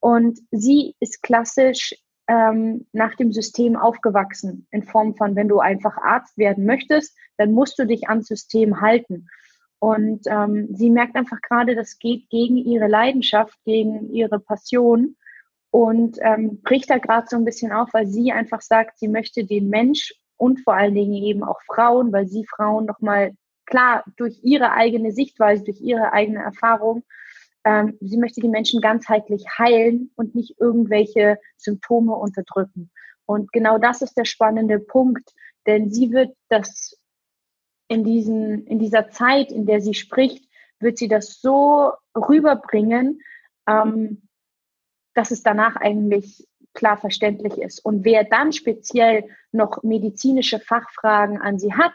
und 0.00 0.38
sie 0.50 0.94
ist 1.00 1.22
klassisch 1.22 1.94
ähm, 2.28 2.86
nach 2.92 3.14
dem 3.14 3.32
System 3.32 3.76
aufgewachsen, 3.76 4.66
in 4.70 4.82
Form 4.82 5.14
von, 5.14 5.36
wenn 5.36 5.48
du 5.48 5.60
einfach 5.60 5.96
Arzt 5.96 6.36
werden 6.36 6.66
möchtest, 6.66 7.16
dann 7.36 7.52
musst 7.52 7.78
du 7.78 7.86
dich 7.86 8.08
ans 8.08 8.26
System 8.26 8.80
halten. 8.80 9.28
Und 9.78 10.26
ähm, 10.26 10.68
sie 10.74 10.90
merkt 10.90 11.16
einfach 11.16 11.40
gerade, 11.42 11.74
das 11.74 11.98
geht 11.98 12.28
gegen 12.30 12.56
ihre 12.56 12.88
Leidenschaft, 12.88 13.56
gegen 13.64 14.10
ihre 14.12 14.40
Passion 14.40 15.16
und 15.70 16.18
ähm, 16.22 16.62
bricht 16.62 16.88
da 16.90 16.98
gerade 16.98 17.26
so 17.28 17.36
ein 17.36 17.44
bisschen 17.44 17.72
auf, 17.72 17.90
weil 17.92 18.06
sie 18.06 18.32
einfach 18.32 18.62
sagt, 18.62 18.98
sie 18.98 19.08
möchte 19.08 19.44
den 19.44 19.68
Mensch 19.68 20.14
und 20.36 20.60
vor 20.60 20.74
allen 20.74 20.94
Dingen 20.94 21.14
eben 21.14 21.42
auch 21.44 21.60
Frauen, 21.66 22.12
weil 22.12 22.26
sie 22.26 22.46
Frauen 22.46 22.86
nochmal 22.86 23.32
klar 23.66 24.04
durch 24.16 24.38
ihre 24.42 24.72
eigene 24.72 25.12
Sichtweise, 25.12 25.64
durch 25.64 25.80
ihre 25.80 26.12
eigene 26.12 26.42
Erfahrung, 26.42 27.04
ähm, 27.64 27.98
sie 28.00 28.16
möchte 28.16 28.40
die 28.40 28.48
Menschen 28.48 28.80
ganzheitlich 28.80 29.44
heilen 29.58 30.10
und 30.14 30.34
nicht 30.34 30.54
irgendwelche 30.60 31.38
Symptome 31.56 32.14
unterdrücken. 32.14 32.90
Und 33.26 33.52
genau 33.52 33.78
das 33.78 34.02
ist 34.02 34.16
der 34.16 34.24
spannende 34.24 34.78
Punkt, 34.78 35.34
denn 35.66 35.90
sie 35.90 36.12
wird 36.12 36.36
das 36.48 36.96
in, 37.88 38.04
diesen, 38.04 38.66
in 38.66 38.78
dieser 38.78 39.10
Zeit, 39.10 39.50
in 39.50 39.66
der 39.66 39.80
sie 39.80 39.94
spricht, 39.94 40.48
wird 40.78 40.96
sie 40.98 41.08
das 41.08 41.40
so 41.40 41.92
rüberbringen, 42.14 43.20
ähm, 43.66 44.22
dass 45.14 45.32
es 45.32 45.42
danach 45.42 45.76
eigentlich 45.76 46.46
klar 46.76 46.96
verständlich 46.96 47.58
ist. 47.58 47.84
Und 47.84 48.04
wer 48.04 48.22
dann 48.22 48.52
speziell 48.52 49.24
noch 49.50 49.82
medizinische 49.82 50.60
Fachfragen 50.60 51.40
an 51.40 51.58
Sie 51.58 51.74
hat, 51.74 51.94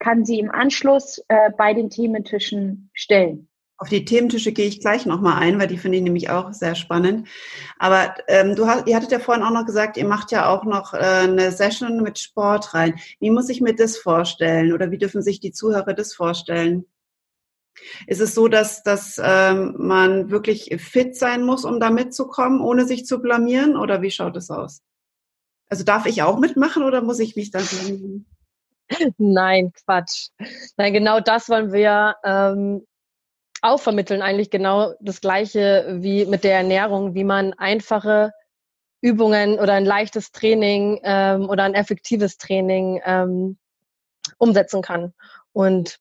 kann 0.00 0.24
sie 0.24 0.40
im 0.40 0.50
Anschluss 0.50 1.22
äh, 1.28 1.50
bei 1.56 1.74
den 1.74 1.90
Thementischen 1.90 2.90
stellen. 2.94 3.48
Auf 3.76 3.88
die 3.88 4.04
Thementische 4.04 4.52
gehe 4.52 4.66
ich 4.66 4.80
gleich 4.80 5.06
nochmal 5.06 5.40
ein, 5.40 5.58
weil 5.58 5.66
die 5.66 5.78
finde 5.78 5.96
ich 5.96 6.04
nämlich 6.04 6.28
auch 6.28 6.52
sehr 6.52 6.74
spannend. 6.74 7.28
Aber 7.78 8.14
ähm, 8.28 8.54
du 8.54 8.66
hast, 8.66 8.86
ihr 8.86 8.94
hattet 8.94 9.12
ja 9.12 9.20
vorhin 9.20 9.42
auch 9.42 9.52
noch 9.52 9.64
gesagt, 9.64 9.96
ihr 9.96 10.06
macht 10.06 10.32
ja 10.32 10.50
auch 10.50 10.64
noch 10.64 10.92
äh, 10.92 10.98
eine 10.98 11.50
Session 11.50 12.02
mit 12.02 12.18
Sport 12.18 12.74
rein. 12.74 12.96
Wie 13.20 13.30
muss 13.30 13.48
ich 13.48 13.62
mir 13.62 13.74
das 13.74 13.96
vorstellen 13.96 14.74
oder 14.74 14.90
wie 14.90 14.98
dürfen 14.98 15.22
sich 15.22 15.40
die 15.40 15.52
Zuhörer 15.52 15.94
das 15.94 16.12
vorstellen? 16.12 16.84
Ist 18.06 18.20
es 18.20 18.34
so, 18.34 18.48
dass, 18.48 18.82
dass 18.82 19.20
ähm, 19.22 19.74
man 19.78 20.30
wirklich 20.30 20.74
fit 20.78 21.16
sein 21.16 21.42
muss, 21.42 21.64
um 21.64 21.80
da 21.80 21.90
mitzukommen, 21.90 22.60
ohne 22.60 22.86
sich 22.86 23.06
zu 23.06 23.20
blamieren? 23.20 23.76
Oder 23.76 24.02
wie 24.02 24.10
schaut 24.10 24.36
es 24.36 24.50
aus? 24.50 24.82
Also 25.68 25.84
darf 25.84 26.06
ich 26.06 26.22
auch 26.22 26.38
mitmachen 26.38 26.82
oder 26.82 27.00
muss 27.00 27.20
ich 27.20 27.36
mich 27.36 27.50
dann 27.50 27.64
blamieren? 27.64 28.26
Nein, 29.18 29.72
Quatsch. 29.84 30.30
Nein, 30.76 30.92
genau 30.92 31.20
das 31.20 31.48
wollen 31.48 31.72
wir 31.72 32.16
ähm, 32.24 32.86
auch 33.62 33.80
vermitteln. 33.80 34.22
Eigentlich 34.22 34.50
genau 34.50 34.94
das 35.00 35.20
Gleiche 35.20 35.98
wie 36.00 36.26
mit 36.26 36.44
der 36.44 36.56
Ernährung, 36.56 37.14
wie 37.14 37.24
man 37.24 37.52
einfache 37.54 38.32
Übungen 39.00 39.58
oder 39.58 39.74
ein 39.74 39.84
leichtes 39.84 40.32
Training 40.32 41.00
ähm, 41.04 41.48
oder 41.48 41.64
ein 41.64 41.74
effektives 41.74 42.36
Training 42.36 43.00
ähm, 43.04 43.58
umsetzen 44.38 44.82
kann. 44.82 45.14
Und 45.52 45.98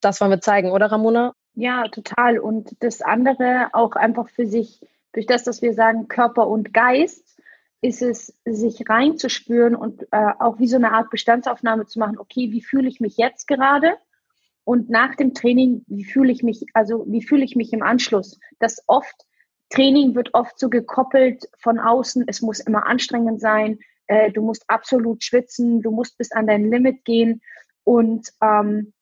das 0.00 0.20
wollen 0.20 0.30
wir 0.30 0.40
zeigen, 0.40 0.70
oder 0.70 0.86
Ramona? 0.86 1.34
Ja, 1.54 1.88
total. 1.88 2.38
Und 2.38 2.76
das 2.80 3.02
andere 3.02 3.68
auch 3.72 3.92
einfach 3.92 4.28
für 4.28 4.46
sich, 4.46 4.80
durch 5.12 5.26
das, 5.26 5.44
dass 5.44 5.62
wir 5.62 5.74
sagen 5.74 6.08
Körper 6.08 6.46
und 6.48 6.74
Geist, 6.74 7.38
ist 7.80 8.02
es, 8.02 8.34
sich 8.44 8.88
reinzuspüren 8.88 9.74
und 9.74 10.02
äh, 10.10 10.32
auch 10.38 10.58
wie 10.58 10.66
so 10.66 10.76
eine 10.76 10.92
Art 10.92 11.10
Bestandsaufnahme 11.10 11.86
zu 11.86 11.98
machen, 11.98 12.18
okay, 12.18 12.50
wie 12.50 12.62
fühle 12.62 12.88
ich 12.88 13.00
mich 13.00 13.16
jetzt 13.16 13.46
gerade? 13.46 13.96
Und 14.64 14.90
nach 14.90 15.14
dem 15.14 15.34
Training, 15.34 15.84
wie 15.86 16.04
fühle 16.04 16.32
ich 16.32 16.42
mich, 16.42 16.66
also 16.74 17.04
wie 17.06 17.22
fühle 17.22 17.44
ich 17.44 17.54
mich 17.54 17.72
im 17.72 17.82
Anschluss? 17.82 18.40
Das 18.58 18.82
oft, 18.86 19.14
Training 19.70 20.14
wird 20.14 20.34
oft 20.34 20.58
so 20.58 20.68
gekoppelt 20.68 21.48
von 21.58 21.78
außen, 21.78 22.24
es 22.26 22.42
muss 22.42 22.60
immer 22.60 22.86
anstrengend 22.86 23.40
sein, 23.40 23.78
äh, 24.08 24.30
du 24.32 24.42
musst 24.42 24.64
absolut 24.68 25.22
schwitzen, 25.22 25.82
du 25.82 25.90
musst 25.90 26.18
bis 26.18 26.32
an 26.32 26.46
dein 26.46 26.70
Limit 26.70 27.04
gehen. 27.04 27.40
Und 27.84 28.32
ähm, 28.42 28.92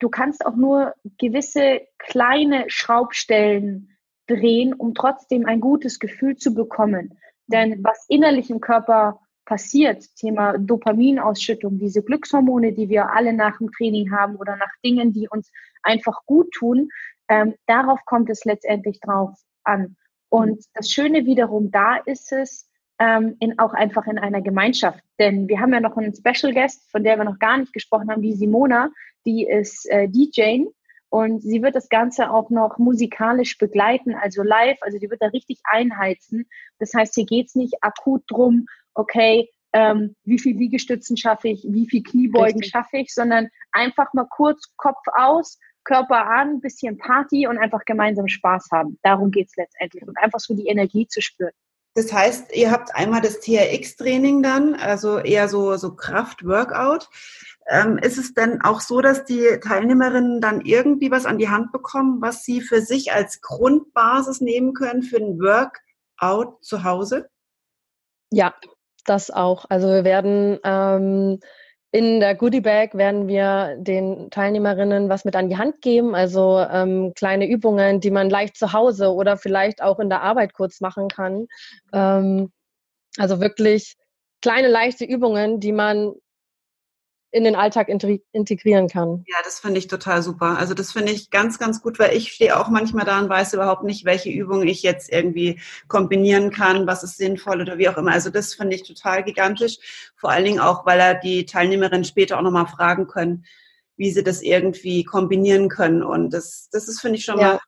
du 0.00 0.08
kannst 0.08 0.44
auch 0.44 0.56
nur 0.56 0.94
gewisse 1.18 1.82
kleine 1.98 2.64
Schraubstellen 2.68 3.96
drehen, 4.26 4.74
um 4.74 4.94
trotzdem 4.94 5.46
ein 5.46 5.60
gutes 5.60 5.98
Gefühl 5.98 6.36
zu 6.36 6.54
bekommen. 6.54 7.18
Denn 7.46 7.82
was 7.84 8.06
innerlich 8.08 8.50
im 8.50 8.60
Körper 8.60 9.20
passiert, 9.44 10.04
Thema 10.16 10.56
Dopaminausschüttung, 10.58 11.78
diese 11.78 12.02
Glückshormone, 12.02 12.72
die 12.72 12.88
wir 12.88 13.10
alle 13.10 13.32
nach 13.32 13.58
dem 13.58 13.70
Training 13.72 14.12
haben 14.12 14.36
oder 14.36 14.56
nach 14.56 14.72
Dingen, 14.84 15.12
die 15.12 15.28
uns 15.28 15.50
einfach 15.82 16.24
gut 16.26 16.52
tun, 16.52 16.88
ähm, 17.28 17.54
darauf 17.66 18.04
kommt 18.04 18.30
es 18.30 18.44
letztendlich 18.44 19.00
drauf 19.00 19.36
an. 19.64 19.96
Und 20.28 20.64
das 20.74 20.90
Schöne 20.90 21.26
wiederum 21.26 21.70
da 21.70 21.96
ist 21.96 22.32
es, 22.32 22.70
ähm, 23.00 23.36
in, 23.40 23.58
auch 23.58 23.72
einfach 23.72 24.06
in 24.06 24.18
einer 24.18 24.42
Gemeinschaft. 24.42 25.02
Denn 25.18 25.48
wir 25.48 25.58
haben 25.58 25.72
ja 25.72 25.80
noch 25.80 25.96
einen 25.96 26.14
Special 26.14 26.52
Guest, 26.52 26.88
von 26.90 27.02
der 27.02 27.16
wir 27.16 27.24
noch 27.24 27.38
gar 27.38 27.56
nicht 27.56 27.72
gesprochen 27.72 28.10
haben, 28.10 28.22
die 28.22 28.34
Simona, 28.34 28.90
die 29.26 29.46
ist 29.46 29.88
äh, 29.90 30.08
DJ 30.08 30.64
und 31.08 31.42
sie 31.42 31.62
wird 31.62 31.74
das 31.74 31.88
Ganze 31.88 32.30
auch 32.30 32.50
noch 32.50 32.78
musikalisch 32.78 33.58
begleiten, 33.58 34.14
also 34.14 34.42
live, 34.42 34.78
also 34.80 34.98
die 34.98 35.10
wird 35.10 35.20
da 35.20 35.26
richtig 35.26 35.60
einheizen. 35.64 36.48
Das 36.78 36.94
heißt, 36.94 37.14
hier 37.14 37.26
geht's 37.26 37.54
nicht 37.54 37.74
akut 37.82 38.22
drum, 38.28 38.66
okay, 38.94 39.50
ähm, 39.72 40.16
wie 40.24 40.38
viel 40.38 40.56
Liegestützen 40.56 41.16
schaffe 41.16 41.48
ich, 41.48 41.64
wie 41.68 41.88
viel 41.88 42.02
Kniebeugen 42.02 42.60
richtig. 42.60 42.70
schaffe 42.70 42.98
ich, 42.98 43.14
sondern 43.14 43.48
einfach 43.72 44.12
mal 44.14 44.26
kurz 44.30 44.72
Kopf 44.76 45.02
aus, 45.12 45.58
Körper 45.84 46.26
an, 46.26 46.60
bisschen 46.60 46.98
Party 46.98 47.46
und 47.46 47.58
einfach 47.58 47.84
gemeinsam 47.84 48.28
Spaß 48.28 48.68
haben. 48.72 48.98
Darum 49.02 49.30
geht's 49.30 49.56
letztendlich 49.56 50.06
und 50.06 50.18
einfach 50.18 50.40
so 50.40 50.54
die 50.54 50.66
Energie 50.66 51.06
zu 51.06 51.20
spüren. 51.20 51.52
Das 51.94 52.12
heißt, 52.12 52.54
ihr 52.54 52.70
habt 52.70 52.94
einmal 52.94 53.20
das 53.20 53.40
TRX-Training 53.40 54.42
dann, 54.42 54.74
also 54.74 55.18
eher 55.18 55.48
so, 55.48 55.76
so 55.76 55.94
Kraft-Workout. 55.94 57.08
Ähm, 57.68 57.98
ist 57.98 58.18
es 58.18 58.34
denn 58.34 58.60
auch 58.62 58.80
so, 58.80 59.00
dass 59.00 59.24
die 59.24 59.58
Teilnehmerinnen 59.62 60.40
dann 60.40 60.60
irgendwie 60.60 61.10
was 61.10 61.26
an 61.26 61.38
die 61.38 61.48
Hand 61.48 61.72
bekommen, 61.72 62.20
was 62.20 62.44
sie 62.44 62.60
für 62.60 62.80
sich 62.80 63.12
als 63.12 63.40
Grundbasis 63.40 64.40
nehmen 64.40 64.72
können 64.72 65.02
für 65.02 65.16
ein 65.16 65.38
Workout 65.40 66.64
zu 66.64 66.84
Hause? 66.84 67.28
Ja, 68.32 68.54
das 69.04 69.30
auch. 69.30 69.66
Also 69.68 69.88
wir 69.88 70.04
werden 70.04 70.58
ähm, 70.62 71.40
in 71.92 72.20
der 72.20 72.36
Goodie 72.36 72.60
Bag 72.60 72.94
werden 72.94 73.26
wir 73.26 73.76
den 73.78 74.30
Teilnehmerinnen 74.30 75.08
was 75.08 75.24
mit 75.24 75.34
an 75.34 75.48
die 75.48 75.56
Hand 75.56 75.82
geben, 75.82 76.14
also 76.14 76.58
ähm, 76.58 77.12
kleine 77.14 77.48
Übungen, 77.48 78.00
die 78.00 78.12
man 78.12 78.30
leicht 78.30 78.56
zu 78.56 78.72
Hause 78.72 79.12
oder 79.12 79.36
vielleicht 79.36 79.82
auch 79.82 79.98
in 79.98 80.08
der 80.08 80.22
Arbeit 80.22 80.54
kurz 80.54 80.80
machen 80.80 81.08
kann. 81.08 81.48
Ähm, 81.92 82.52
also 83.18 83.40
wirklich 83.40 83.96
kleine 84.40 84.68
leichte 84.68 85.04
Übungen, 85.04 85.58
die 85.58 85.72
man 85.72 86.14
in 87.32 87.44
den 87.44 87.54
Alltag 87.54 87.88
integrieren 87.88 88.88
kann. 88.88 89.24
Ja, 89.28 89.36
das 89.44 89.60
finde 89.60 89.78
ich 89.78 89.86
total 89.86 90.22
super. 90.22 90.58
Also 90.58 90.74
das 90.74 90.92
finde 90.92 91.12
ich 91.12 91.30
ganz, 91.30 91.58
ganz 91.58 91.80
gut, 91.80 91.98
weil 91.98 92.16
ich 92.16 92.32
stehe 92.32 92.58
auch 92.58 92.68
manchmal 92.68 93.04
da 93.04 93.20
und 93.20 93.28
weiß 93.28 93.54
überhaupt 93.54 93.84
nicht, 93.84 94.04
welche 94.04 94.30
Übungen 94.30 94.66
ich 94.66 94.82
jetzt 94.82 95.12
irgendwie 95.12 95.60
kombinieren 95.86 96.50
kann, 96.50 96.86
was 96.86 97.04
ist 97.04 97.18
sinnvoll 97.18 97.60
oder 97.60 97.78
wie 97.78 97.88
auch 97.88 97.96
immer. 97.96 98.12
Also 98.12 98.30
das 98.30 98.54
finde 98.54 98.74
ich 98.74 98.82
total 98.82 99.22
gigantisch. 99.22 100.12
Vor 100.16 100.30
allen 100.30 100.44
Dingen 100.44 100.60
auch, 100.60 100.84
weil 100.86 100.98
er 100.98 101.14
die 101.14 101.46
Teilnehmerinnen 101.46 102.04
später 102.04 102.36
auch 102.36 102.42
nochmal 102.42 102.66
fragen 102.66 103.06
können, 103.06 103.44
wie 103.96 104.10
sie 104.10 104.24
das 104.24 104.42
irgendwie 104.42 105.04
kombinieren 105.04 105.68
können. 105.68 106.02
Und 106.02 106.30
das, 106.30 106.68
das 106.72 106.88
ist, 106.88 107.00
finde 107.00 107.18
ich, 107.18 107.24
schon 107.24 107.38
ja. 107.38 107.46
mal 107.46 107.60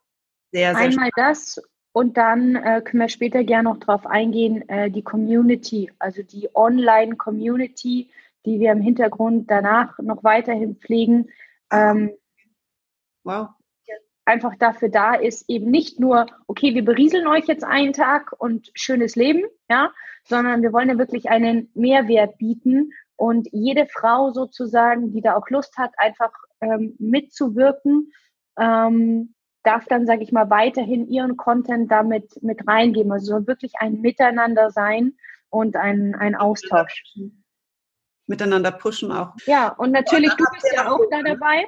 sehr, 0.50 0.74
sehr 0.74 0.76
Einmal 0.76 0.92
spannend. 0.92 1.12
das 1.16 1.60
und 1.92 2.16
dann 2.16 2.56
äh, 2.56 2.80
können 2.82 3.02
wir 3.02 3.08
später 3.08 3.44
gerne 3.44 3.68
noch 3.68 3.78
drauf 3.78 4.06
eingehen, 4.06 4.66
äh, 4.68 4.90
die 4.90 5.02
Community, 5.02 5.90
also 5.98 6.22
die 6.22 6.48
Online-Community, 6.54 8.08
die 8.44 8.60
wir 8.60 8.72
im 8.72 8.80
Hintergrund 8.80 9.50
danach 9.50 9.98
noch 9.98 10.24
weiterhin 10.24 10.76
pflegen. 10.76 11.30
Ähm, 11.70 12.12
wow. 13.24 13.48
Einfach 14.24 14.54
dafür 14.56 14.88
da 14.88 15.14
ist, 15.14 15.48
eben 15.48 15.70
nicht 15.70 15.98
nur, 15.98 16.26
okay, 16.46 16.74
wir 16.74 16.84
berieseln 16.84 17.26
euch 17.26 17.46
jetzt 17.46 17.64
einen 17.64 17.92
Tag 17.92 18.32
und 18.38 18.70
schönes 18.74 19.16
Leben, 19.16 19.42
ja, 19.68 19.92
sondern 20.24 20.62
wir 20.62 20.72
wollen 20.72 20.88
ja 20.88 20.98
wirklich 20.98 21.28
einen 21.28 21.70
Mehrwert 21.74 22.38
bieten 22.38 22.92
und 23.16 23.48
jede 23.50 23.86
Frau 23.86 24.30
sozusagen, 24.30 25.12
die 25.12 25.22
da 25.22 25.34
auch 25.34 25.48
Lust 25.48 25.76
hat, 25.76 25.92
einfach 25.96 26.32
ähm, 26.60 26.94
mitzuwirken, 26.98 28.12
ähm, 28.58 29.34
darf 29.64 29.86
dann, 29.86 30.06
sage 30.06 30.22
ich 30.22 30.32
mal, 30.32 30.50
weiterhin 30.50 31.08
ihren 31.08 31.36
Content 31.36 31.90
damit 31.90 32.42
mit 32.42 32.66
reingeben. 32.66 33.12
Also 33.12 33.26
soll 33.26 33.46
wirklich 33.46 33.74
ein 33.78 34.00
Miteinander 34.00 34.70
sein 34.70 35.14
und 35.50 35.76
ein, 35.76 36.14
ein 36.14 36.34
Austausch 36.34 37.02
miteinander 38.26 38.70
pushen 38.70 39.12
auch. 39.12 39.34
Ja, 39.46 39.68
und 39.68 39.92
natürlich, 39.92 40.32
du 40.34 40.44
bist 40.52 40.72
ja 40.74 40.90
auch 40.90 41.00
da 41.10 41.22
dabei. 41.22 41.66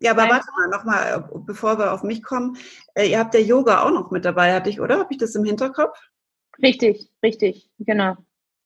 Ja, 0.00 0.12
aber 0.12 0.22
Nein. 0.22 0.30
warte 0.30 0.46
mal, 0.56 0.68
nochmal, 0.68 1.28
bevor 1.46 1.78
wir 1.78 1.92
auf 1.92 2.02
mich 2.02 2.22
kommen. 2.22 2.56
Äh, 2.94 3.10
ihr 3.10 3.18
habt 3.18 3.34
ja 3.34 3.40
Yoga 3.40 3.82
auch 3.82 3.90
noch 3.90 4.10
mit 4.10 4.24
dabei, 4.24 4.54
hatte 4.54 4.70
ich, 4.70 4.80
oder? 4.80 4.98
Habe 4.98 5.12
ich 5.12 5.18
das 5.18 5.34
im 5.34 5.44
Hinterkopf? 5.44 5.98
Richtig, 6.62 7.10
richtig, 7.22 7.70
genau, 7.78 8.16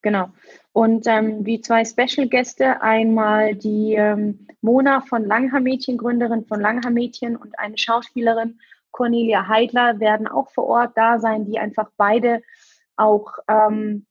genau. 0.01 0.29
Und 0.71 1.07
ähm, 1.07 1.43
die 1.43 1.61
zwei 1.61 1.83
Special-Gäste, 1.83 2.81
einmal 2.81 3.55
die 3.55 3.95
ähm, 3.95 4.47
Mona 4.61 5.01
von 5.01 5.25
Langhaar 5.25 5.59
Mädchen, 5.59 5.97
Gründerin 5.97 6.45
von 6.45 6.61
Langhaar 6.61 6.91
Mädchen 6.91 7.35
und 7.35 7.57
eine 7.59 7.77
Schauspielerin, 7.77 8.59
Cornelia 8.91 9.47
Heidler, 9.47 9.99
werden 9.99 10.27
auch 10.27 10.49
vor 10.51 10.65
Ort 10.65 10.93
da 10.95 11.19
sein, 11.19 11.45
die 11.45 11.59
einfach 11.59 11.89
beide 11.97 12.41
auch 12.95 13.33
ähm, 13.49 14.05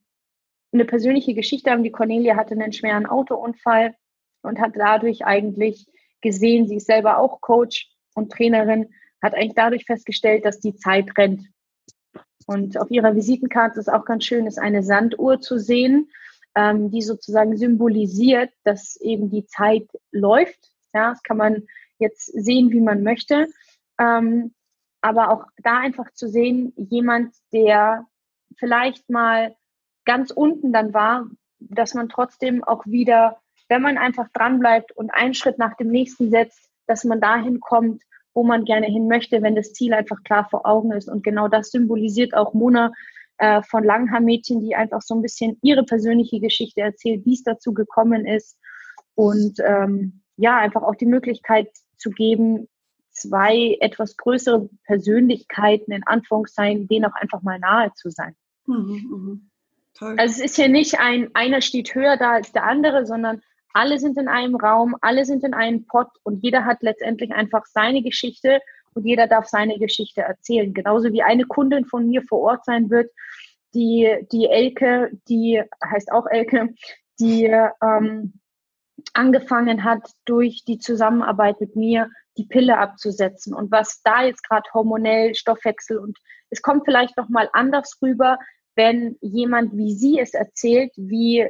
eine 0.74 0.84
persönliche 0.84 1.34
Geschichte 1.34 1.70
haben. 1.70 1.84
Die 1.84 1.92
Cornelia 1.92 2.36
hatte 2.36 2.54
einen 2.54 2.72
schweren 2.72 3.06
Autounfall 3.06 3.94
und 4.42 4.60
hat 4.60 4.72
dadurch 4.74 5.24
eigentlich 5.24 5.86
gesehen, 6.20 6.66
sie 6.66 6.76
ist 6.76 6.86
selber 6.86 7.18
auch 7.18 7.40
Coach 7.40 7.88
und 8.14 8.32
Trainerin, 8.32 8.92
hat 9.22 9.34
eigentlich 9.34 9.54
dadurch 9.54 9.84
festgestellt, 9.84 10.44
dass 10.44 10.60
die 10.60 10.74
Zeit 10.74 11.16
rennt. 11.16 11.48
Und 12.46 12.78
auf 12.78 12.90
ihrer 12.90 13.14
Visitenkarte 13.14 13.80
ist 13.80 13.90
auch 13.90 14.04
ganz 14.04 14.24
schön, 14.24 14.46
ist 14.46 14.58
eine 14.58 14.82
Sanduhr 14.82 15.40
zu 15.40 15.58
sehen, 15.58 16.10
ähm, 16.54 16.90
die 16.90 17.02
sozusagen 17.02 17.56
symbolisiert, 17.56 18.50
dass 18.64 18.96
eben 19.00 19.30
die 19.30 19.46
Zeit 19.46 19.88
läuft. 20.12 20.72
Ja, 20.92 21.10
das 21.10 21.22
kann 21.22 21.38
man 21.38 21.62
jetzt 21.98 22.26
sehen, 22.26 22.70
wie 22.70 22.80
man 22.80 23.02
möchte. 23.02 23.48
Ähm, 23.98 24.54
aber 25.00 25.30
auch 25.30 25.44
da 25.58 25.78
einfach 25.78 26.10
zu 26.12 26.28
sehen, 26.28 26.72
jemand, 26.76 27.34
der 27.52 28.06
vielleicht 28.56 29.08
mal 29.10 29.54
ganz 30.04 30.30
unten 30.30 30.72
dann 30.72 30.94
war, 30.94 31.26
dass 31.58 31.94
man 31.94 32.08
trotzdem 32.08 32.62
auch 32.64 32.84
wieder, 32.86 33.40
wenn 33.68 33.82
man 33.82 33.98
einfach 33.98 34.28
dranbleibt 34.32 34.92
und 34.92 35.10
einen 35.10 35.34
Schritt 35.34 35.58
nach 35.58 35.76
dem 35.76 35.88
nächsten 35.88 36.30
setzt, 36.30 36.70
dass 36.86 37.04
man 37.04 37.20
dahin 37.20 37.60
kommt, 37.60 38.02
wo 38.34 38.42
man 38.42 38.64
gerne 38.64 38.86
hin 38.86 39.08
möchte, 39.08 39.42
wenn 39.42 39.54
das 39.54 39.72
Ziel 39.72 39.94
einfach 39.94 40.22
klar 40.24 40.48
vor 40.50 40.66
Augen 40.66 40.92
ist. 40.92 41.08
Und 41.08 41.22
genau 41.22 41.48
das 41.48 41.70
symbolisiert 41.70 42.34
auch 42.34 42.52
Mona 42.52 42.92
äh, 43.38 43.62
von 43.62 43.84
Langhaar 43.84 44.20
Mädchen, 44.20 44.60
die 44.60 44.74
einfach 44.74 45.02
so 45.02 45.14
ein 45.14 45.22
bisschen 45.22 45.58
ihre 45.62 45.84
persönliche 45.84 46.40
Geschichte 46.40 46.80
erzählt, 46.80 47.24
wie 47.24 47.34
es 47.34 47.42
dazu 47.42 47.72
gekommen 47.72 48.26
ist. 48.26 48.58
Und 49.14 49.60
ähm, 49.64 50.22
ja, 50.36 50.58
einfach 50.58 50.82
auch 50.82 50.96
die 50.96 51.06
Möglichkeit 51.06 51.70
zu 51.96 52.10
geben, 52.10 52.68
zwei 53.10 53.76
etwas 53.80 54.16
größere 54.16 54.68
Persönlichkeiten 54.84 55.92
in 55.92 56.04
Anführungszeichen, 56.04 56.88
denen 56.88 57.04
auch 57.06 57.14
einfach 57.14 57.42
mal 57.42 57.60
nahe 57.60 57.92
zu 57.94 58.10
sein. 58.10 58.34
Mhm, 58.66 59.06
mh. 59.10 59.38
Toll. 60.04 60.16
Also 60.18 60.34
es 60.34 60.50
ist 60.50 60.58
ja 60.58 60.68
nicht 60.68 60.98
ein, 61.00 61.30
einer 61.34 61.62
steht 61.62 61.94
höher 61.94 62.18
da 62.18 62.32
als 62.32 62.52
der 62.52 62.64
andere, 62.64 63.06
sondern 63.06 63.40
alle 63.72 63.98
sind 63.98 64.18
in 64.18 64.28
einem 64.28 64.54
Raum, 64.54 64.96
alle 65.00 65.24
sind 65.24 65.44
in 65.44 65.54
einem 65.54 65.86
Pott 65.86 66.10
und 66.22 66.44
jeder 66.44 66.64
hat 66.64 66.82
letztendlich 66.82 67.32
einfach 67.32 67.64
seine 67.64 68.02
Geschichte 68.02 68.60
und 68.92 69.06
jeder 69.06 69.26
darf 69.26 69.48
seine 69.48 69.78
Geschichte 69.78 70.20
erzählen. 70.20 70.74
Genauso 70.74 71.12
wie 71.12 71.22
eine 71.22 71.44
Kundin 71.44 71.86
von 71.86 72.06
mir 72.06 72.22
vor 72.22 72.40
Ort 72.40 72.64
sein 72.66 72.90
wird, 72.90 73.10
die, 73.72 74.26
die 74.30 74.46
Elke, 74.46 75.10
die 75.28 75.62
heißt 75.84 76.12
auch 76.12 76.26
Elke, 76.26 76.74
die 77.18 77.46
ähm, 77.82 78.34
angefangen 79.14 79.84
hat, 79.84 80.08
durch 80.26 80.64
die 80.64 80.78
Zusammenarbeit 80.78 81.60
mit 81.60 81.76
mir 81.76 82.10
die 82.36 82.44
Pille 82.44 82.76
abzusetzen 82.76 83.54
und 83.54 83.70
was 83.70 84.02
da 84.02 84.22
jetzt 84.24 84.46
gerade 84.46 84.68
hormonell, 84.74 85.34
Stoffwechsel 85.34 85.98
und 85.98 86.18
es 86.50 86.62
kommt 86.62 86.84
vielleicht 86.84 87.16
noch 87.16 87.28
mal 87.30 87.48
anders 87.52 87.98
rüber, 88.02 88.38
wenn 88.76 89.16
jemand 89.20 89.76
wie 89.76 89.94
sie 89.94 90.18
es 90.18 90.34
erzählt, 90.34 90.92
wie 90.96 91.48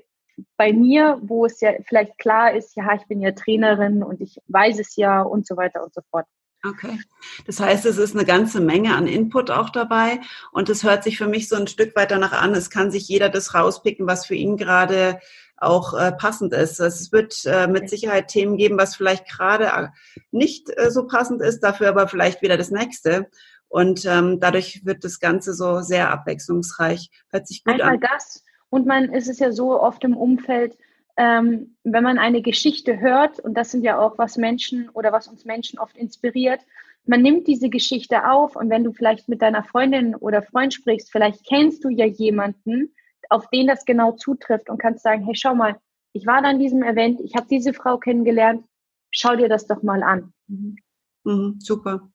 bei 0.57 0.73
mir, 0.73 1.19
wo 1.23 1.47
es 1.47 1.61
ja 1.61 1.73
vielleicht 1.87 2.19
klar 2.19 2.55
ist, 2.55 2.77
ja, 2.77 2.95
ich 2.95 3.07
bin 3.07 3.21
ja 3.21 3.33
Trainerin 3.33 4.03
und 4.03 4.21
ich 4.21 4.39
weiß 4.49 4.79
es 4.81 4.97
ja 4.97 5.23
und 5.23 5.47
so 5.47 5.57
weiter 5.57 5.83
und 5.83 5.95
so 5.95 6.01
fort. 6.11 6.27
Okay. 6.67 6.99
Das 7.47 7.61
heißt, 7.61 7.85
es 7.85 7.99
ist 7.99 8.15
eine 8.17 8.25
ganze 8.25 8.61
Menge 8.61 8.97
an 8.97 9.07
Input 9.07 9.51
auch 9.51 9.69
dabei 9.69 10.21
und 10.51 10.71
es 10.71 10.83
hört 10.83 11.05
sich 11.05 11.19
für 11.19 11.27
mich 11.27 11.49
so 11.49 11.57
ein 11.57 11.67
Stück 11.67 11.95
weit 11.95 12.11
danach 12.11 12.33
an, 12.33 12.55
es 12.55 12.71
kann 12.71 12.91
sich 12.91 13.07
jeder 13.07 13.29
das 13.29 13.55
rauspicken, 13.55 14.07
was 14.07 14.25
für 14.25 14.35
ihn 14.35 14.57
gerade 14.57 15.21
auch 15.59 15.95
äh, 15.95 16.13
passend 16.13 16.53
ist. 16.53 16.81
Es 16.81 17.13
wird 17.13 17.45
äh, 17.45 17.67
mit 17.67 17.89
Sicherheit 17.89 18.29
Themen 18.29 18.57
geben, 18.57 18.79
was 18.79 18.97
vielleicht 18.97 19.29
gerade 19.29 19.67
äh, 19.67 19.89
nicht 20.31 20.71
äh, 20.77 20.91
so 20.91 21.07
passend 21.07 21.43
ist, 21.43 21.61
dafür 21.61 21.89
aber 21.89 22.09
vielleicht 22.09 22.43
wieder 22.43 22.57
das 22.57 22.71
nächste. 22.71 23.29
Und 23.69 24.05
ähm, 24.05 24.39
dadurch 24.41 24.85
wird 24.85 25.05
das 25.05 25.19
Ganze 25.19 25.53
so 25.55 25.81
sehr 25.81 26.11
abwechslungsreich. 26.11 27.11
Hört 27.31 27.49
sich 27.49 27.65
gut 27.65 27.75
Einmal 27.75 27.95
an. 27.95 28.01
das. 28.01 28.45
Und 28.71 28.87
man 28.87 29.13
ist 29.13 29.29
es 29.29 29.39
ja 29.39 29.53
so 29.53 29.81
oft 29.81 30.05
im 30.05 30.17
Umfeld, 30.17 30.77
ähm, 31.17 31.77
wenn 31.85 32.03
man 32.03 32.19
eine 32.19 32.43
Geschichte 32.43 32.99
hört, 32.99 33.39
und 33.41 33.55
das 33.55 33.71
sind 33.71 33.85
ja 33.85 33.99
auch 33.99 34.19
was 34.19 34.37
Menschen 34.37 34.89
oder 34.91 35.13
was 35.13 35.29
uns 35.29 35.45
Menschen 35.45 35.79
oft 35.79 35.97
inspiriert, 35.97 36.61
man 37.07 37.23
nimmt 37.23 37.47
diese 37.47 37.69
Geschichte 37.69 38.29
auf 38.29 38.57
und 38.57 38.71
wenn 38.71 38.85
du 38.85 38.93
vielleicht 38.93 39.29
mit 39.29 39.43
deiner 39.43 39.63
Freundin 39.63 40.15
oder 40.15 40.43
Freund 40.43 40.73
sprichst, 40.73 41.13
vielleicht 41.13 41.47
kennst 41.47 41.85
du 41.85 41.91
ja 41.91 42.07
jemanden, 42.07 42.95
auf 43.29 43.49
den 43.51 43.67
das 43.67 43.85
genau 43.85 44.13
zutrifft 44.13 44.71
und 44.71 44.79
kannst 44.79 45.03
sagen, 45.03 45.25
hey, 45.25 45.35
schau 45.35 45.55
mal, 45.55 45.77
ich 46.13 46.27
war 46.27 46.43
da 46.43 46.49
an 46.49 46.59
diesem 46.59 46.83
Event, 46.83 47.21
ich 47.21 47.35
habe 47.35 47.47
diese 47.51 47.75
Frau 47.75 47.99
kennengelernt, 47.99 48.65
schau 49.11 49.37
dir 49.37 49.49
das 49.49 49.67
doch 49.67 49.83
mal 49.83 50.03
an. 50.03 50.33
Mhm. 50.47 50.77
Mhm, 51.25 51.57
super. 51.59 52.11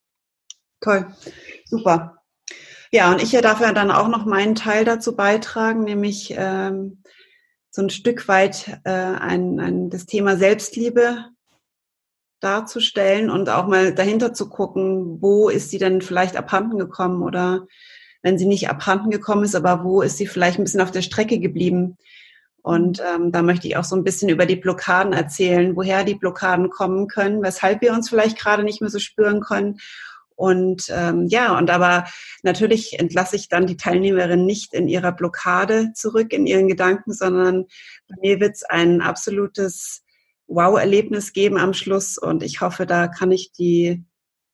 Toll. 0.81 1.07
Super. 1.65 2.15
Ja, 2.91 3.11
und 3.11 3.21
ich 3.21 3.31
darf 3.31 3.61
ja 3.61 3.71
dann 3.73 3.91
auch 3.91 4.07
noch 4.07 4.25
meinen 4.25 4.55
Teil 4.55 4.83
dazu 4.83 5.15
beitragen, 5.15 5.83
nämlich 5.83 6.33
ähm, 6.35 7.03
so 7.69 7.83
ein 7.83 7.89
Stück 7.89 8.27
weit 8.27 8.79
äh, 8.83 8.89
ein, 8.89 9.59
ein, 9.59 9.89
das 9.89 10.05
Thema 10.05 10.37
Selbstliebe 10.37 11.25
darzustellen 12.39 13.29
und 13.29 13.49
auch 13.49 13.67
mal 13.67 13.93
dahinter 13.93 14.33
zu 14.33 14.49
gucken, 14.49 15.21
wo 15.21 15.49
ist 15.49 15.69
sie 15.69 15.77
denn 15.77 16.01
vielleicht 16.01 16.37
abhanden 16.37 16.79
gekommen 16.79 17.21
oder 17.21 17.67
wenn 18.21 18.37
sie 18.37 18.47
nicht 18.47 18.69
abhanden 18.69 19.11
gekommen 19.11 19.43
ist, 19.43 19.55
aber 19.55 19.83
wo 19.83 20.01
ist 20.01 20.17
sie 20.17 20.27
vielleicht 20.27 20.57
ein 20.57 20.63
bisschen 20.63 20.81
auf 20.81 20.91
der 20.91 21.01
Strecke 21.01 21.39
geblieben? 21.39 21.97
Und 22.61 23.01
ähm, 23.01 23.31
da 23.31 23.41
möchte 23.41 23.67
ich 23.67 23.77
auch 23.77 23.83
so 23.83 23.95
ein 23.95 24.03
bisschen 24.03 24.29
über 24.29 24.45
die 24.45 24.57
Blockaden 24.57 25.13
erzählen, 25.13 25.75
woher 25.75 26.03
die 26.03 26.15
Blockaden 26.15 26.69
kommen 26.69 27.07
können, 27.07 27.41
weshalb 27.41 27.81
wir 27.81 27.93
uns 27.93 28.09
vielleicht 28.09 28.37
gerade 28.37 28.63
nicht 28.63 28.81
mehr 28.81 28.89
so 28.89 28.99
spüren 28.99 29.41
können. 29.41 29.79
Und 30.39 30.85
ähm, 30.87 31.27
ja, 31.27 31.57
und 31.57 31.69
aber 31.69 32.05
natürlich 32.43 32.97
entlasse 32.97 33.35
ich 33.35 33.49
dann 33.49 33.67
die 33.67 33.75
Teilnehmerin 33.75 34.45
nicht 34.45 34.73
in 34.73 34.87
ihrer 34.87 35.11
Blockade 35.11 35.91
zurück, 35.93 36.31
in 36.31 36.47
ihren 36.47 36.69
Gedanken, 36.69 37.11
sondern 37.11 37.65
bei 38.07 38.15
mir 38.21 38.39
wird 38.39 38.55
es 38.55 38.63
ein 38.63 39.01
absolutes 39.01 40.01
Wow-Erlebnis 40.47 41.33
geben 41.33 41.57
am 41.57 41.73
Schluss. 41.73 42.17
Und 42.17 42.41
ich 42.41 42.61
hoffe, 42.61 42.85
da 42.85 43.09
kann 43.09 43.33
ich 43.33 43.51
die 43.51 44.05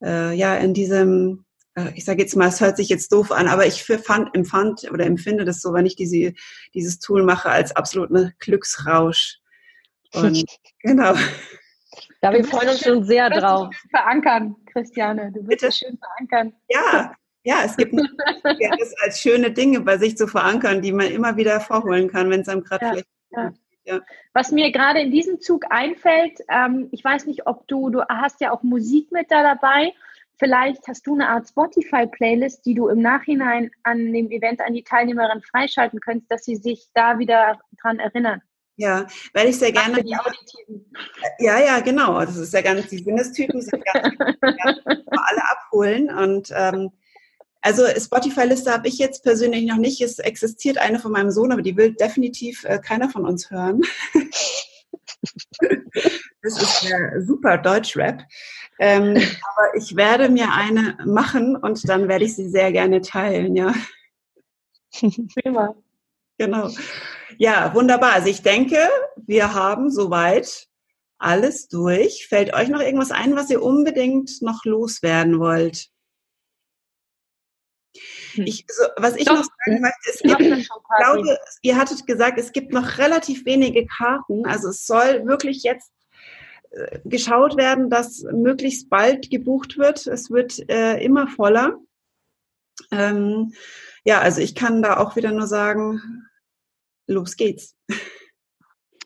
äh, 0.03 0.35
ja 0.35 0.55
in 0.55 0.73
diesem 0.73 1.45
äh, 1.75 1.91
ich 1.93 2.03
sage 2.03 2.23
jetzt 2.23 2.35
mal, 2.35 2.47
es 2.47 2.61
hört 2.61 2.77
sich 2.77 2.89
jetzt 2.89 3.11
doof 3.11 3.31
an, 3.31 3.47
aber 3.47 3.67
ich 3.67 3.83
fand, 3.83 4.33
empfand 4.33 4.89
oder 4.91 5.05
empfinde 5.05 5.45
das 5.45 5.61
so, 5.61 5.71
wenn 5.71 5.85
ich 5.85 5.95
diese, 5.95 6.33
dieses 6.73 6.97
Tool 6.97 7.21
mache, 7.21 7.49
als 7.49 7.75
absoluten 7.75 8.33
Glücksrausch. 8.39 9.37
Und 10.13 10.45
genau. 10.81 11.13
Ja, 12.21 12.31
wir 12.31 12.43
freuen 12.43 12.69
uns 12.69 12.81
schon 12.81 13.03
sehr 13.03 13.29
drauf. 13.29 13.73
Verankern, 13.89 14.55
Christiane. 14.71 15.31
Du 15.31 15.47
wirst 15.47 15.63
es 15.63 15.77
schön 15.77 15.97
verankern. 15.97 16.53
Ja, 16.69 17.13
ja, 17.43 17.63
es 17.63 17.77
gibt 17.77 17.93
es 17.93 18.95
als 19.03 19.21
schöne 19.21 19.51
Dinge 19.51 19.81
bei 19.81 19.97
sich 19.97 20.17
zu 20.17 20.27
verankern, 20.27 20.81
die 20.81 20.91
man 20.91 21.07
immer 21.07 21.37
wieder 21.37 21.59
vorholen 21.59 22.09
kann, 22.09 22.29
wenn 22.29 22.41
es 22.41 22.49
einem 22.49 22.63
gerade 22.63 22.85
ja, 22.85 22.91
schlecht 22.91 23.07
ja. 23.31 23.53
Ja. 23.85 24.01
Was 24.33 24.51
mir 24.51 24.71
gerade 24.71 24.99
in 24.99 25.11
diesem 25.11 25.39
Zug 25.39 25.65
einfällt, 25.69 26.39
ähm, 26.49 26.89
ich 26.91 27.03
weiß 27.03 27.27
nicht, 27.27 27.45
ob 27.45 27.67
du, 27.67 27.91
du 27.91 28.03
hast 28.09 28.41
ja 28.41 28.51
auch 28.51 28.63
Musik 28.63 29.11
mit 29.11 29.29
da 29.29 29.43
dabei. 29.43 29.93
Vielleicht 30.37 30.87
hast 30.87 31.05
du 31.07 31.13
eine 31.13 31.29
Art 31.29 31.47
Spotify-Playlist, 31.47 32.65
die 32.65 32.73
du 32.73 32.87
im 32.87 33.01
Nachhinein 33.01 33.71
an 33.83 34.11
dem 34.11 34.31
Event 34.31 34.59
an 34.61 34.73
die 34.73 34.83
Teilnehmerin 34.83 35.41
freischalten 35.41 35.99
könntest, 35.99 36.31
dass 36.31 36.43
sie 36.43 36.55
sich 36.55 36.87
da 36.93 37.19
wieder 37.19 37.59
dran 37.81 37.99
erinnern. 37.99 38.41
Ja, 38.77 39.07
werde 39.33 39.49
ich 39.49 39.57
sehr 39.57 39.71
gerne. 39.71 40.03
Die 40.03 40.15
Auditiven. 40.15 40.91
Ja, 41.39 41.59
ja, 41.59 41.79
genau. 41.79 42.19
Das 42.19 42.35
ist 42.35 42.53
ja 42.53 42.61
ganz, 42.61 42.87
die 42.87 42.97
Sinnestypen 42.97 43.61
sind 43.61 43.83
ganz, 43.85 44.17
ganz 44.17 44.79
alle 44.81 45.49
abholen. 45.49 46.09
Und 46.09 46.49
ähm, 46.53 46.91
also 47.61 47.83
Spotify-Liste 47.87 48.71
habe 48.71 48.87
ich 48.87 48.97
jetzt 48.97 49.23
persönlich 49.23 49.65
noch 49.65 49.77
nicht. 49.77 50.01
Es 50.01 50.19
existiert 50.19 50.77
eine 50.77 50.99
von 50.99 51.11
meinem 51.11 51.31
Sohn, 51.31 51.51
aber 51.51 51.61
die 51.61 51.77
will 51.77 51.93
definitiv 51.93 52.65
äh, 52.65 52.79
keiner 52.79 53.09
von 53.09 53.25
uns 53.25 53.49
hören. 53.49 53.81
das 56.41 56.61
ist 56.61 56.83
der 56.83 57.23
super 57.25 57.57
Deutschrap. 57.57 58.23
Ähm, 58.79 59.15
aber 59.15 59.77
ich 59.77 59.95
werde 59.95 60.27
mir 60.29 60.51
eine 60.51 60.97
machen 61.05 61.55
und 61.55 61.87
dann 61.87 62.09
werde 62.09 62.25
ich 62.25 62.35
sie 62.35 62.49
sehr 62.49 62.73
gerne 62.73 63.01
teilen, 63.01 63.55
ja. 63.55 63.73
Prima. 65.33 65.75
Genau. 66.37 66.69
Ja, 67.37 67.73
wunderbar. 67.73 68.13
Also 68.13 68.27
ich 68.29 68.41
denke, 68.41 68.77
wir 69.17 69.53
haben 69.53 69.89
soweit 69.89 70.67
alles 71.17 71.67
durch. 71.67 72.27
Fällt 72.27 72.53
euch 72.53 72.67
noch 72.69 72.81
irgendwas 72.81 73.11
ein, 73.11 73.35
was 73.35 73.49
ihr 73.49 73.61
unbedingt 73.61 74.41
noch 74.41 74.65
loswerden 74.65 75.39
wollt? 75.39 75.89
Hm. 78.33 78.45
Ich, 78.45 78.65
so, 78.67 78.83
was 78.97 79.15
ich 79.15 79.25
Doch, 79.25 79.35
noch 79.35 79.45
sagen 79.65 79.81
möchte, 79.81 80.09
es 80.09 80.19
gibt, 80.19 80.41
ich 80.41 80.69
glaube, 80.97 81.37
ihr 81.61 81.77
hattet 81.77 82.05
gesagt, 82.05 82.37
es 82.37 82.51
gibt 82.51 82.73
noch 82.73 82.97
relativ 82.97 83.45
wenige 83.45 83.85
Karten. 83.85 84.45
Also 84.45 84.69
es 84.69 84.85
soll 84.85 85.25
wirklich 85.25 85.63
jetzt 85.63 85.91
äh, 86.71 86.99
geschaut 87.05 87.55
werden, 87.55 87.89
dass 87.89 88.23
möglichst 88.23 88.89
bald 88.89 89.29
gebucht 89.29 89.77
wird. 89.77 90.05
Es 90.07 90.29
wird 90.29 90.69
äh, 90.69 90.97
immer 90.97 91.27
voller. 91.27 91.79
Ähm, 92.91 93.53
ja, 94.05 94.21
also 94.21 94.39
ich 94.39 94.55
kann 94.55 94.81
da 94.81 94.97
auch 94.97 95.15
wieder 95.15 95.31
nur 95.31 95.47
sagen, 95.47 96.27
los 97.07 97.35
geht's. 97.35 97.75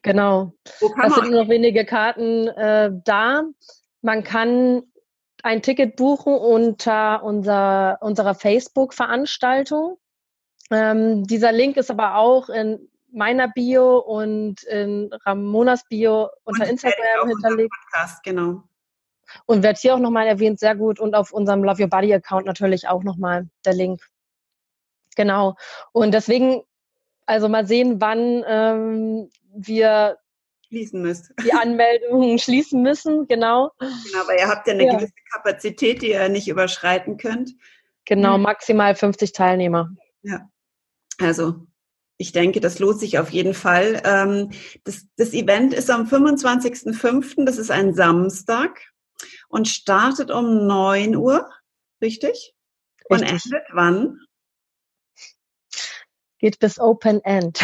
Genau. 0.02 0.54
Es 0.66 1.16
sind 1.16 1.32
nur 1.32 1.44
noch 1.44 1.50
wenige 1.50 1.86
Karten 1.86 2.48
äh, 2.48 2.92
da. 3.04 3.44
Man 4.02 4.24
kann 4.24 4.84
ein 5.44 5.62
Ticket 5.62 5.96
buchen 5.96 6.34
unter 6.34 7.24
unser, 7.24 7.98
unserer 8.02 8.36
Facebook-Veranstaltung. 8.36 9.98
Ähm, 10.72 11.26
dieser 11.26 11.52
Link 11.52 11.78
ist 11.78 11.90
aber 11.90 12.16
auch 12.16 12.50
in 12.50 12.90
meiner 13.12 13.48
Bio 13.48 13.98
und 13.98 14.64
in 14.64 15.10
Ramonas 15.26 15.86
Bio 15.90 16.30
unter 16.44 16.64
und 16.64 16.70
Instagram 16.70 17.28
hinterlegt. 17.28 17.74
Podcast, 17.92 18.24
genau. 18.24 18.64
Und 19.46 19.64
wird 19.64 19.78
hier 19.78 19.96
auch 19.96 20.00
nochmal 20.00 20.28
erwähnt, 20.28 20.60
sehr 20.60 20.76
gut. 20.76 21.00
Und 21.00 21.16
auf 21.16 21.32
unserem 21.32 21.64
Love 21.64 21.84
Your 21.84 21.90
Body 21.90 22.14
Account 22.14 22.46
natürlich 22.46 22.88
auch 22.88 23.04
nochmal 23.04 23.48
der 23.66 23.74
Link. 23.74 24.02
Genau. 25.20 25.58
Und 25.92 26.14
deswegen 26.14 26.62
also 27.26 27.50
mal 27.50 27.68
sehen, 27.68 28.00
wann 28.00 28.42
ähm, 28.48 29.30
wir 29.54 30.18
schließen 30.66 31.02
müsst. 31.02 31.34
Die 31.44 31.52
Anmeldungen 31.52 32.40
schließen 32.40 32.82
müssen, 32.82 33.28
genau. 33.28 33.72
Genau, 33.80 34.22
aber 34.22 34.40
ihr 34.40 34.48
habt 34.48 34.66
ja 34.66 34.74
eine 34.74 34.86
ja. 34.86 34.96
gewisse 34.96 35.14
Kapazität, 35.34 36.02
die 36.02 36.12
ihr 36.12 36.30
nicht 36.30 36.48
überschreiten 36.48 37.18
könnt. 37.18 37.52
Genau, 38.06 38.36
hm. 38.36 38.44
maximal 38.44 38.96
50 38.96 39.34
Teilnehmer. 39.34 39.90
Ja. 40.22 40.50
Also 41.20 41.68
ich 42.18 42.32
denke, 42.32 42.62
das 42.62 42.80
lohnt 42.80 43.02
sich 43.02 43.20
auf 43.20 43.30
jeden 43.30 43.54
Fall. 43.54 44.02
Ähm, 44.06 44.52
das, 44.86 45.06
das 45.18 45.34
Event 45.34 45.74
ist 45.74 45.90
am 45.90 46.06
25.05., 46.06 47.44
das 47.44 47.58
ist 47.58 47.72
ein 47.72 47.94
Samstag 47.94 48.80
und 49.50 49.68
startet 49.68 50.32
um 50.32 50.66
9 50.66 51.18
Uhr, 51.18 51.50
richtig? 52.02 52.56
Und 53.10 53.24
endet 53.24 53.66
wann? 53.74 54.18
Geht 56.40 56.60
bis 56.60 56.80
Open 56.80 57.24
End. 57.24 57.60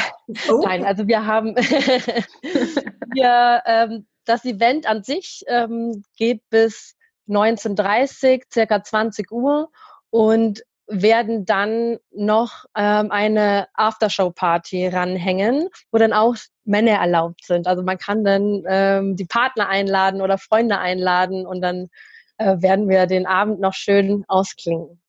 Oh. 0.50 0.62
Nein, 0.64 0.86
also 0.86 1.08
wir 1.08 1.26
haben 1.26 1.56
wir, 3.16 3.64
ähm, 3.66 4.08
das 4.26 4.46
Event 4.46 4.88
an 4.88 5.04
sich 5.04 5.44
ähm, 5.48 6.04
geht 6.18 6.42
bis 6.50 6.96
19.30 7.28 8.44
circa 8.52 8.84
20 8.84 9.32
Uhr 9.32 9.72
und 10.10 10.64
werden 10.88 11.46
dann 11.46 11.98
noch 12.12 12.66
ähm, 12.76 13.12
eine 13.12 13.68
Aftershow-Party 13.74 14.88
ranhängen, 14.88 15.70
wo 15.92 15.98
dann 15.98 16.14
auch 16.14 16.36
Männer 16.64 17.00
erlaubt 17.00 17.46
sind. 17.46 17.68
Also 17.68 17.82
man 17.82 17.98
kann 17.98 18.24
dann 18.24 18.64
ähm, 18.68 19.16
die 19.16 19.26
Partner 19.26 19.68
einladen 19.68 20.22
oder 20.22 20.38
Freunde 20.38 20.78
einladen 20.78 21.48
und 21.48 21.62
dann 21.62 21.90
äh, 22.38 22.62
werden 22.62 22.88
wir 22.88 23.08
den 23.08 23.26
Abend 23.26 23.60
noch 23.60 23.74
schön 23.74 24.26
ausklingen 24.28 25.02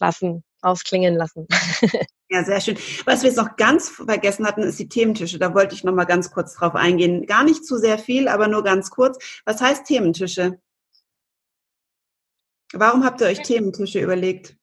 lassen, 0.00 0.44
ausklingen 0.64 1.16
lassen. 1.16 1.46
Ja, 2.30 2.42
sehr 2.42 2.60
schön. 2.60 2.76
Was 3.04 3.22
wir 3.22 3.28
jetzt 3.28 3.36
noch 3.36 3.54
ganz 3.54 3.90
vergessen 3.90 4.44
hatten, 4.44 4.62
ist 4.62 4.80
die 4.80 4.88
Thementische. 4.88 5.38
Da 5.38 5.54
wollte 5.54 5.74
ich 5.76 5.84
noch 5.84 5.94
mal 5.94 6.04
ganz 6.04 6.32
kurz 6.32 6.54
drauf 6.54 6.74
eingehen. 6.74 7.26
Gar 7.26 7.44
nicht 7.44 7.64
zu 7.64 7.76
sehr 7.76 7.96
viel, 7.96 8.26
aber 8.26 8.48
nur 8.48 8.64
ganz 8.64 8.90
kurz. 8.90 9.42
Was 9.44 9.60
heißt 9.60 9.86
Thementische? 9.86 10.58
Warum 12.72 13.04
habt 13.04 13.20
ihr 13.20 13.28
euch 13.28 13.42
Thementische 13.42 14.00
überlegt? 14.00 14.56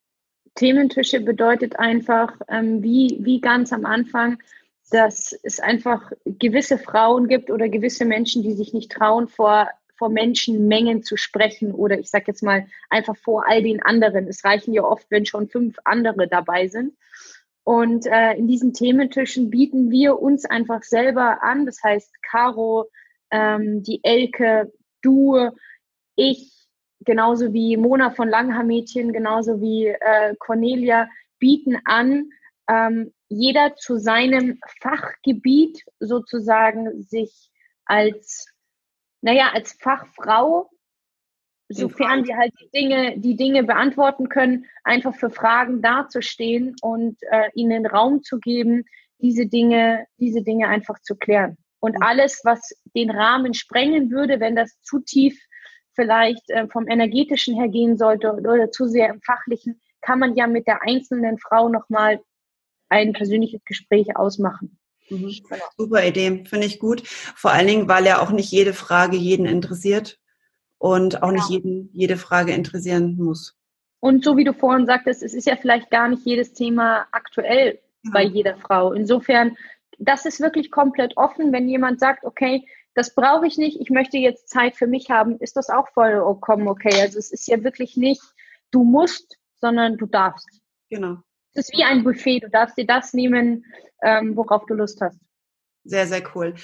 Thementische 0.56 1.22
bedeutet 1.22 1.80
einfach, 1.80 2.34
ähm, 2.50 2.84
wie, 2.84 3.20
wie 3.22 3.40
ganz 3.40 3.72
am 3.72 3.86
Anfang, 3.86 4.38
dass 4.90 5.34
es 5.44 5.62
einfach 5.62 6.12
gewisse 6.26 6.78
Frauen 6.78 7.30
gibt 7.30 7.50
oder 7.50 7.70
gewisse 7.70 8.04
Menschen, 8.04 8.44
die 8.44 8.54
sich 8.54 8.74
nicht 8.74 8.92
trauen, 8.92 9.30
vor, 9.30 9.70
vor 10.02 10.10
Menschenmengen 10.10 11.04
zu 11.04 11.16
sprechen 11.16 11.72
oder 11.76 12.00
ich 12.00 12.10
sage 12.10 12.24
jetzt 12.30 12.42
mal 12.42 12.66
einfach 12.90 13.16
vor 13.16 13.48
all 13.48 13.62
den 13.62 13.84
anderen. 13.84 14.28
Es 14.28 14.44
reichen 14.44 14.74
ja 14.74 14.84
oft, 14.84 15.06
wenn 15.12 15.28
schon 15.28 15.48
fünf 15.48 15.78
andere 15.84 16.28
dabei 16.28 16.68
sind. 16.68 16.96
Und 17.64 18.08
äh, 18.08 18.34
in 18.34 18.48
diesen 18.48 18.74
Thementischen 18.74 19.52
bieten 19.52 19.92
wir 19.92 20.20
uns 20.20 20.46
einfach 20.46 20.82
selber 20.82 21.44
an. 21.44 21.68
Das 21.68 21.84
heißt, 21.84 22.10
Caro, 22.24 22.90
ähm, 23.30 23.84
die 23.84 24.00
Elke, 24.02 24.74
du, 25.04 25.52
ich, 26.16 26.52
genauso 27.02 27.54
wie 27.54 27.78
Mona 27.78 28.10
von 28.10 28.28
Langhaar-Mädchen, 28.28 29.14
genauso 29.14 29.62
wie 29.62 29.86
äh, 29.86 30.36
Cornelia, 30.40 31.10
bieten 31.38 31.78
an, 31.86 32.32
ähm, 32.68 33.14
jeder 33.30 33.76
zu 33.76 34.00
seinem 34.00 34.60
Fachgebiet 34.82 35.84
sozusagen 36.00 37.04
sich 37.04 37.52
als, 37.86 38.51
naja, 39.22 39.52
als 39.54 39.74
Fachfrau, 39.74 40.70
sofern 41.70 42.26
wir 42.26 42.38
halt 42.38 42.54
die 42.60 42.70
Dinge, 42.70 43.20
die 43.20 43.36
Dinge 43.36 43.64
beantworten 43.64 44.28
können, 44.30 44.66
einfach 44.84 45.16
für 45.16 45.30
Fragen 45.30 45.82
dazustehen 45.82 46.76
und 46.82 47.18
äh, 47.32 47.50
ihnen 47.54 47.86
Raum 47.86 48.24
zu 48.24 48.40
geben, 48.40 48.84
diese 49.20 49.46
Dinge, 49.46 50.06
diese 50.18 50.42
Dinge 50.42 50.68
einfach 50.68 51.00
zu 51.00 51.16
klären. 51.16 51.58
Und 51.80 52.02
alles, 52.02 52.42
was 52.44 52.76
den 52.96 53.10
Rahmen 53.10 53.54
sprengen 53.54 54.12
würde, 54.12 54.40
wenn 54.40 54.56
das 54.56 54.82
zu 54.82 55.00
tief 55.00 55.40
vielleicht 55.94 56.50
äh, 56.50 56.68
vom 56.68 56.88
energetischen 56.88 57.56
her 57.56 57.70
gehen 57.70 57.98
sollte 57.98 58.34
oder 58.34 58.72
zu 58.72 58.86
sehr 58.86 59.10
im 59.10 59.22
fachlichen, 59.22 59.80
kann 60.02 60.20
man 60.20 60.36
ja 60.36 60.48
mit 60.48 60.68
der 60.68 60.82
einzelnen 60.84 61.38
Frau 61.38 61.70
nochmal 61.70 62.22
ein 62.90 63.14
persönliches 63.14 63.64
Gespräch 63.66 64.16
ausmachen. 64.16 64.81
Mhm. 65.12 65.36
Super 65.78 66.06
Idee, 66.06 66.44
finde 66.46 66.66
ich 66.66 66.80
gut. 66.80 67.06
Vor 67.08 67.52
allen 67.52 67.68
Dingen, 67.68 67.88
weil 67.88 68.06
ja 68.06 68.22
auch 68.22 68.32
nicht 68.32 68.52
jede 68.52 68.74
Frage 68.74 69.18
jeden 69.18 69.46
interessiert 69.46 70.20
und 70.78 71.22
auch 71.22 71.30
genau. 71.30 71.42
nicht 71.42 71.50
jeden, 71.50 71.90
jede 71.94 72.18
Frage 72.18 72.54
interessieren 72.54 73.16
muss. 73.18 73.56
Und 74.00 74.24
so 74.24 74.36
wie 74.36 74.44
du 74.44 74.54
vorhin 74.54 74.88
sagtest, 74.88 75.22
es 75.22 75.34
ist 75.34 75.46
ja 75.46 75.56
vielleicht 75.56 75.92
gar 75.92 76.08
nicht 76.08 76.26
jedes 76.26 76.54
Thema 76.54 77.06
aktuell 77.12 77.80
ja. 78.04 78.12
bei 78.12 78.24
jeder 78.24 78.58
Frau. 78.58 78.94
Insofern, 78.94 79.56
das 80.00 80.26
ist 80.26 80.40
wirklich 80.40 80.72
komplett 80.72 81.18
offen. 81.18 81.52
Wenn 81.52 81.70
jemand 81.70 82.00
sagt, 82.00 82.24
okay, 82.24 82.66
das 82.96 83.14
brauche 83.14 83.46
ich 83.46 83.58
nicht, 83.58 83.80
ich 83.80 83.90
möchte 83.90 84.18
jetzt 84.18 84.50
Zeit 84.50 84.76
für 84.76 84.88
mich 84.88 85.10
haben, 85.10 85.38
ist 85.38 85.56
das 85.56 85.70
auch 85.70 85.88
vollkommen 85.90 86.68
okay. 86.68 87.02
Also 87.02 87.20
es 87.20 87.32
ist 87.32 87.48
ja 87.48 87.64
wirklich 87.64 87.96
nicht, 87.96 88.22
du 88.72 88.84
musst, 88.84 89.38
sondern 89.60 89.98
du 89.98 90.08
darfst. 90.08 90.62
Genau. 90.90 91.18
Es 91.54 91.68
ist 91.68 91.78
wie 91.78 91.84
ein 91.84 92.04
Buffet, 92.04 92.40
du 92.40 92.50
darfst 92.50 92.78
dir 92.78 92.86
das 92.86 93.14
nehmen, 93.14 93.66
ähm, 94.04 94.36
worauf 94.36 94.66
du 94.68 94.74
Lust 94.74 95.02
hast. 95.02 95.20
Sehr, 95.84 96.08
sehr 96.08 96.24
cool. 96.36 96.56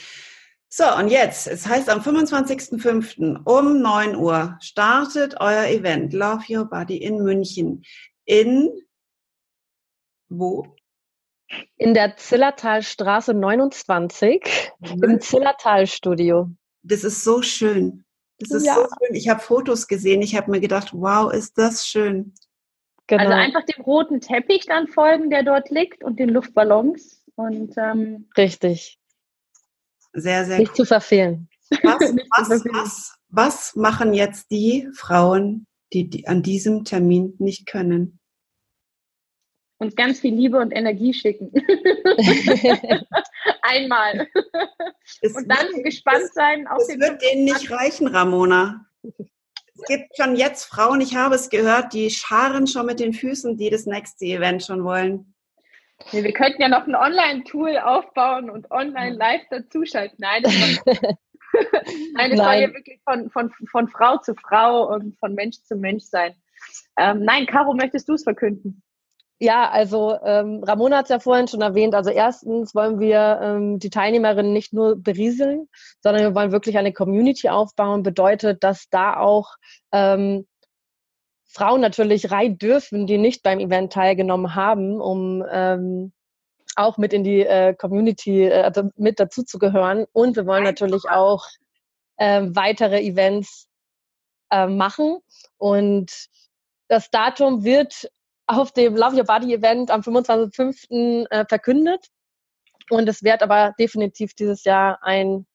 So, 0.70 0.84
und 0.98 1.08
jetzt, 1.08 1.48
es 1.48 1.66
heißt 1.66 1.90
am 1.90 2.02
25.05. 2.02 3.44
um 3.46 3.82
9 3.82 4.16
Uhr 4.16 4.58
startet 4.62 5.36
euer 5.40 5.66
Event 5.66 6.14
Love 6.14 6.44
Your 6.50 6.66
Body 6.66 6.98
in 6.98 7.24
München. 7.24 7.84
In 8.26 8.70
wo? 10.30 10.76
In 11.78 11.94
der 11.94 12.18
Zillertalstraße 12.18 13.34
29 13.34 14.72
mhm. 14.80 15.04
im 15.04 15.22
Zillertal-Studio. 15.22 16.52
Das 16.84 17.06
ist 17.06 17.24
so 17.24 17.42
schön. 17.42 18.04
Das 18.40 18.52
ist 18.52 18.66
ja. 18.66 18.76
so 18.76 18.82
schön. 18.82 19.16
Ich 19.16 19.30
habe 19.30 19.40
Fotos 19.40 19.88
gesehen. 19.88 20.22
Ich 20.22 20.36
habe 20.36 20.52
mir 20.52 20.60
gedacht, 20.60 20.92
wow, 20.94 21.32
ist 21.32 21.58
das 21.58 21.88
schön. 21.88 22.34
Genau. 23.08 23.24
Also 23.24 23.34
einfach 23.34 23.64
dem 23.64 23.82
roten 23.82 24.22
Teppich 24.22 24.66
dann 24.66 24.88
folgen, 24.88 25.30
der 25.30 25.44
dort 25.44 25.70
liegt 25.70 26.04
und 26.04 26.20
den 26.20 26.30
Luftballons. 26.30 27.24
Und, 27.36 27.74
ähm, 27.78 28.30
Richtig. 28.38 29.00
Sehr, 30.14 30.46
sehr 30.46 30.60
Nicht 30.60 30.72
cool. 30.72 30.76
zu 30.76 30.86
verfehlen. 30.86 31.50
Was, 31.84 32.00
was, 32.50 32.66
was, 32.66 33.20
was 33.30 33.76
machen 33.76 34.14
jetzt 34.14 34.52
die 34.52 34.90
Frauen, 34.94 35.68
die, 35.94 36.10
die 36.10 36.28
an 36.28 36.42
diesem 36.42 36.86
Termin 36.86 37.36
nicht 37.40 37.66
können? 37.66 38.20
uns 39.80 39.96
ganz 39.96 40.20
viel 40.20 40.34
Liebe 40.34 40.58
und 40.58 40.72
Energie 40.72 41.14
schicken. 41.14 41.52
Einmal. 43.62 44.28
Es 45.22 45.36
und 45.36 45.48
dann 45.48 45.68
wird, 45.68 45.86
gespannt 45.86 46.34
sein 46.34 46.68
auf 46.68 46.80
das 46.80 46.88
den. 46.88 47.00
Das 47.00 47.10
wird 47.12 47.22
denen 47.22 47.44
nicht 47.46 47.70
reichen, 47.72 48.08
Ramona. 48.08 48.86
Es 49.80 49.88
gibt 49.88 50.18
schon 50.18 50.36
jetzt 50.36 50.66
Frauen, 50.66 51.02
ich 51.02 51.16
habe 51.16 51.36
es 51.36 51.50
gehört, 51.50 51.94
die 51.94 52.10
scharen 52.10 52.68
schon 52.68 52.86
mit 52.86 53.00
den 53.00 53.14
Füßen, 53.14 53.58
die 53.58 53.70
das 53.70 53.86
nächste 53.86 54.26
Event 54.26 54.64
schon 54.64 54.84
wollen. 54.84 55.34
Nee, 56.12 56.24
wir 56.24 56.34
könnten 56.34 56.62
ja 56.62 56.68
noch 56.68 56.86
ein 56.88 56.96
Online-Tool 56.96 57.78
aufbauen 57.78 58.50
und 58.50 58.70
online 58.72 59.16
live 59.16 59.42
dazuschalten. 59.50 60.18
Nein, 60.20 60.44
das, 60.44 60.54
Nein, 62.14 62.32
das 62.32 62.40
soll 62.40 62.54
ja 62.56 62.74
wirklich 62.74 63.02
von, 63.04 63.30
von, 63.30 63.52
von 63.70 63.88
Frau 63.88 64.18
zu 64.18 64.36
Frau 64.36 64.94
und 64.94 65.18
von 65.20 65.34
Mensch 65.34 65.62
zu 65.64 65.76
Mensch 65.76 66.04
sein. 66.04 66.36
Ähm, 66.98 67.24
nein, 67.24 67.46
Caro, 67.46 67.74
möchtest 67.74 68.10
du 68.10 68.14
es 68.14 68.24
verkünden? 68.24 68.82
Ja, 69.40 69.70
also 69.70 70.18
ähm, 70.24 70.64
Ramona 70.64 70.98
hat 70.98 71.06
es 71.06 71.10
ja 71.10 71.20
vorhin 71.20 71.48
schon 71.48 71.62
erwähnt. 71.62 71.94
Also 71.94 72.10
erstens 72.10 72.74
wollen 72.74 73.00
wir 73.00 73.40
ähm, 73.42 73.78
die 73.78 73.92
Teilnehmerinnen 73.92 74.52
nicht 74.52 74.74
nur 74.74 74.96
berieseln, 74.96 75.70
sondern 76.02 76.24
wir 76.24 76.36
wollen 76.36 76.52
wirklich 76.52 76.78
eine 76.78 76.92
Community 76.92 77.48
aufbauen. 77.50 78.02
Bedeutet, 78.02 78.64
dass 78.64 78.90
da 78.90 79.18
auch 79.18 79.56
ähm, 79.92 80.48
Frauen 81.46 81.82
natürlich 81.82 82.32
rein 82.32 82.58
dürfen, 82.58 83.06
die 83.06 83.20
nicht 83.20 83.44
beim 83.44 83.60
Event 83.60 83.94
teilgenommen 83.94 84.56
haben, 84.56 85.00
um 85.00 85.46
ähm, 85.52 86.14
auch 86.76 86.98
mit 86.98 87.14
in 87.14 87.24
die 87.24 87.42
äh, 87.46 87.76
Community 87.76 88.46
äh, 88.46 88.62
also 88.64 88.90
mit 88.96 89.20
dazu 89.20 89.44
zu 89.44 89.60
gehören. 89.60 90.06
Und 90.14 90.36
wir 90.36 90.48
wollen 90.48 90.64
natürlich 90.64 91.10
auch 91.10 91.46
äh, 92.18 92.42
weitere 92.50 93.02
Events 93.02 93.68
äh, 94.52 94.68
machen. 94.68 95.20
Und 95.58 96.12
das 96.88 97.12
Datum 97.12 97.64
wird 97.64 98.10
auf 98.48 98.72
dem 98.72 98.96
Love 98.96 99.18
Your 99.18 99.26
Body 99.26 99.54
Event 99.54 99.92
am 99.92 100.02
25.05. 100.02 101.28
Äh, 101.30 101.46
verkündet. 101.48 102.08
Und 102.90 103.08
es 103.10 103.24
wird 103.24 103.44
aber 103.44 103.76
definitiv 103.78 104.34
dieses 104.34 104.64
Jahr 104.64 105.00
ein 105.04 105.46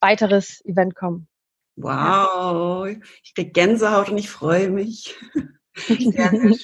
weiteres 0.00 0.64
Event 0.64 0.94
kommen. 0.94 1.28
Wow, 1.76 2.88
ich 3.22 3.34
kriege 3.34 3.52
Gänsehaut 3.52 4.08
und 4.10 4.18
ich 4.18 4.30
freue 4.30 4.70
mich. 4.70 5.16
Sehr, 5.74 6.30
sehr 6.30 6.40
schön. 6.40 6.58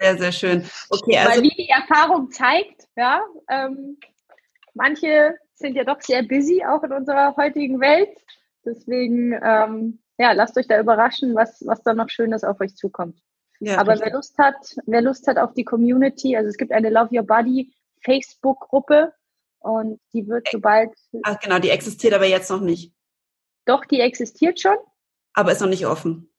Sehr, 0.00 0.18
sehr 0.18 0.32
schön. 0.32 0.70
Okay, 0.90 1.16
also 1.16 1.30
Weil 1.30 1.42
wie 1.42 1.54
die 1.56 1.68
Erfahrung 1.68 2.30
zeigt, 2.30 2.86
ja, 2.94 3.24
ähm, 3.48 3.98
manche 4.74 5.36
sind 5.54 5.74
ja 5.74 5.84
doch 5.84 6.00
sehr 6.00 6.22
busy, 6.22 6.62
auch 6.64 6.82
in 6.84 6.92
unserer 6.92 7.34
heutigen 7.36 7.80
Welt. 7.80 8.10
Deswegen, 8.64 9.32
ähm, 9.42 10.00
ja, 10.18 10.32
lasst 10.32 10.56
euch 10.56 10.68
da 10.68 10.78
überraschen, 10.78 11.34
was, 11.34 11.64
was 11.66 11.82
da 11.82 11.94
noch 11.94 12.10
Schönes 12.10 12.44
auf 12.44 12.60
euch 12.60 12.76
zukommt. 12.76 13.20
Ja, 13.60 13.78
Aber 13.78 13.98
wer 13.98 14.12
Lust 14.12 14.38
hat, 14.38 14.76
wer 14.86 15.02
Lust 15.02 15.26
hat 15.26 15.38
auf 15.38 15.52
die 15.54 15.64
Community, 15.64 16.36
also 16.36 16.48
es 16.48 16.56
gibt 16.56 16.72
eine 16.72 16.90
Love 16.90 17.16
Your 17.16 17.24
Body 17.24 17.72
Facebook-Gruppe 18.04 19.12
und 19.58 20.00
die 20.12 20.28
wird 20.28 20.48
sobald. 20.50 20.90
Ach 21.24 21.38
genau, 21.40 21.58
die 21.58 21.70
existiert 21.70 22.14
aber 22.14 22.26
jetzt 22.26 22.50
noch 22.50 22.60
nicht. 22.60 22.92
Doch, 23.64 23.84
die 23.84 24.00
existiert 24.00 24.60
schon. 24.60 24.76
Aber 25.34 25.52
ist 25.52 25.60
noch 25.60 25.68
nicht 25.68 25.86
offen. 25.86 26.30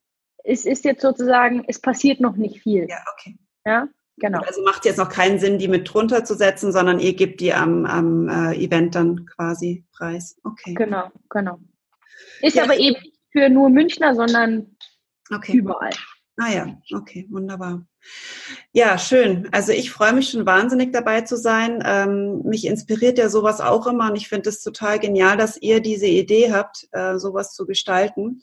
Es 0.44 0.66
ist 0.66 0.86
jetzt 0.86 1.02
sozusagen, 1.02 1.66
es 1.68 1.80
passiert 1.80 2.22
noch 2.22 2.38
nicht 2.38 2.62
viel. 2.62 2.88
Ja, 2.90 3.04
okay. 3.14 3.38
Ja, 3.66 3.88
genau. 4.18 4.40
Also 4.40 4.64
macht 4.64 4.86
jetzt 4.86 4.98
noch 4.98 5.10
keinen 5.10 5.40
Sinn, 5.40 5.60
die 5.60 5.68
mit 5.68 5.94
drunter 5.94 6.24
zu 6.24 6.36
setzen, 6.36 6.72
sondern 6.72 7.00
ihr 7.00 7.14
gebt 7.14 7.42
die 7.42 7.54
am, 7.54 7.86
am 7.86 8.30
äh, 8.30 8.56
Event 8.56 8.96
dann 8.96 9.26
quasi 9.26 9.86
preis. 9.92 10.38
Okay. 10.44 10.74
Genau, 10.74 11.12
genau. 11.30 11.60
Ist 12.42 12.56
ja, 12.56 12.64
aber 12.64 12.78
eben 12.78 13.00
nicht 13.02 13.20
für 13.32 13.50
nur 13.50 13.70
Münchner, 13.70 14.16
sondern 14.16 14.76
okay. 15.32 15.58
überall. 15.58 15.92
Ah 16.40 16.52
ja, 16.52 16.68
okay, 16.96 17.28
wunderbar. 17.30 17.86
Ja, 18.72 18.98
schön. 18.98 19.50
Also 19.52 19.74
ich 19.74 19.92
freue 19.92 20.14
mich 20.14 20.30
schon 20.30 20.46
wahnsinnig 20.46 20.94
dabei 20.94 21.22
zu 21.22 21.36
sein. 21.36 21.84
Ähm, 21.86 22.44
mich 22.44 22.66
inspiriert 22.66 23.18
ja 23.18 23.28
sowas 23.28 23.60
auch 23.60 23.88
immer 23.88 24.10
und 24.10 24.16
ich 24.16 24.30
finde 24.30 24.50
es 24.50 24.64
total 24.64 25.00
genial, 25.00 25.36
dass 25.36 25.58
ihr 25.62 25.82
diese 25.82 26.08
Idee 26.08 26.54
habt, 26.54 26.88
äh, 26.92 27.18
sowas 27.18 27.54
zu 27.54 27.66
gestalten. 27.66 28.42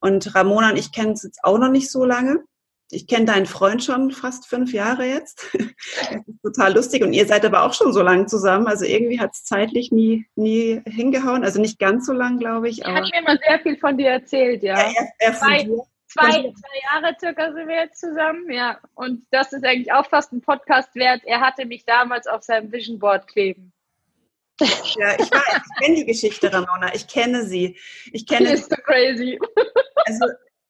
Und 0.00 0.34
Ramona 0.34 0.70
und 0.70 0.78
ich 0.78 0.92
kennen 0.92 1.12
es 1.12 1.22
jetzt 1.22 1.40
auch 1.42 1.58
noch 1.58 1.70
nicht 1.70 1.90
so 1.90 2.04
lange. 2.04 2.44
Ich 2.92 3.06
kenne 3.06 3.24
deinen 3.24 3.46
Freund 3.46 3.84
schon 3.84 4.10
fast 4.10 4.46
fünf 4.46 4.72
Jahre 4.72 5.06
jetzt. 5.06 5.46
das 5.54 6.26
ist 6.26 6.42
total 6.42 6.74
lustig. 6.74 7.02
Und 7.02 7.12
ihr 7.12 7.26
seid 7.26 7.44
aber 7.44 7.62
auch 7.62 7.72
schon 7.72 7.92
so 7.92 8.02
lange 8.02 8.26
zusammen. 8.26 8.66
Also 8.66 8.84
irgendwie 8.84 9.20
hat 9.20 9.30
es 9.32 9.44
zeitlich 9.44 9.92
nie, 9.92 10.26
nie 10.34 10.82
hingehauen. 10.84 11.44
Also 11.44 11.60
nicht 11.60 11.78
ganz 11.78 12.06
so 12.06 12.12
lang, 12.12 12.38
glaube 12.38 12.68
ich. 12.68 12.82
Er 12.84 12.94
hat 12.94 13.04
mir 13.04 13.20
immer 13.20 13.38
sehr 13.48 13.60
viel 13.60 13.78
von 13.78 13.96
dir 13.96 14.10
erzählt, 14.10 14.62
ja. 14.62 14.76
ja 14.76 14.92
er, 15.18 15.34
er 15.40 15.64
dir. 15.64 15.82
Zwei, 16.12 16.32
zwei 16.32 16.80
Jahre 16.92 17.16
circa 17.20 17.52
sind 17.52 17.68
wir 17.68 17.76
jetzt 17.76 18.00
zusammen, 18.00 18.50
ja. 18.50 18.80
Und 18.94 19.26
das 19.30 19.52
ist 19.52 19.64
eigentlich 19.64 19.92
auch 19.92 20.06
fast 20.06 20.32
ein 20.32 20.40
Podcast 20.40 20.94
wert. 20.96 21.22
Er 21.24 21.40
hatte 21.40 21.64
mich 21.66 21.84
damals 21.84 22.26
auf 22.26 22.42
seinem 22.42 22.72
Vision 22.72 22.98
Board 22.98 23.28
kleben. 23.28 23.72
Ja, 24.60 25.14
ich 25.18 25.30
weiß, 25.30 25.56
ich 25.56 25.84
kenne 25.84 25.96
die 25.96 26.06
Geschichte, 26.06 26.52
Ramona. 26.52 26.94
Ich 26.94 27.06
kenne 27.06 27.44
sie. 27.44 27.78
Ich 28.12 28.26
kenne. 28.26 28.52
Ist 28.52 28.70
so 28.70 28.76
crazy. 28.76 29.38
Also 30.04 30.26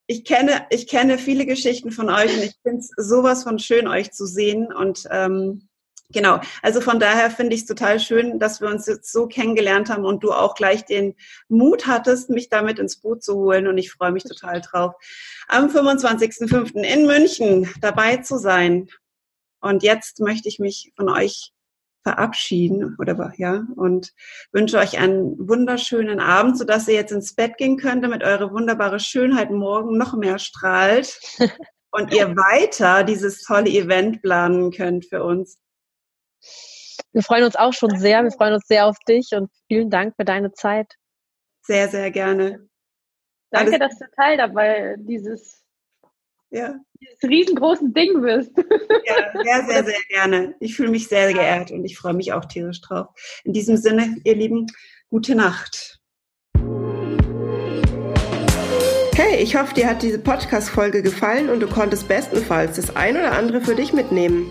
ich 0.07 0.25
kenne, 0.25 0.67
ich 0.71 0.87
kenne 0.87 1.19
viele 1.19 1.47
Geschichten 1.47 1.91
von 1.91 2.11
euch 2.11 2.35
und 2.37 2.43
ich 2.43 2.55
finde 2.63 2.81
es 2.81 2.91
sowas 2.97 3.43
von 3.43 3.59
schön, 3.59 3.89
euch 3.89 4.13
zu 4.13 4.27
sehen. 4.27 4.73
Und 4.73 5.09
ähm, 5.11 5.70
Genau, 6.13 6.41
also 6.63 6.81
von 6.81 6.99
daher 6.99 7.31
finde 7.31 7.55
ich 7.55 7.63
es 7.63 7.67
total 7.67 8.01
schön, 8.01 8.41
dass 8.41 8.61
wir 8.61 8.69
uns 8.69 8.87
jetzt 8.87 9.13
so 9.13 9.29
kennengelernt 9.29 9.91
haben 9.91 10.05
und 10.05 10.25
du 10.25 10.33
auch 10.33 10.57
gleich 10.57 10.85
den 10.85 11.15
Mut 11.49 11.87
hattest, 11.87 12.31
mich 12.31 12.49
damit 12.49 12.81
ins 12.81 12.97
Boot 12.97 13.23
zu 13.23 13.37
holen 13.37 13.69
und 13.69 13.79
ich 13.79 13.93
freue 13.93 14.11
mich 14.11 14.25
total 14.25 14.61
drauf, 14.61 14.95
am 15.47 15.69
25.05. 15.69 16.83
in 16.83 17.07
München 17.07 17.71
dabei 17.81 18.17
zu 18.19 18.39
sein. 18.39 18.89
Und 19.61 19.83
jetzt 19.83 20.21
möchte 20.21 20.49
ich 20.49 20.59
mich 20.59 20.93
von 20.97 21.09
euch 21.09 21.53
verabschieden 22.03 22.97
oder 22.99 23.33
ja 23.37 23.67
und 23.77 24.13
wünsche 24.53 24.79
euch 24.79 24.99
einen 24.99 25.37
wunderschönen 25.49 26.19
Abend, 26.19 26.57
sodass 26.59 26.89
ihr 26.89 26.95
jetzt 26.95 27.13
ins 27.13 27.35
Bett 27.35 27.57
gehen 27.59 27.77
könnt, 27.77 28.03
damit 28.03 28.25
eure 28.25 28.53
wunderbare 28.53 28.99
Schönheit 28.99 29.51
morgen 29.51 29.99
noch 29.99 30.15
mehr 30.15 30.39
strahlt 30.39 31.21
und 31.93 32.13
ihr 32.13 32.37
weiter 32.37 33.05
dieses 33.05 33.43
tolle 33.43 33.71
Event 33.71 34.23
planen 34.23 34.71
könnt 34.73 35.07
für 35.07 35.23
uns. 35.23 35.59
Wir 37.13 37.23
freuen 37.23 37.45
uns 37.45 37.57
auch 37.57 37.73
schon 37.73 37.99
sehr. 37.99 38.23
Wir 38.23 38.31
freuen 38.31 38.55
uns 38.55 38.67
sehr 38.67 38.87
auf 38.87 38.99
dich 39.09 39.31
und 39.33 39.51
vielen 39.69 39.91
Dank 39.91 40.15
für 40.17 40.25
deine 40.25 40.53
Zeit. 40.53 40.95
Sehr, 41.63 41.89
sehr 41.89 42.11
gerne. 42.11 42.69
Danke, 43.51 43.75
Alles 43.75 43.79
dass 43.81 43.99
du 43.99 44.05
Teil 44.17 44.37
dabei 44.37 44.95
dieses, 44.99 45.65
ja. 46.51 46.79
dieses 47.01 47.23
riesengroßen 47.23 47.93
Ding 47.93 48.23
bist. 48.23 48.53
Ja, 49.05 49.43
sehr, 49.43 49.65
sehr, 49.69 49.85
sehr 49.85 50.01
gerne. 50.09 50.55
Ich 50.61 50.77
fühle 50.77 50.91
mich 50.91 51.09
sehr 51.09 51.33
geehrt 51.33 51.71
und 51.73 51.85
ich 51.85 51.99
freue 51.99 52.15
mich 52.15 52.33
auch 52.33 52.45
tierisch 52.45 52.81
drauf. 52.81 53.09
In 53.45 53.53
diesem 53.53 53.77
Sinne, 53.77 54.17
ihr 54.25 54.37
Lieben, 54.37 54.67
gute 55.11 55.35
Nacht. 55.35 56.01
Hey, 59.15 59.43
ich 59.43 59.57
hoffe, 59.57 59.75
dir 59.75 59.89
hat 59.89 60.03
diese 60.03 60.19
Podcast-Folge 60.19 61.03
gefallen 61.03 61.51
und 61.51 61.61
du 61.61 61.67
konntest 61.67 62.09
bestenfalls 62.09 62.77
das 62.77 62.97
ein 62.97 63.17
oder 63.17 63.33
andere 63.33 63.61
für 63.61 63.75
dich 63.75 63.93
mitnehmen. 63.93 64.51